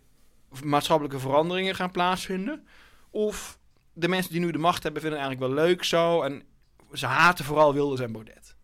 [0.63, 2.67] maatschappelijke veranderingen gaan plaatsvinden.
[3.09, 3.59] Of
[3.93, 6.21] de mensen die nu de macht hebben vinden het eigenlijk wel leuk zo.
[6.21, 6.43] En
[6.93, 8.55] ze haten vooral Wilders en Baudet.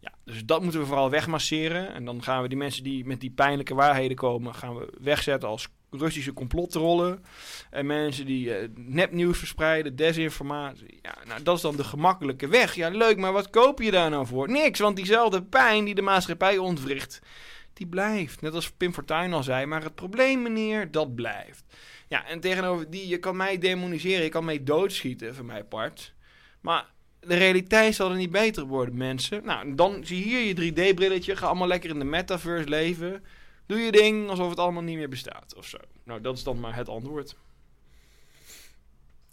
[0.00, 1.94] Ja, dus dat moeten we vooral wegmasseren.
[1.94, 4.54] En dan gaan we die mensen die met die pijnlijke waarheden komen...
[4.54, 7.24] gaan we wegzetten als Russische complotrollen.
[7.70, 10.98] En mensen die uh, nepnieuws verspreiden, desinformatie.
[11.02, 12.74] Ja, nou, dat is dan de gemakkelijke weg.
[12.74, 14.50] Ja, leuk, maar wat koop je daar nou voor?
[14.50, 17.20] Niks, want diezelfde pijn die de maatschappij ontwricht,
[17.72, 18.40] die blijft.
[18.40, 19.66] Net als Pim Fortuyn al zei.
[19.66, 21.64] Maar het probleem, meneer, dat blijft.
[22.08, 26.14] Ja, en tegenover die, je kan mij demoniseren, je kan mij doodschieten, van mijn part.
[26.60, 26.86] Maar
[27.20, 29.44] de realiteit zal er niet beter worden, mensen.
[29.44, 31.36] Nou, dan zie je hier je 3D-brilletje.
[31.36, 33.24] Ga allemaal lekker in de metaverse leven.
[33.70, 35.78] Doe je ding alsof het allemaal niet meer bestaat of zo.
[36.04, 37.36] Nou, dat is dan maar het antwoord.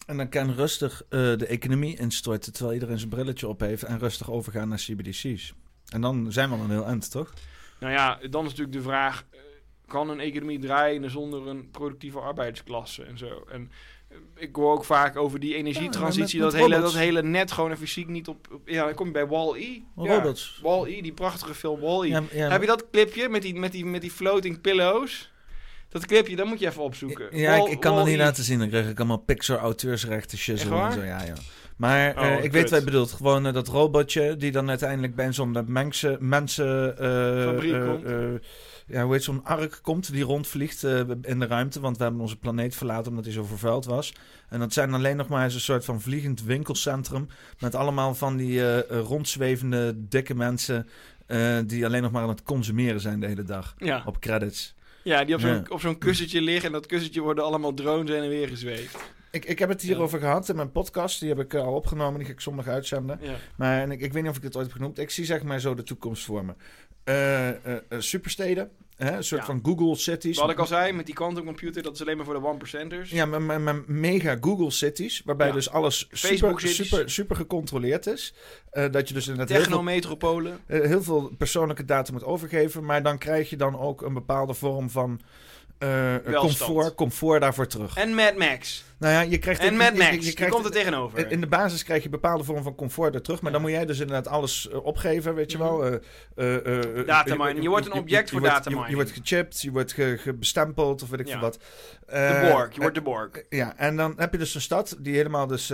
[0.05, 3.99] En dan kan rustig uh, de economie instorten terwijl iedereen zijn brilletje op heeft en
[3.99, 5.53] rustig overgaan naar CBDC's.
[5.89, 7.33] En dan zijn we al een heel eind, toch?
[7.79, 9.25] Nou ja, dan is natuurlijk de vraag...
[9.31, 9.39] eh,
[9.87, 13.45] kan een economie draaien zonder een productieve arbeidsklasse en zo?
[13.51, 13.67] En eh,
[14.35, 16.37] ik hoor ook vaak over die energietransitie...
[16.39, 18.47] Ja, met- dat, hele, dat hele net gewoon fysiek niet op...
[18.53, 19.79] op- ja, dan kom je bij Wall-E.
[19.95, 20.59] Ja, Robots.
[20.63, 22.07] Wall-E, die prachtige film Wall-E.
[22.07, 25.31] Ja, ja, Heb je dat clipje met die, met, die, met die floating pillows?
[25.89, 27.27] Dat clipje, dat moet je even opzoeken.
[27.37, 28.59] Ja, ik, Wall- ik kan dat niet laten zien.
[28.59, 31.01] Dan krijg ik allemaal Pixar-auteursrechten shizzle en zo.
[31.03, 31.33] Ja, ja.
[31.77, 32.51] Maar Oh, eh, ik kut.
[32.51, 33.11] weet wat je bedoelt.
[33.11, 36.17] Gewoon eh, dat robotje die dan uiteindelijk bij zo'n mensen...
[36.19, 38.39] mensen eh,
[38.87, 41.79] Ja, hoe heet zo'n ark komt die rondvliegt eh, in de ruimte.
[41.79, 44.13] Want we hebben onze planeet verlaten omdat hij zo vervuild was.
[44.49, 47.27] En dat zijn alleen nog maar eens een soort van vliegend winkelcentrum.
[47.59, 50.87] Met allemaal van die eh, eh, rondzwevende, dikke mensen...
[51.65, 53.75] die alleen nog maar aan het consumeren zijn de hele dag.
[53.77, 54.03] Ja.
[54.05, 54.75] Op credits.
[55.03, 55.63] Ja, die op zo'n Ja.
[55.69, 56.65] op zo'n kussentje liggen.
[56.65, 58.97] En dat kussentje worden allemaal drones heen en weer gezweefd.
[59.31, 61.19] Ik, ik heb het hierover gehad in mijn podcast.
[61.19, 62.17] Die heb ik al opgenomen.
[62.17, 63.19] Die ga ik zondag uitzenden.
[63.21, 63.33] Ja.
[63.55, 64.99] Maar en ik, ik weet niet of ik dit ooit heb genoemd.
[64.99, 66.53] Ik zie zeg maar zo de toekomst voor me.
[67.07, 68.69] Eh, eh, eh, supersteden.
[68.95, 69.15] Hè?
[69.15, 69.47] Een soort Ja.
[69.47, 70.37] van Google cities.
[70.37, 73.09] Wat ik al zei, met die quantumcomputer, dat is alleen maar voor de one percenters.
[73.09, 75.21] Ja, maar, maar, maar mega Google cities.
[75.25, 75.53] Waarbij Ja.
[75.53, 78.33] dus alles super, super, super gecontroleerd is.
[78.71, 80.59] Dat je dus inderdaad heel veel, Technometropolen.
[80.67, 82.85] heel veel persoonlijke data moet overgeven.
[82.85, 85.21] Maar dan krijg je dan ook een bepaalde vorm van
[85.77, 86.57] Welstand.
[86.57, 87.97] comfort, comfort daarvoor terug.
[87.97, 88.85] En Mad Max.
[88.99, 91.31] Nou ja, je krijgt En je- Mad je- Max, je krijgt- komt er tegenover.
[91.31, 93.41] In de basis krijg je bepaalde vorm van comfort er terug.
[93.41, 95.85] Maar dan moet jij dus inderdaad alles eh, opgeven, weet je wel.
[95.85, 95.93] eh,
[96.35, 97.61] eh, eh, Datamining.
[97.63, 98.87] Je wordt een object voor datamining.
[98.89, 101.31] Je, wordt gechipt, je wordt ge, ge- bestempeld of weet ik Ja.
[101.31, 101.59] veel wat.
[102.05, 103.29] De Borg, je wordt de Borg.
[103.49, 105.73] Ja, en dan heb je dus een stad die helemaal, dus,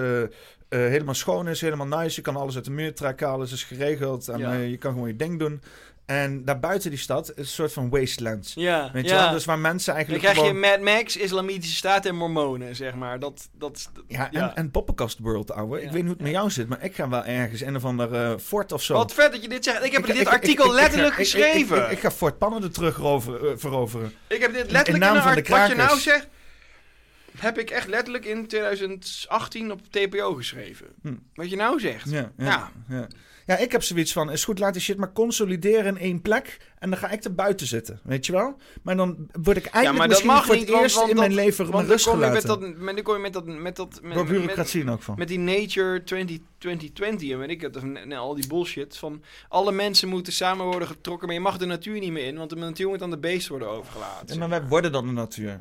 [0.69, 2.15] helemaal schoon is, helemaal nice.
[2.15, 4.27] Je kan alles uit de muur trekken, alles is geregeld.
[4.27, 4.53] En Ja.
[4.53, 5.61] je kan gewoon je ding doen.
[6.05, 8.51] En daarbuiten die stad is een soort van wasteland.
[8.55, 9.23] Ja, Weet je ja.
[9.23, 9.31] wel?
[9.31, 10.53] Dus waar mensen Dan eigenlijk krijg je.
[10.53, 13.19] Mad Max, Islamitische Staat en Mormonen, zeg maar.
[13.19, 15.77] Dat, dat, Ja, en, en Poppenkast World, ouwe.
[15.81, 17.85] Ik weet niet hoe het met jou zit, maar ik ga wel ergens een of
[17.85, 18.93] ander eh, fort of zo.
[18.93, 19.83] Wat vet dat je dit zegt.
[19.83, 21.91] Ik heb Ik- dit ik- artikel ik- ik- letterlijk geschreven.
[21.91, 23.19] Ik, ga Fort Pannen er terug eh,
[23.55, 24.13] veroveren.
[24.27, 26.03] Ik heb dit letterlijk in in, naam van de art- Wat je nou krakers.
[26.03, 26.27] zegt,
[27.37, 30.87] heb ik echt letterlijk in 2018 op TPO geschreven.
[31.01, 31.13] Hm.
[31.33, 32.09] Wat je nou zegt.
[32.09, 32.71] Ja, ja,
[33.45, 33.57] Ja.
[33.57, 36.57] ik heb zoiets van, is goed, laat die shit maar consolideren in één plek.
[36.79, 38.55] En dan ga ik er buiten zitten, weet je wel?
[38.81, 41.07] Maar dan word ik eigenlijk ja, maar dat misschien mag voor niet, het eerst in
[41.07, 43.45] dat- mijn leven want rust kom je met dat, met, dan kom je met dat,
[43.45, 45.15] met dat, met, Door bureaucratie in elk geval.
[45.15, 49.71] Met die Nature 20, 2020 en weet ik het, ne- al die bullshit van alle
[49.71, 52.55] mensen moeten samen worden getrokken, maar je mag de natuur niet meer in, want de
[52.55, 54.33] natuur moet aan de beest worden overgelaten.
[54.33, 55.59] Ja, maar wij worden dan de natuur.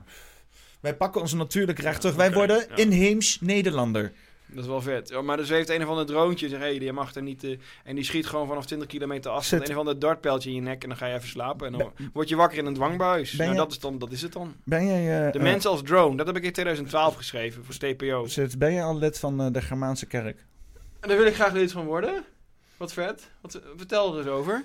[0.80, 2.16] Wij pakken onze natuurlijke recht terug.
[2.16, 4.12] Wij worden inheems Nederlander.
[4.54, 5.08] Dat is wel vet.
[5.08, 7.44] Ja, maar dus heeft een of ander droontje zeg, hey, je mag er niet...
[7.44, 10.54] eh, en die schiet gewoon vanaf 20 kilometer afstand Zit- een of ander dartpijltje in
[10.54, 11.66] je nek en dan ga je even slapen.
[11.66, 13.32] En dan word je wakker in een dwangbuis.
[13.32, 14.54] Nou, dat, is dan, dat is het dan.
[14.64, 15.26] Ben jij...
[15.26, 18.26] eh, De eh, mens als drone, dat heb ik in 2012 geschreven voor TPO.
[18.26, 20.44] Zit, ben je al lid van de Germaanse kerk?
[21.00, 22.24] En daar wil ik graag lid van worden.
[22.76, 23.30] Wat vet.
[23.40, 24.64] Wat, vertel er eens over.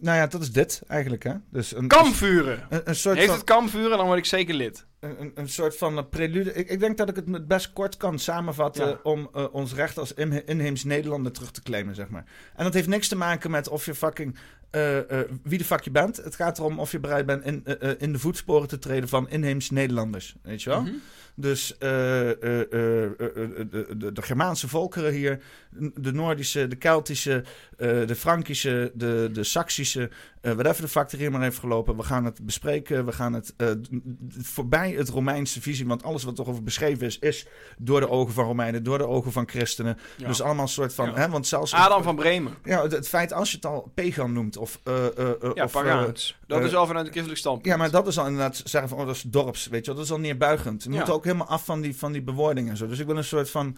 [0.00, 1.32] Nou ja, dat is dit eigenlijk, hè?
[1.50, 2.66] Dus een, Kampvuren.
[2.68, 4.86] Een, een soort Heeft van, het kampvuren, dan word ik zeker lid.
[5.02, 6.54] Een, een- soort van eh, prelude.
[6.54, 9.00] Ik, ik denk dat ik het met best kort kan samenvatten Ja.
[9.02, 12.24] om eh, ons recht als in, inheems Nederlander terug te claimen, zeg maar.
[12.56, 14.36] En dat heeft niks te maken met of je fucking
[14.70, 14.98] eh,
[15.42, 16.16] wie de fuck je bent.
[16.16, 17.64] Het gaat erom of je bereid bent in,
[17.98, 20.82] in de voetsporen te treden van inheems Nederlanders, weet je wel?
[20.82, 20.92] Mhm.
[21.34, 22.66] Dus de,
[23.98, 25.42] de, de Germaanse volkeren hier,
[25.94, 27.44] de Noordische, de Keltische,
[27.76, 30.10] de Frankische, de, de Saksische,
[30.42, 31.96] eh whatever de fuck er hier maar heeft gelopen.
[31.96, 33.88] We gaan het bespreken, we gaan het d-
[34.40, 37.46] voorbij het Romeinse visie, want alles wat erover beschreven is, is
[37.78, 39.98] door de ogen van Romeinen, door de ogen van christenen.
[40.16, 40.26] Ja.
[40.26, 41.14] Dus allemaal een soort van, Ja.
[41.14, 41.74] hè, want zelfs...
[41.74, 42.54] Adam van Bremen.
[42.64, 44.80] Ja, het, het feit als je het al pagan noemt, of...
[44.84, 44.94] eh,
[45.54, 46.38] Ja, of, pagaans.
[46.46, 47.66] Dat is al vanuit een christelijk standpunt.
[47.72, 49.94] ja, maar dat is al inderdaad zeggen van, oh, dat is dorps, weet je wel.
[49.94, 50.82] Dat is al neerbuigend.
[50.82, 50.98] Je Ja.
[50.98, 52.86] moet ook helemaal af van die, van die bewoording en zo.
[52.86, 53.76] Dus ik wil een soort van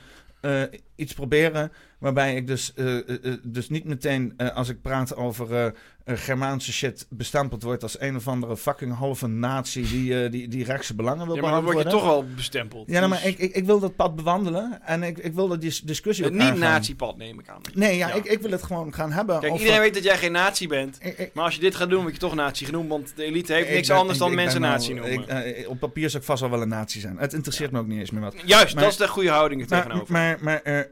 [0.96, 1.72] iets proberen
[2.04, 5.74] waarbij ik dus, eh, eh, eh, dus niet meteen, als ik praat over
[6.06, 10.94] Germaanse shit, bestempeld word als een of andere fucking halve natie die, die, die rechtse
[10.94, 12.86] belangen wil Ja, maar dan word je toch wel bestempeld.
[12.88, 15.48] Ja, nou, Dus maar ik, ik, ik wil dat pad bewandelen en ik, ik wil
[15.48, 17.60] dat dis- discussie het niet-nazi-pad neem ik aan.
[17.74, 20.32] Nee, ja, Ik, ik wil het gewoon gaan hebben Kijk, iedereen weet dat jij geen
[20.32, 20.98] nazi bent.
[21.34, 22.88] maar als je dit gaat doen, word je toch nazi genoemd.
[22.88, 25.58] Want de elite heeft Ik niks ben- anders dan mensen nazi nou- noemen.
[25.58, 27.18] ik, op papier zou ik vast wel wel een nazi zijn.
[27.18, 28.34] Het interesseert me ook niet eens meer wat.
[28.44, 30.12] Juist, dat is de goede houding er tegenover.
[30.12, 30.86] Maar, maar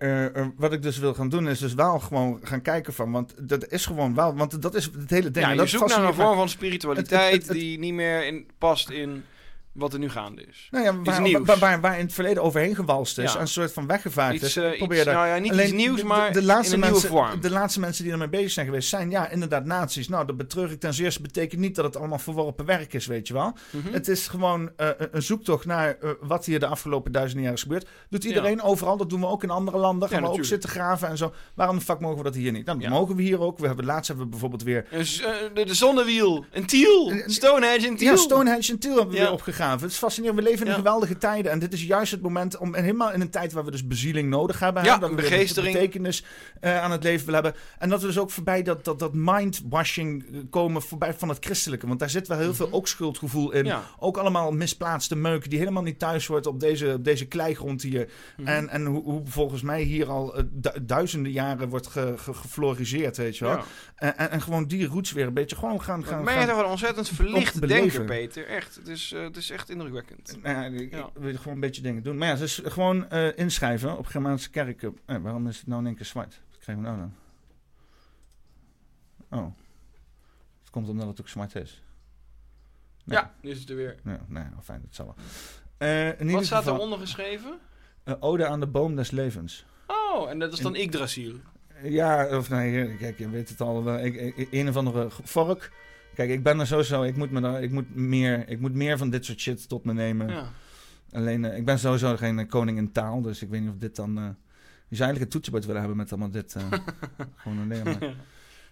[0.56, 3.10] wat ik dus wil gaan doen, is dus wel gewoon gaan kijken van...
[3.12, 4.34] Want dat is gewoon wel...
[4.34, 5.36] Want dat is het hele ding.
[5.36, 7.94] ja, en je dat zoekt naar een vorm van spiritualiteit Het- het- het- die niet
[7.94, 9.24] meer in, past in
[9.72, 10.68] wat er nu gaande is.
[10.70, 11.46] Nou ja, waar, nieuws.
[11.46, 13.32] waar, waar, waar in het verleden overheen gewalst is.
[13.32, 13.40] Ja.
[13.40, 14.56] een soort van weggevaagd Iets, is.
[14.56, 17.08] eh, iets- nou ja, niet Alleen iets nieuws, de- maar de, laatste in een nieuwe
[17.08, 17.40] mensen, vorm.
[17.40, 20.08] De laatste mensen die ermee bezig zijn geweest zijn ja, inderdaad nazi's.
[20.08, 21.22] Nou, dat betreur ik ten zeerste.
[21.22, 23.56] betekent niet dat het allemaal verworpen werk is, weet je wel.
[23.70, 23.92] Mhm.
[23.92, 27.54] Het is gewoon eh, een- een zoektocht naar eh, wat hier de afgelopen duizenden jaar
[27.54, 27.86] is gebeurd.
[28.10, 28.96] Doet iedereen overal.
[28.96, 30.08] Dat doen we ook in andere landen.
[30.08, 31.32] Gaan we ook zitten graven en zo.
[31.54, 32.66] Waarom de fuck mogen we dat hier niet?
[32.66, 33.58] Nou, dat mogen we hier ook.
[33.58, 34.86] We hebben, laatst hebben we bijvoorbeeld weer...
[34.90, 34.98] Eh,
[35.54, 38.10] de, de zonnewiel, een tiel, Stonehenge en tiel.
[38.10, 39.30] Ja, Stonehenge en Tiel hebben we weer
[39.70, 40.38] Het is fascinerend.
[40.38, 40.76] We leven in Ja.
[40.78, 41.52] geweldige tijden.
[41.52, 42.74] En dit is juist het moment om...
[42.74, 44.84] En helemaal in een tijd waar we dus bezieling nodig hebben.
[44.84, 45.72] Ja, hè, dat we begeestering.
[45.74, 46.24] betekenis
[46.60, 47.60] eh, aan het leven willen hebben.
[47.78, 50.82] En dat we dus ook voorbij dat, dat, dat mindwashing eh, komen.
[50.82, 51.86] Voorbij van het christelijke.
[51.86, 53.60] Want daar zit wel heel veel ook schuldgevoel in.
[53.64, 53.68] Mhm.
[53.72, 53.82] Ja.
[53.98, 55.50] Ook allemaal misplaatste meuk.
[55.50, 58.08] Die helemaal niet thuis wordt op deze, op deze kleigrond hier.
[58.36, 58.48] Mhm.
[58.48, 62.34] En, en hoe, hoe volgens mij hier al eh, du- duizenden jaren wordt ge, ge-
[62.34, 63.16] gefloriseerd.
[63.16, 63.56] Weet je wel.
[63.56, 63.64] Ja.
[63.96, 66.04] En, en, gewoon die roots weer een beetje gewoon gaan...
[66.04, 68.46] gaan Maar jij toch een ontzettend verlicht denker, Peter.
[68.46, 70.38] Echt, het is, het is echt indrukwekkend.
[70.42, 71.10] Nou ja, ik, Ja.
[71.14, 72.18] wil gewoon een beetje dingen doen.
[72.18, 74.98] Maar ja, dus gewoon eh, inschrijven op Germaanse kerken.
[75.04, 76.40] Eh, waarom is het nou in één keer zwart?
[76.50, 77.14] Wat krijgen we nou dan?
[79.40, 79.46] Oh.
[80.60, 81.82] Het komt omdat het ook zwart is.
[83.04, 83.18] Nee.
[83.18, 83.96] Ja, nu is het er weer.
[84.02, 85.14] Nee, nee nou, fijn, dat zal wel.
[86.18, 87.58] Eh, Wat staat eronder geschreven?
[88.04, 89.64] eh, ode aan de boom des levens.
[89.86, 91.34] Oh, en dat is dan Yggdrasil.
[91.82, 93.84] Ja, of nee, kijk, je weet het al.
[93.84, 93.98] wel.
[93.98, 95.72] Ik, ik- een of andere vork.
[96.14, 97.02] Kijk, ik ben er sowieso.
[97.02, 99.84] Ik moet, me daar, ik moet, meer, ik moet meer van dit soort shit tot
[99.84, 100.28] me nemen.
[100.28, 100.48] Ja.
[101.12, 103.22] Alleen, eh, ik ben sowieso geen eh, koning in taal.
[103.22, 104.18] Dus ik weet niet of dit dan.
[104.18, 104.24] eh
[104.88, 106.56] je zou eigenlijk een toetsenbord willen hebben met allemaal dit.
[107.36, 108.14] gewoon alleen maar.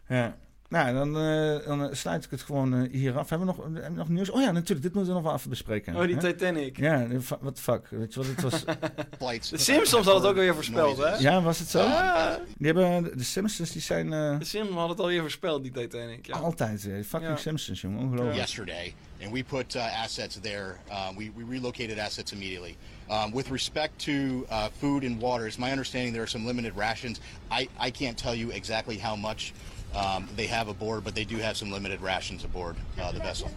[0.09, 0.37] Ja.
[0.71, 3.29] Nou, dan, eh, dan eh, sluit ik het gewoon eh, hier af.
[3.29, 4.31] Hebben we, nog, hebben we nog nieuws?
[4.31, 4.83] Oh ja, natuurlijk.
[4.83, 5.97] Dit moeten we nog wel even bespreken.
[5.97, 6.21] Oh, die hè?
[6.21, 6.77] Titanic.
[6.79, 7.07] Ja,
[7.41, 7.87] wat fuck.
[7.91, 8.65] Weet je wat het was?
[9.51, 11.17] De Simpsons had het ook alweer voorspeld, hè?
[11.17, 11.79] Ja, was het zo?
[11.79, 12.41] Ja.
[12.59, 16.27] Die hebben, de Simpsons die zijn eh, De Simpsons hadden het alweer voorspeld, die Titanic.
[16.27, 16.37] Ja.
[16.39, 16.87] altijd.
[16.87, 17.37] eh, fucking Ja.
[17.37, 17.99] Simpsons, jongen.
[17.99, 18.37] Ongelooflijk.
[18.37, 20.77] yesterday, and we put uh, assets there.
[20.91, 22.77] Um, we, we relocated assets immediately.
[23.11, 26.77] Um, with respect to uh, food and water, it's my understanding there are some limited
[26.77, 27.21] rations.
[27.51, 29.53] I, I can't tell you exactly how much
[29.95, 33.51] um, they have aboard, but they do have some limited rations aboard uh, the vessel.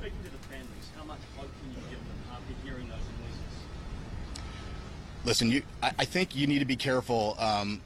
[5.25, 7.35] Listen, you, I, I think you need to be careful.
[7.39, 7.81] Um,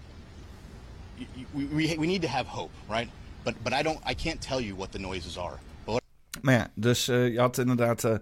[1.17, 3.09] you- you- we, we, we need to have hope, right?
[3.43, 3.99] But, but I don't.
[4.05, 5.59] I can't tell you what the noises are.
[5.85, 6.03] But what
[6.41, 8.03] Maar ja, dus eh, je had inderdaad.
[8.03, 8.15] eh,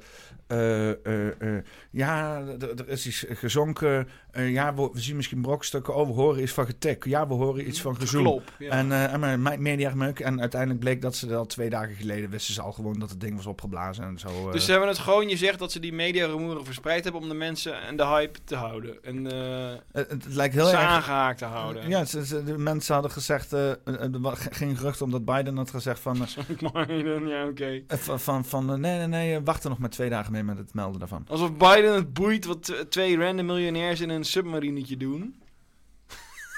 [0.47, 4.07] eh, eh, eh, ja, er is iets gezonken.
[4.34, 5.95] Ja, we, we zien misschien brokstukken.
[5.95, 7.05] Oh, we horen iets van getek.
[7.05, 8.23] Ja, we horen iets van gezoem.
[8.26, 8.69] Geklop, ja.
[8.69, 10.13] En, eh en.
[10.15, 13.22] En uiteindelijk bleek dat ze al twee dagen geleden wisten ze al gewoon dat het
[13.22, 14.51] ding was opgeblazen en zo.
[14.51, 17.34] Dus ze hebben het gewoon, je zegt dat ze die mediarumoeren verspreid hebben om de
[17.35, 19.03] mensen en de hype te houden.
[19.03, 19.26] En
[19.91, 21.89] het, het lijkt heel ze erg aangehaakt te houden.
[21.89, 23.51] Ja, ze, ze- de mensen hadden gezegd.
[23.51, 23.80] er
[24.11, 26.17] was geen gerucht omdat Biden had gezegd van.
[26.73, 27.81] Biden, ja, oké.
[27.88, 30.73] van, van, van nee, nee, nee, wacht er nog maar twee dagen mee met het
[30.73, 31.25] melden daarvan.
[31.27, 35.41] Alsof Biden het boeit wat twee random miljonairs in een submarinetje doen.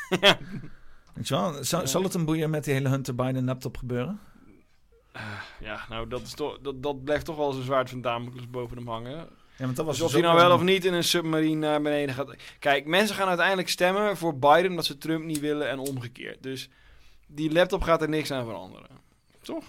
[1.13, 1.63] Weet je wel?
[1.63, 4.19] Zal, zal het een boeien met die hele Hunter Biden laptop gebeuren?
[5.59, 8.49] Ja, nou, dat, is toch, dat, dat blijft toch wel eens een zwaard van Damocles
[8.49, 9.29] boven hem hangen.
[9.57, 11.67] Ja, want dat was dus of dus hij nou wel of niet in een submarine
[11.67, 12.35] naar beneden gaat.
[12.59, 16.43] Kijk, mensen gaan uiteindelijk stemmen voor Biden omdat ze Trump niet willen en omgekeerd.
[16.43, 16.69] Dus
[17.27, 18.89] die laptop gaat er niks aan veranderen.
[19.41, 19.63] Toch?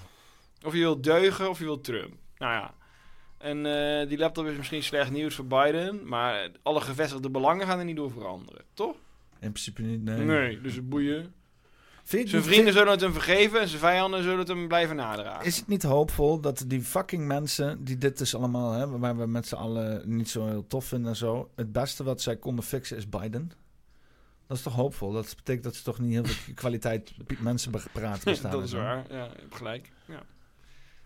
[0.64, 2.14] Of je wilt deugen of je wilt Trump.
[2.36, 2.74] Nou ja.
[3.38, 7.78] En eh, die laptop is misschien slecht nieuws voor Biden, maar alle gevestigde belangen gaan
[7.78, 8.64] er niet door veranderen.
[8.74, 8.96] Toch?
[9.40, 10.24] In principe niet, nee.
[10.24, 11.32] Nee, dus het boeien.
[12.08, 15.46] Vind Zijn vrienden zullen het hem vergeven en zijn vijanden zullen het hem blijven nadragen.
[15.46, 19.26] Is het niet hoopvol dat die fucking mensen die dit dus allemaal, hè, waar we
[19.26, 22.64] met z'n allen niet zo heel tof vinden en zo, het beste wat zij konden
[22.64, 23.52] fixen is Biden?
[24.46, 25.12] Dat is toch hoopvol?
[25.12, 28.50] Dat betekent dat ze toch niet heel veel kwaliteit mensen praten bestaan.
[28.50, 29.90] dat is waar, ja, gelijk.
[30.04, 30.22] Ja,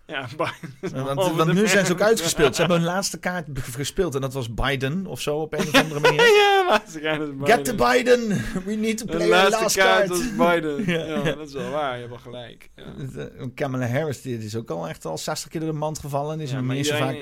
[0.07, 0.29] ja
[0.81, 1.37] Biden.
[1.37, 2.55] Want, nu zijn ze ook uitgespeeld.
[2.55, 5.75] Ze hebben hun laatste kaart gespeeld en dat was Biden of zo op een of
[5.75, 6.21] andere manier.
[6.21, 7.47] ja, laatste kaart is Biden.
[7.47, 8.29] Get the Biden!
[8.65, 10.37] We need to play our laatste last kaart card.
[10.37, 10.87] was Biden.
[10.87, 11.05] Ja.
[11.05, 12.71] ja, dat is wel waar, je hebt wel gelijk.
[12.77, 12.85] Ja.
[13.17, 16.37] Eh, Kamala Harris die, is ook al echt al 60 keer door de mand gevallen.
[16.37, 17.17] Die is Ja, maar, niet zo vaak...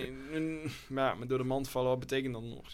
[0.88, 2.64] ja, maar door de mand vallen, wat betekent dat nog?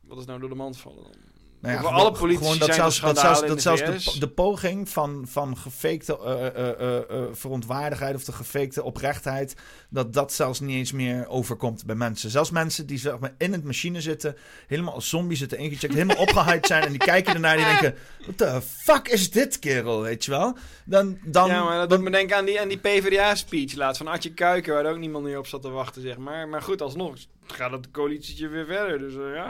[0.00, 1.12] Wat is nou door de mand vallen dan?
[1.60, 4.18] Nou ja, Voor gewoon- alle politici dat zijn zelfs, dat zelfs, dat de zelfs de,
[4.18, 9.54] de poging van, van gefakte eh, verontwaardigheid of de gefakte oprechtheid,
[9.90, 12.30] dat dat zelfs niet eens meer overkomt bij mensen.
[12.30, 16.16] Zelfs mensen die zeg maar, in het machine zitten, helemaal als zombie zitten ingecheckt, helemaal
[16.16, 20.24] opgehyped zijn en die kijken ernaar die denken, what the fuck is dit kerel, weet
[20.24, 20.56] je wel?
[20.84, 24.08] Dan, dan, ja, maar dat doet me denken aan die, aan die PvdA-speech laatst van
[24.12, 26.48] Adje Kuiken, waar ook niemand meer op zat te wachten, zeg maar.
[26.48, 27.16] Maar goed, alsnog
[27.46, 29.46] gaat het coalitietje weer verder, dus eh,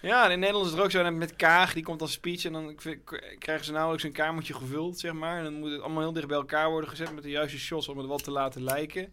[0.00, 0.08] ja.
[0.08, 2.74] Ja, in Nederland is het ook zo met Kaag, die komt als speech en dan
[3.38, 5.38] krijgen ze nauwelijks een kamertje gevuld, zeg maar.
[5.38, 7.88] En dan moet het allemaal heel dicht bij elkaar worden gezet met de juiste shots
[7.88, 9.02] om het wat te laten lijken.
[9.02, 9.10] En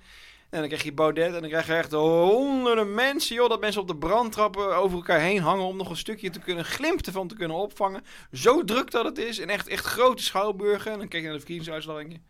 [0.49, 3.49] En dan krijg je Baudet en dan krijg je echt honderden mensen, joh.
[3.49, 6.66] Dat mensen op de brandtrappen over elkaar heen hangen om nog een stukje te kunnen
[6.66, 8.03] glimpten van te kunnen opvangen.
[8.32, 9.40] Zo druk dat het is.
[9.40, 10.91] En echt, echt grote schouwburgen.
[10.91, 12.24] En dan kijk je naar de verkiezingsuitslag en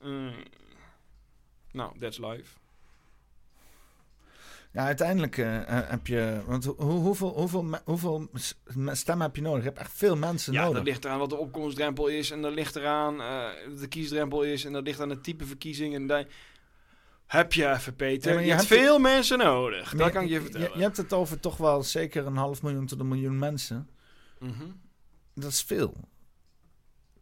[0.00, 0.34] mm,
[1.72, 2.63] nou, that's life.
[4.74, 6.42] Ja, uiteindelijk eh, eh, heb je...
[6.46, 8.28] Want hoe, hoeveel, hoeveel, hoeveel
[8.92, 9.58] stemmen heb je nodig?
[9.62, 10.76] Je hebt echt veel mensen Ja, nodig.
[10.76, 12.30] dat ligt eraan wat de opkomstdrempel is.
[12.30, 14.64] En dat ligt eraan eh de kiesdrempel is.
[14.64, 15.94] En dat ligt aan het type verkiezing.
[15.94, 16.26] En daar
[17.26, 18.28] heb je even, Peter.
[18.28, 19.92] Ja, maar je, je hebt veel mensen nodig.
[19.94, 20.68] Maar Dat kan ik je vertellen.
[20.70, 23.88] Je, je hebt het over toch wel zeker een half miljoen tot een miljoen mensen.
[24.38, 24.64] Mhm.
[25.34, 25.94] Dat is veel.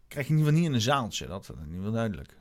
[0.09, 1.27] Krijg je in ieder geval niet in een zaaltje.
[1.27, 2.37] Dat is in ieder geval duidelijk.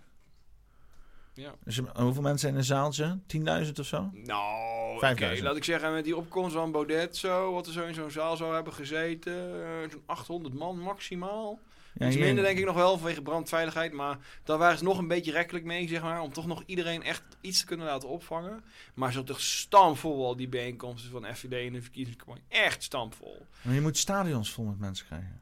[1.34, 1.53] Ja.
[1.64, 3.20] Dus je- hoeveel mensen in een zaaltje?
[3.28, 4.10] 10.000 of zo?
[4.14, 5.48] Nou, oké, 5000.
[5.48, 8.38] laat ik zeggen, met die opkomst van Baudet zo, wat er zo in zo'n zaal
[8.38, 11.60] zou hebben gezeten, eh, zo'n 800 man maximaal.
[11.94, 15.08] Ja, Iets minder denk ik nog wel vanwege brandveiligheid, maar daar waren ze nog een
[15.08, 18.64] beetje rekkelijk mee, zeg maar, om toch nog iedereen echt iets te kunnen laten opvangen.
[18.94, 22.41] Maar zo toch stampvol al die bijeenkomsten van FVD in de verkiezingscampagne.
[22.48, 23.45] Echt stampvol.
[23.62, 25.40] Maar je moet stadions vol met mensen krijgen.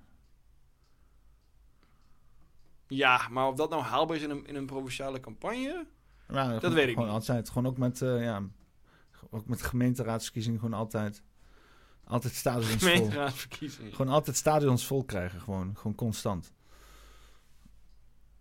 [2.89, 5.85] Ja, maar of dat nou haalbaar is in een, in een provinciale campagne,
[6.27, 7.17] Ja, dat gewoon- weet ik gewoon niet.
[7.17, 7.49] altijd.
[7.49, 8.43] Gewoon ook met, eh, ja,
[9.29, 11.21] ook met gemeenteraadsverkiezingen gewoon altijd.
[12.03, 12.77] Altijd stadions vol.
[12.89, 13.93] Gemeenteraadsverkiezingen.
[13.93, 15.41] Gewoon altijd stadions vol krijgen.
[15.41, 16.53] Gewoon, gewoon constant.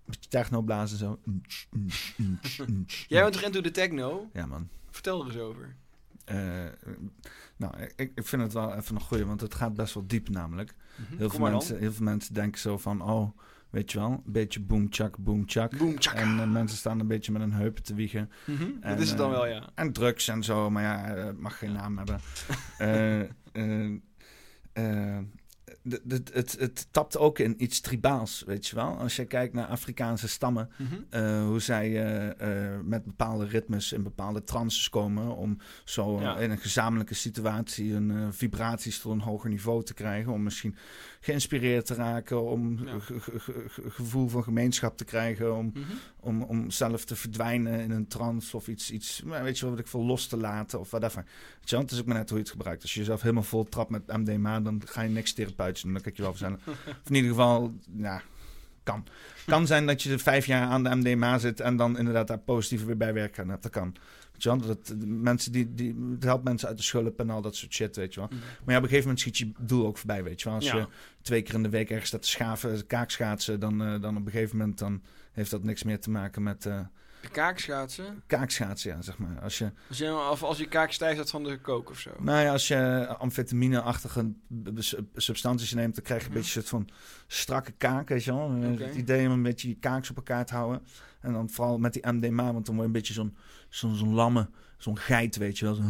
[0.05, 1.19] Beetje techno blazen zo.
[3.09, 4.29] Jij bent toch into de techno?
[4.33, 4.69] Ja, man.
[4.91, 5.77] Vertel er eens over.
[6.25, 6.67] Eh,
[7.57, 10.29] nou, ik, ik vind het wel even een goeie, want het gaat best wel diep
[10.29, 10.75] namelijk.
[10.97, 13.39] Mhm, heel, veel mensen, heel veel mensen denken zo van, oh,
[13.71, 15.73] weet je wel, een beetje boom chak, boom chak.
[16.15, 18.31] En eh, mensen staan een beetje met een heupen te wiegen.
[18.47, 19.69] Mhm, dat En, is het dan eh, wel, ja.
[19.75, 22.21] En drugs en zo, maar ja, eh, mag geen naam hebben.
[22.79, 23.95] Eh, eh,
[24.73, 25.19] eh,
[25.83, 28.97] de- het, het tapt ook in iets tribaals, weet je wel.
[28.99, 30.95] Als je kijkt naar Afrikaanse stammen, Mhm.
[31.11, 36.23] eh, hoe zij eh, eh, met bepaalde ritmes in bepaalde trances komen om zo eh,
[36.23, 36.37] Ja.
[36.39, 40.77] in een gezamenlijke situatie een eh, vibraties tot een hoger niveau te krijgen, om misschien
[41.21, 42.99] geïnspireerd te raken, om Ja.
[42.99, 45.83] ge- ge- ge- ge- gevoel van gemeenschap te krijgen, om, Mhm.
[46.21, 49.71] om, om zelf te verdwijnen in een trance of iets, iets nou, weet je wel,
[49.75, 51.25] wat ik veel los te laten of whatever.
[51.25, 52.83] Weet je wel, het is ook maar net hoe je het gebruikt.
[52.83, 55.93] Als je jezelf helemaal vol trapt met MDMA, dan ga je niks therapeutisch doen.
[55.93, 56.61] Dan kan ik je wel vertellen.
[57.03, 58.23] of in ieder geval, ja,
[58.83, 59.07] kan.
[59.47, 62.39] Kan zijn dat je er vijf jaar aan de MDMA zit en dan inderdaad daar
[62.39, 63.63] positieve weer bijwerken hebt.
[63.63, 63.95] Dat kan.
[64.43, 67.57] Je wel, dat, mensen die, die, het helpt mensen uit de schulp en al dat
[67.57, 68.29] soort shit, weet je wel.
[68.33, 68.39] Mhm.
[68.39, 70.55] Maar ja, op een gegeven moment schiet je doel ook voorbij, weet je wel.
[70.55, 70.77] Als Ja.
[70.77, 70.87] je
[71.23, 74.33] twee keer in de week ergens staat te schaven, kaakschaatsen, dan, eh, dan op een
[74.33, 75.03] gegeven moment dan
[75.33, 76.81] heeft dat niks meer te maken met eh,
[77.21, 78.23] De kaakschaatsen?
[78.27, 79.41] kaakschaatsen, ja, zeg maar.
[79.41, 80.93] Als je, Als je, of als je kaak
[81.29, 82.11] van de kook of zo.
[82.19, 84.33] nou ja, als je amfetamine-achtige
[85.15, 86.41] substanties neemt, dan krijg je een Mhm.
[86.43, 86.95] beetje een soort van
[87.27, 88.51] strakke kaak, weet je wel.
[88.53, 90.83] Het idee om een beetje je kaaks op elkaar te houden.
[91.29, 93.37] En dan vooral met die MDMA, want dan word je een beetje zo'n
[93.97, 94.49] zo'n lamme,
[94.79, 95.79] zo'n geit, weet je wel.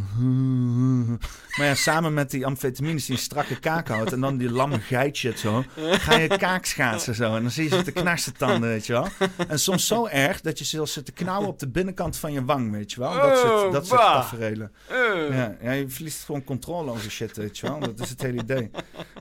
[1.59, 4.78] Maar ja, samen met die amfetamines die een strakke kaak houdt en dan die lamme
[4.81, 7.35] geit shit zo, ga je kaakschaatsen zo.
[7.36, 9.09] En dan zie je ze te knarsen tanden, weet je wel.
[9.48, 12.44] En soms zo erg dat je zelfs zit te knauwen op de binnenkant van je
[12.44, 13.12] wang, weet je wel.
[13.15, 14.73] Dat soort, Oh, dat soort tafereelen.
[14.90, 15.35] Oh.
[15.35, 17.78] Ja, ja, je verliest gewoon controle over shit, weet je wel.
[17.78, 18.70] Dat is het hele idee.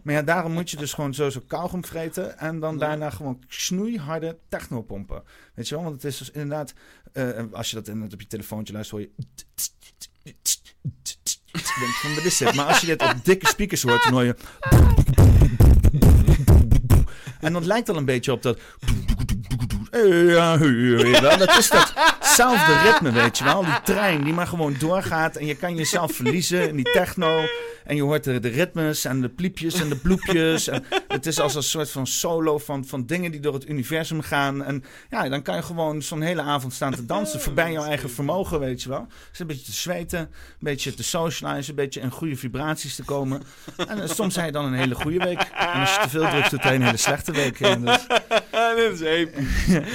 [0.04, 4.38] Maar ja, daarom moet je dus gewoon sowieso kauwgom vreten en dan daarna gewoon snoeiharde
[4.50, 5.24] techno pompen.
[5.54, 6.74] Weet je wel, want het is dus inderdaad,
[7.18, 9.26] eh, als je dat inderdaad op je telefoontje luistert, hoor je...
[11.80, 12.54] Denk van, wat is dit?
[12.54, 14.36] Maar als je dit op dikke speakers hoort, dan hoor je...
[17.40, 18.60] En dat lijkt al een beetje op dat...
[19.92, 21.38] Ja, je wel.
[21.38, 21.54] Dat
[22.30, 23.66] is datzelfde ritme, weet je wel.
[23.66, 27.46] Die trein die maar gewoon doorgaat en je kan jezelf verliezen in die techno.
[27.86, 30.68] En je hoort de, de ritmes en de pliepjes en de bloepjes.
[30.68, 34.22] En het is als een soort van solo van, van dingen die door het universum
[34.22, 34.64] gaan.
[34.64, 38.10] En ja, dan kan je gewoon zo'n hele avond staan te dansen voorbij jouw eigen
[38.10, 39.08] vermogen, weet je wel.
[39.30, 40.28] Dus een beetje te zweten, een
[40.60, 43.44] beetje te socializen, een beetje in goede vibraties te komen.
[43.88, 45.42] En eh, soms heb je dan een hele goede week.
[45.58, 47.60] En als je te veel drugs doet, je een hele slechte week.
[47.68, 48.08] En dus-
[48.76, 49.86] Dit is episch.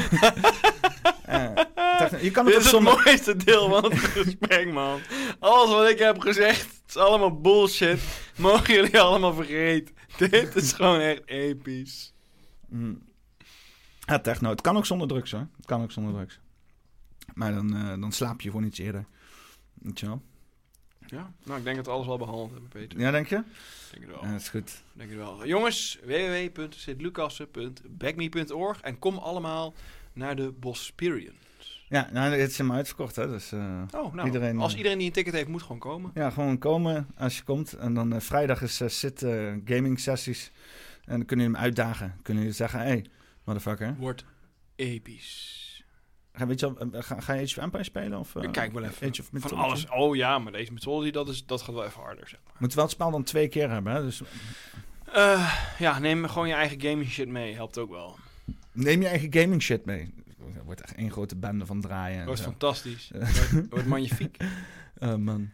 [2.20, 5.00] Je kan Dit het ook is het mooiste deel van het gesprek, man.
[5.38, 8.00] Alles wat ik heb gezegd is allemaal bullshit.
[8.36, 9.94] Mogen jullie allemaal vergeten.
[10.16, 12.12] Dit is gewoon echt episch.
[12.68, 13.02] Mm.
[14.00, 14.50] Ja, techno.
[14.50, 15.48] Het kan ook zonder drugs, hoor.
[15.56, 16.40] Het kan ook zonder drugs.
[17.34, 19.04] Maar dan, eh, dan slaap je gewoon iets eerder.
[19.74, 20.22] Weet je wel?
[21.06, 22.98] Ja, nou ik denk dat we alles wel behandeld hebben, Peter.
[22.98, 23.42] Ja, denk je?
[23.90, 24.24] Denk het wel.
[24.24, 24.82] Ja, dat is goed.
[24.92, 25.46] Denk het wel.
[25.46, 29.74] Jongens, www.sitlucassen.backme.org en kom allemaal
[30.12, 31.34] naar de Bosperian.
[31.92, 33.28] Ja, nou, het is helemaal uitverkocht, hè.
[33.28, 36.10] Dus, eh, Oh, nou, iedereen, als eh, iedereen die een ticket heeft, moet gewoon komen.
[36.14, 37.72] Ja, gewoon komen als je komt.
[37.72, 39.26] En dan eh, vrijdag is zit
[39.64, 40.50] gaming sessies.
[41.04, 42.16] En dan kunnen jullie hem uitdagen.
[42.22, 43.04] Kunnen jullie zeggen, hey,
[43.44, 43.96] motherfucker.
[43.98, 44.24] Wordt
[44.76, 45.84] episch.
[46.32, 48.18] Ga, weet je ga, ga je Age of spelen?
[48.18, 49.08] Of, ik kijk wel even.
[49.08, 49.88] Age of van alles.
[49.88, 52.54] Oh ja, maar deze Mythology, dat, is, dat gaat wel even harder, zeg maar.
[52.58, 54.02] Moet wel het spel dan twee keer hebben, hè?
[54.02, 54.22] Dus
[55.78, 57.54] ja, neem gewoon je eigen gaming shit mee.
[57.54, 58.16] Helpt ook wel.
[58.72, 60.14] neem je eigen gaming shit mee.
[60.56, 62.20] Er wordt echt één grote bende van draaien.
[62.20, 62.42] en Dat zo.
[62.44, 63.10] fantastisch.
[63.14, 63.20] Eh.
[63.20, 64.36] Dat wordt- wordt magnifiek.
[64.98, 65.50] Oh, man.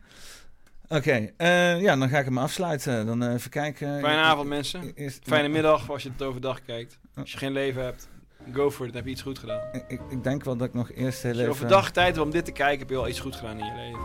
[0.88, 3.06] Oké, eh, ja, dan ga ik hem afsluiten.
[3.06, 4.00] Dan eh, even kijken.
[4.00, 4.92] Fijne avond, mensen.
[4.94, 6.98] Eerst- Fijne middag als je het overdag kijkt.
[7.14, 8.08] Als je geen leven hebt,
[8.52, 8.92] go for it.
[8.92, 9.60] Dan heb je iets goed gedaan.
[9.88, 11.48] Ik, ik, denk wel dat ik nog eerst heel even...
[11.48, 13.74] overdag tijd hebt om dit te kijken, heb je wel iets goed gedaan in je
[13.74, 14.00] leven.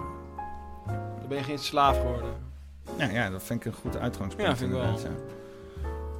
[1.19, 2.33] Dan ben je geen slaaf geworden.
[2.97, 4.47] Ja, ja, dat vind ik een goed uitgangspunt.
[4.47, 4.99] Ja, vind ik wel.
[4.99, 5.09] ja.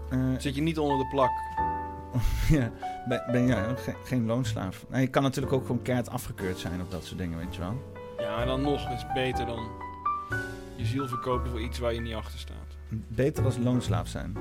[0.10, 1.32] Eh, Zit je niet onder de plak.
[2.58, 2.72] ja,
[3.08, 4.86] ben, ben ja, geen, geen loonslaaf.
[4.90, 7.62] Nou, je kan natuurlijk ook gewoon keihard afgekeurd zijn of dat soort dingen, weet je
[7.62, 7.94] wel.
[8.18, 9.68] Ja, en dan nog is beter dan
[10.76, 12.78] je ziel verkopen voor iets waar je niet achter staat.
[13.08, 14.38] Beter als loonslaaf zijn.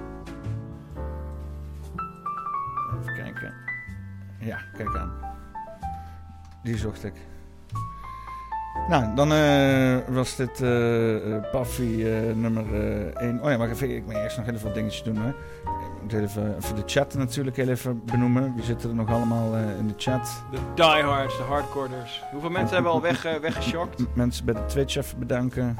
[3.01, 3.55] Even kijken.
[4.39, 5.13] Ja, kijk aan.
[6.63, 7.15] Die zocht ik.
[8.89, 12.65] Nou, dan eh, was dit eh eh, eh, nummer
[13.17, 13.43] 1.
[13.43, 15.17] oh ja, maar even, ik moet eerst nog even wat dingetjes doen.
[15.17, 15.33] Hè.
[16.03, 18.55] Ik moet even, even de chat natuurlijk heel even benoemen.
[18.55, 20.45] Wie zitten er nog allemaal eh, in de chat?
[20.51, 22.23] De diehards, de hardcorders.
[22.31, 24.15] Hoeveel mensen hebben al weg, eh, weggeschokt?
[24.15, 25.79] Mensen bij de Twitch even bedanken.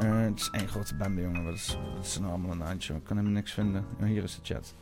[0.00, 1.44] Eh, het is één grote bende, jongen.
[1.44, 2.96] Wat is, wat is er nou allemaal aan de hand, joh?
[2.96, 3.84] Ik kan helemaal niks vinden.
[4.00, 4.74] Oh, hier is de chat.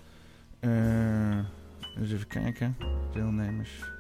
[1.98, 2.76] Dus even kijken.
[3.12, 3.97] Deelnemers.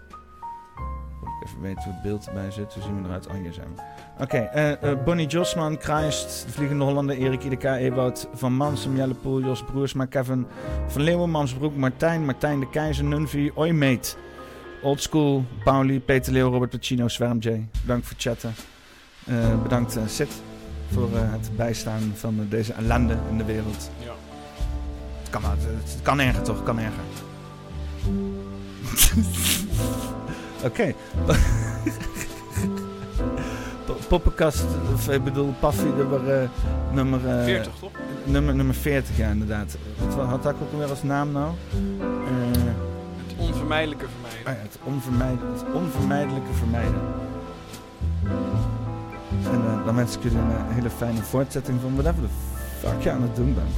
[1.44, 2.74] Even weten hoe het beeld erbij zit.
[2.74, 3.26] Hoe zien we eruit?
[3.26, 3.82] Oh, hier zijn we.
[4.22, 9.14] Oké, eh, eh, Bonnie Josman, Kruist, De Vliegende Hollander, Erik Ideka, Ewout Van Mansum, Jelle
[9.14, 10.46] Poel, Jos Broersma, Kevin
[10.86, 14.16] Van Leeuwen, Mansbroek, Martijn, Martijn de Keizer, Nunvi, Oimate,
[14.82, 17.48] Oldschool, Pauli, Peter Leeuw, Robert Pacino, Zwerm J.
[17.80, 18.54] Bedankt voor het chatten.
[19.26, 20.42] Eh, bedankt eh, Sid
[20.92, 23.90] voor eh, het bijstaan van eh, deze ellende in de wereld.
[23.98, 24.12] Ja.
[25.20, 26.56] Het kan, maar, het, het kan erger toch?
[26.56, 27.02] Het kan erger.
[30.64, 30.94] Oké.
[33.86, 34.64] Po- Poppenkast,
[34.94, 36.40] of ik bedoel Paffy nummer...
[36.42, 36.48] eh,
[36.92, 37.90] nummer eh, 40, toch?
[38.24, 39.76] Nummer, nummer 40, ja inderdaad.
[40.16, 41.52] Wat had ik ook alweer als naam nou?
[42.00, 42.62] Eh,
[43.26, 44.46] Het onvermijdelijke vermijden.
[44.46, 47.00] Ah ja, het, onvermijd, het onvermijdelijke vermijden.
[49.44, 52.28] En eh, dan wens ik jullie een hele fijne voortzetting van whatever the
[52.86, 53.74] fuck je aan het doen bent.